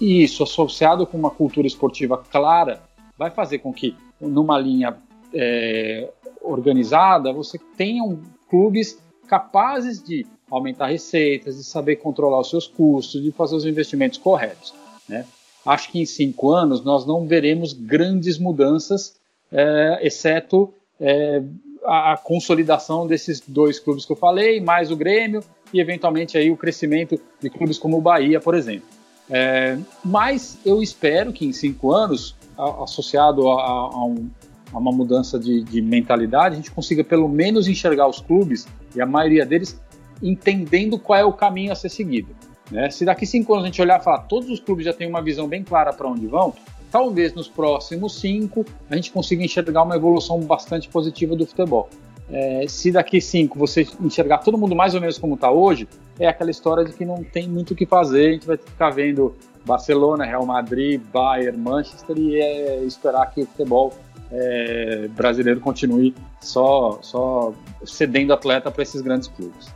e 0.00 0.22
isso 0.22 0.42
associado 0.42 1.06
com 1.06 1.18
uma 1.18 1.30
cultura 1.30 1.66
esportiva 1.66 2.16
clara 2.16 2.80
vai 3.18 3.30
fazer 3.30 3.58
com 3.58 3.72
que 3.72 3.96
numa 4.20 4.58
linha 4.58 4.96
é, 5.34 6.08
organizada 6.42 7.32
você 7.32 7.58
tenha 7.76 8.02
um, 8.02 8.20
clubes 8.48 8.98
capazes 9.26 10.02
de 10.02 10.26
aumentar 10.50 10.88
receitas, 10.88 11.56
de 11.56 11.64
saber 11.64 11.96
controlar 11.96 12.40
os 12.40 12.50
seus 12.50 12.66
custos, 12.66 13.22
de 13.22 13.32
fazer 13.32 13.56
os 13.56 13.64
investimentos 13.64 14.18
corretos. 14.18 14.74
Né? 15.08 15.24
Acho 15.64 15.90
que 15.90 16.00
em 16.00 16.06
cinco 16.06 16.50
anos 16.50 16.84
nós 16.84 17.06
não 17.06 17.26
veremos 17.26 17.72
grandes 17.72 18.38
mudanças, 18.38 19.16
é, 19.50 20.00
exceto 20.02 20.72
é, 21.00 21.42
a, 21.84 22.16
consolidação 22.16 23.06
desses 23.06 23.40
dois 23.40 23.78
clubes 23.78 24.04
que 24.04 24.12
eu 24.12 24.16
falei, 24.16 24.60
mais 24.60 24.90
o 24.90 24.96
Grêmio 24.96 25.42
e 25.72 25.80
eventualmente 25.80 26.36
aí 26.36 26.50
o 26.50 26.56
crescimento 26.56 27.18
de 27.40 27.48
clubes 27.48 27.78
como 27.78 27.98
o 27.98 28.00
Bahia, 28.00 28.40
por 28.40 28.54
exemplo. 28.54 28.88
É, 29.30 29.78
mas 30.04 30.58
eu 30.64 30.82
espero 30.82 31.32
que 31.32 31.46
em 31.46 31.52
cinco 31.52 31.92
anos, 31.92 32.34
associado 32.82 33.48
a, 33.48 33.62
a, 33.62 34.04
um, 34.04 34.28
a, 34.50 34.51
uma 34.78 34.92
mudança 34.92 35.38
de, 35.38 35.62
de 35.62 35.82
mentalidade, 35.82 36.54
a 36.54 36.56
gente 36.56 36.70
consiga 36.70 37.04
pelo 37.04 37.28
menos 37.28 37.68
enxergar 37.68 38.08
os 38.08 38.20
clubes 38.20 38.66
e 38.94 39.00
a 39.00 39.06
maioria 39.06 39.44
deles 39.44 39.80
entendendo 40.22 40.98
qual 40.98 41.18
é 41.18 41.24
o 41.24 41.32
caminho 41.32 41.72
a 41.72 41.74
ser 41.74 41.88
seguido. 41.88 42.34
Né? 42.70 42.90
Se 42.90 43.04
daqui 43.04 43.26
cinco 43.26 43.52
anos 43.52 43.64
a 43.64 43.66
gente 43.66 43.82
olhar 43.82 44.00
e 44.00 44.04
falar 44.04 44.20
todos 44.20 44.48
os 44.48 44.60
clubes 44.60 44.84
já 44.84 44.92
têm 44.92 45.08
uma 45.08 45.20
visão 45.20 45.48
bem 45.48 45.62
clara 45.62 45.92
para 45.92 46.08
onde 46.08 46.26
vão, 46.26 46.54
talvez 46.90 47.34
nos 47.34 47.48
próximos 47.48 48.20
cinco 48.20 48.64
a 48.88 48.96
gente 48.96 49.10
consiga 49.10 49.44
enxergar 49.44 49.82
uma 49.82 49.96
evolução 49.96 50.40
bastante 50.40 50.88
positiva 50.88 51.34
do 51.34 51.46
futebol. 51.46 51.88
É, 52.30 52.64
se 52.66 52.90
daqui 52.90 53.20
cinco 53.20 53.58
você 53.58 53.86
enxergar 54.00 54.38
todo 54.38 54.56
mundo 54.56 54.74
mais 54.74 54.94
ou 54.94 55.00
menos 55.00 55.18
como 55.18 55.34
está 55.34 55.50
hoje, 55.50 55.86
é 56.18 56.26
aquela 56.26 56.50
história 56.50 56.84
de 56.84 56.92
que 56.92 57.04
não 57.04 57.22
tem 57.22 57.48
muito 57.48 57.72
o 57.72 57.74
que 57.74 57.84
fazer, 57.84 58.28
a 58.28 58.32
gente 58.32 58.46
vai 58.46 58.56
ficar 58.56 58.90
vendo 58.90 59.34
Barcelona, 59.66 60.24
Real 60.24 60.46
Madrid, 60.46 61.00
Bayern, 61.12 61.58
Manchester 61.58 62.16
e 62.16 62.40
é, 62.40 62.84
esperar 62.84 63.30
que 63.32 63.42
o 63.42 63.46
futebol 63.46 63.92
é, 64.32 65.08
brasileiro 65.08 65.60
continue 65.60 66.14
só, 66.40 66.98
só 67.02 67.52
cedendo 67.84 68.32
atleta 68.32 68.70
para 68.70 68.82
esses 68.82 69.00
grandes 69.02 69.28
clubes. 69.28 69.72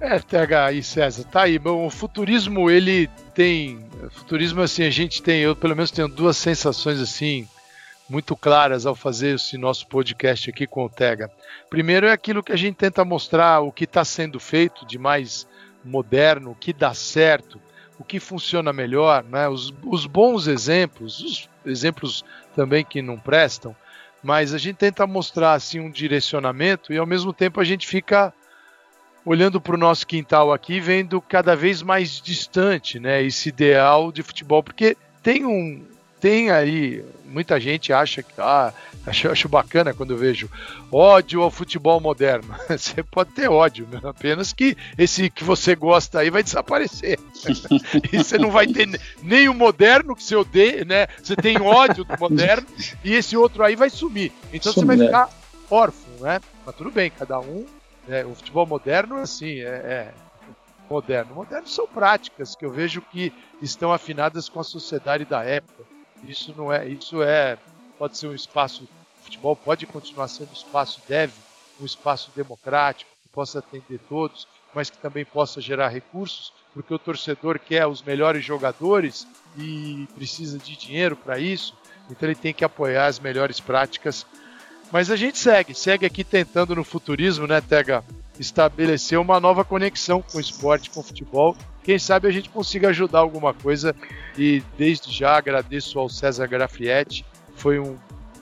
É, 0.00 0.20
TH 0.20 0.72
e 0.72 0.82
César, 0.82 1.24
tá 1.24 1.42
aí. 1.42 1.58
Bom, 1.58 1.86
o 1.86 1.90
futurismo, 1.90 2.70
ele 2.70 3.08
tem. 3.34 3.84
Futurismo, 4.10 4.60
assim, 4.60 4.84
a 4.84 4.90
gente 4.90 5.20
tem, 5.22 5.40
eu 5.40 5.56
pelo 5.56 5.74
menos 5.74 5.90
tenho 5.90 6.06
duas 6.06 6.36
sensações 6.36 7.00
assim 7.00 7.48
muito 8.08 8.34
claras 8.34 8.86
ao 8.86 8.94
fazer 8.94 9.34
esse 9.34 9.58
nosso 9.58 9.86
podcast 9.86 10.48
aqui 10.48 10.66
com 10.66 10.84
o 10.84 10.88
Tega. 10.88 11.30
Primeiro 11.68 12.06
é 12.06 12.12
aquilo 12.12 12.42
que 12.42 12.52
a 12.52 12.56
gente 12.56 12.76
tenta 12.76 13.04
mostrar 13.04 13.60
o 13.60 13.72
que 13.72 13.84
está 13.84 14.04
sendo 14.04 14.40
feito 14.40 14.86
de 14.86 14.98
mais 14.98 15.46
moderno, 15.84 16.52
o 16.52 16.54
que 16.54 16.72
dá 16.72 16.94
certo, 16.94 17.60
o 17.98 18.04
que 18.04 18.18
funciona 18.18 18.72
melhor, 18.72 19.24
né? 19.24 19.48
os, 19.48 19.74
os 19.84 20.06
bons 20.06 20.46
exemplos, 20.46 21.20
os 21.20 21.50
exemplos 21.68 22.24
também 22.54 22.84
que 22.84 23.00
não 23.02 23.18
prestam, 23.18 23.74
mas 24.22 24.52
a 24.52 24.58
gente 24.58 24.76
tenta 24.76 25.06
mostrar 25.06 25.52
assim 25.52 25.80
um 25.80 25.90
direcionamento 25.90 26.92
e 26.92 26.98
ao 26.98 27.06
mesmo 27.06 27.32
tempo 27.32 27.60
a 27.60 27.64
gente 27.64 27.86
fica 27.86 28.32
olhando 29.24 29.60
para 29.60 29.74
o 29.74 29.78
nosso 29.78 30.06
quintal 30.06 30.52
aqui, 30.52 30.80
vendo 30.80 31.20
cada 31.20 31.54
vez 31.54 31.82
mais 31.82 32.20
distante, 32.20 32.98
né, 32.98 33.22
esse 33.22 33.50
ideal 33.50 34.10
de 34.10 34.22
futebol, 34.22 34.62
porque 34.62 34.96
tem 35.22 35.44
um, 35.44 35.84
tem 36.20 36.50
aí, 36.50 37.04
muita 37.24 37.60
gente 37.60 37.92
acha 37.92 38.22
que, 38.22 38.32
ah, 38.38 38.72
acho, 39.06 39.28
acho 39.30 39.48
bacana 39.48 39.94
quando 39.94 40.16
vejo 40.16 40.50
ódio 40.90 41.42
ao 41.42 41.50
futebol 41.50 42.00
moderno. 42.00 42.54
Você 42.68 43.02
pode 43.02 43.30
ter 43.32 43.48
ódio, 43.48 43.86
né? 43.90 44.00
apenas 44.04 44.52
que 44.52 44.76
esse 44.96 45.30
que 45.30 45.44
você 45.44 45.74
gosta 45.74 46.20
aí 46.20 46.30
vai 46.30 46.42
desaparecer. 46.42 47.18
e 48.12 48.18
você 48.18 48.38
não 48.38 48.50
vai 48.50 48.66
ter 48.66 48.88
nem 49.22 49.48
o 49.48 49.54
moderno 49.54 50.16
que 50.16 50.22
você 50.22 50.36
odeia, 50.36 50.84
né? 50.84 51.06
Você 51.22 51.36
tem 51.36 51.60
ódio 51.60 52.04
do 52.04 52.18
moderno 52.18 52.66
e 53.04 53.14
esse 53.14 53.36
outro 53.36 53.62
aí 53.62 53.76
vai 53.76 53.90
sumir. 53.90 54.32
Então 54.52 54.72
você 54.72 54.84
vai 54.84 54.96
ficar 54.96 55.28
órfão, 55.70 56.12
né? 56.20 56.40
Mas 56.64 56.74
tudo 56.74 56.90
bem, 56.90 57.10
cada 57.10 57.38
um 57.40 57.64
é, 58.08 58.24
o 58.24 58.34
futebol 58.34 58.66
moderno, 58.66 59.16
assim, 59.16 59.60
é, 59.60 59.66
é, 59.66 60.14
moderno. 60.88 61.34
Moderno 61.34 61.68
são 61.68 61.86
práticas 61.86 62.56
que 62.56 62.64
eu 62.64 62.70
vejo 62.70 63.02
que 63.02 63.32
estão 63.60 63.92
afinadas 63.92 64.48
com 64.48 64.58
a 64.58 64.64
sociedade 64.64 65.24
da 65.24 65.44
época. 65.44 65.84
Isso 66.24 66.54
não 66.56 66.72
é, 66.72 66.86
isso 66.86 67.22
é, 67.22 67.58
pode 67.98 68.16
ser 68.16 68.28
um 68.28 68.34
espaço, 68.34 68.84
o 68.84 69.24
futebol 69.24 69.54
pode 69.54 69.86
continuar 69.86 70.28
sendo 70.28 70.50
um 70.50 70.54
espaço 70.54 71.00
deve, 71.08 71.32
um 71.80 71.84
espaço 71.84 72.30
democrático 72.34 73.10
que 73.22 73.28
possa 73.28 73.60
atender 73.60 74.00
todos, 74.08 74.46
mas 74.74 74.90
que 74.90 74.98
também 74.98 75.24
possa 75.24 75.60
gerar 75.60 75.88
recursos, 75.88 76.52
porque 76.74 76.92
o 76.92 76.98
torcedor 76.98 77.58
quer 77.58 77.86
os 77.86 78.02
melhores 78.02 78.44
jogadores 78.44 79.26
e 79.56 80.06
precisa 80.14 80.58
de 80.58 80.76
dinheiro 80.76 81.16
para 81.16 81.38
isso, 81.38 81.74
então 82.10 82.28
ele 82.28 82.38
tem 82.38 82.52
que 82.52 82.64
apoiar 82.64 83.06
as 83.06 83.18
melhores 83.18 83.60
práticas 83.60 84.26
mas 84.90 85.10
a 85.10 85.16
gente 85.16 85.38
segue, 85.38 85.74
segue 85.74 86.06
aqui 86.06 86.24
tentando 86.24 86.74
no 86.74 86.82
futurismo, 86.82 87.46
né, 87.46 87.60
Tega, 87.60 88.02
estabelecer 88.38 89.18
uma 89.18 89.38
nova 89.38 89.64
conexão 89.64 90.22
com 90.22 90.38
o 90.38 90.40
esporte, 90.40 90.90
com 90.90 91.00
o 91.00 91.02
futebol. 91.02 91.56
Quem 91.88 91.98
sabe 91.98 92.28
a 92.28 92.30
gente 92.30 92.50
consiga 92.50 92.90
ajudar 92.90 93.20
alguma 93.20 93.54
coisa. 93.54 93.96
E 94.36 94.62
desde 94.76 95.10
já 95.10 95.38
agradeço 95.38 95.98
ao 95.98 96.06
César 96.06 96.46
Grafietti, 96.46 97.24
foi 97.56 97.78
um, 97.78 97.96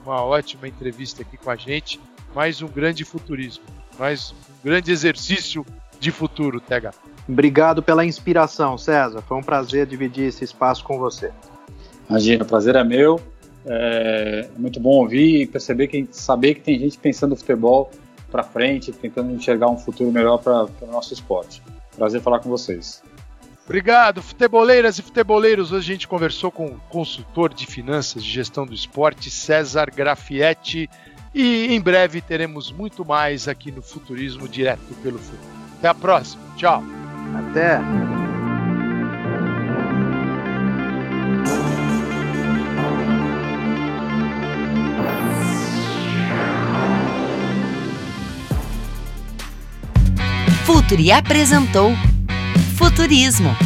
uma 0.05 0.20
ótima 0.24 0.66
entrevista 0.66 1.22
aqui 1.22 1.36
com 1.36 1.49
a 1.49 1.55
gente. 1.55 2.01
Mais 2.34 2.61
um 2.61 2.66
grande 2.66 3.05
futurismo, 3.05 3.62
mais 3.97 4.32
um 4.32 4.68
grande 4.68 4.90
exercício 4.90 5.64
de 6.01 6.11
futuro, 6.11 6.59
Tega. 6.59 6.90
Obrigado 7.28 7.84
pela 7.84 8.05
inspiração, 8.05 8.76
César. 8.76 9.22
Foi 9.22 9.36
um 9.36 9.44
prazer 9.44 9.86
dividir 9.86 10.24
esse 10.24 10.42
espaço 10.42 10.82
com 10.82 10.99
você. 10.99 11.30
Imagina, 12.11 12.42
o 12.42 12.47
prazer 12.49 12.74
é 12.74 12.82
meu. 12.82 13.20
É, 13.64 14.49
é 14.57 14.59
muito 14.59 14.80
bom 14.80 15.03
ouvir 15.03 15.42
e 15.42 15.47
perceber 15.47 15.86
que 15.86 16.09
saber 16.11 16.57
que 16.57 16.62
tem 16.62 16.80
gente 16.80 16.99
pensando 16.99 17.34
o 17.34 17.36
futebol 17.36 17.92
para 18.28 18.42
frente, 18.42 18.90
tentando 18.90 19.30
enxergar 19.30 19.68
um 19.68 19.78
futuro 19.78 20.11
melhor 20.11 20.38
para 20.38 20.64
o 20.64 20.90
nosso 20.90 21.14
esporte. 21.14 21.62
Prazer 21.97 22.20
falar 22.20 22.40
com 22.40 22.49
vocês. 22.49 23.01
Obrigado, 23.67 24.23
futeboleiras 24.23 24.97
e 24.97 25.03
futeboleiros. 25.03 25.73
Hoje 25.73 25.91
a 25.91 25.95
gente 25.95 26.07
conversou 26.07 26.53
com 26.53 26.67
o 26.67 26.81
consultor 26.89 27.53
de 27.53 27.67
finanças 27.67 28.23
de 28.25 28.31
gestão 28.31 28.64
do 28.64 28.73
esporte, 28.73 29.29
César 29.29 29.91
Grafietti, 29.91 30.89
e 31.35 31.75
em 31.75 31.81
breve 31.81 32.21
teremos 32.21 32.71
muito 32.71 33.05
mais 33.05 33.49
aqui 33.49 33.73
no 33.73 33.83
Futurismo 33.83 34.49
Direto 34.49 34.95
pelo 35.03 35.19
Futuro. 35.19 35.41
Até 35.79 35.89
a 35.89 35.95
próxima. 35.95 36.43
Tchau. 36.57 36.81
Até. 37.35 37.81
Futuri 50.64 51.11
apresentou 51.11 51.91
Futurismo 52.77 53.57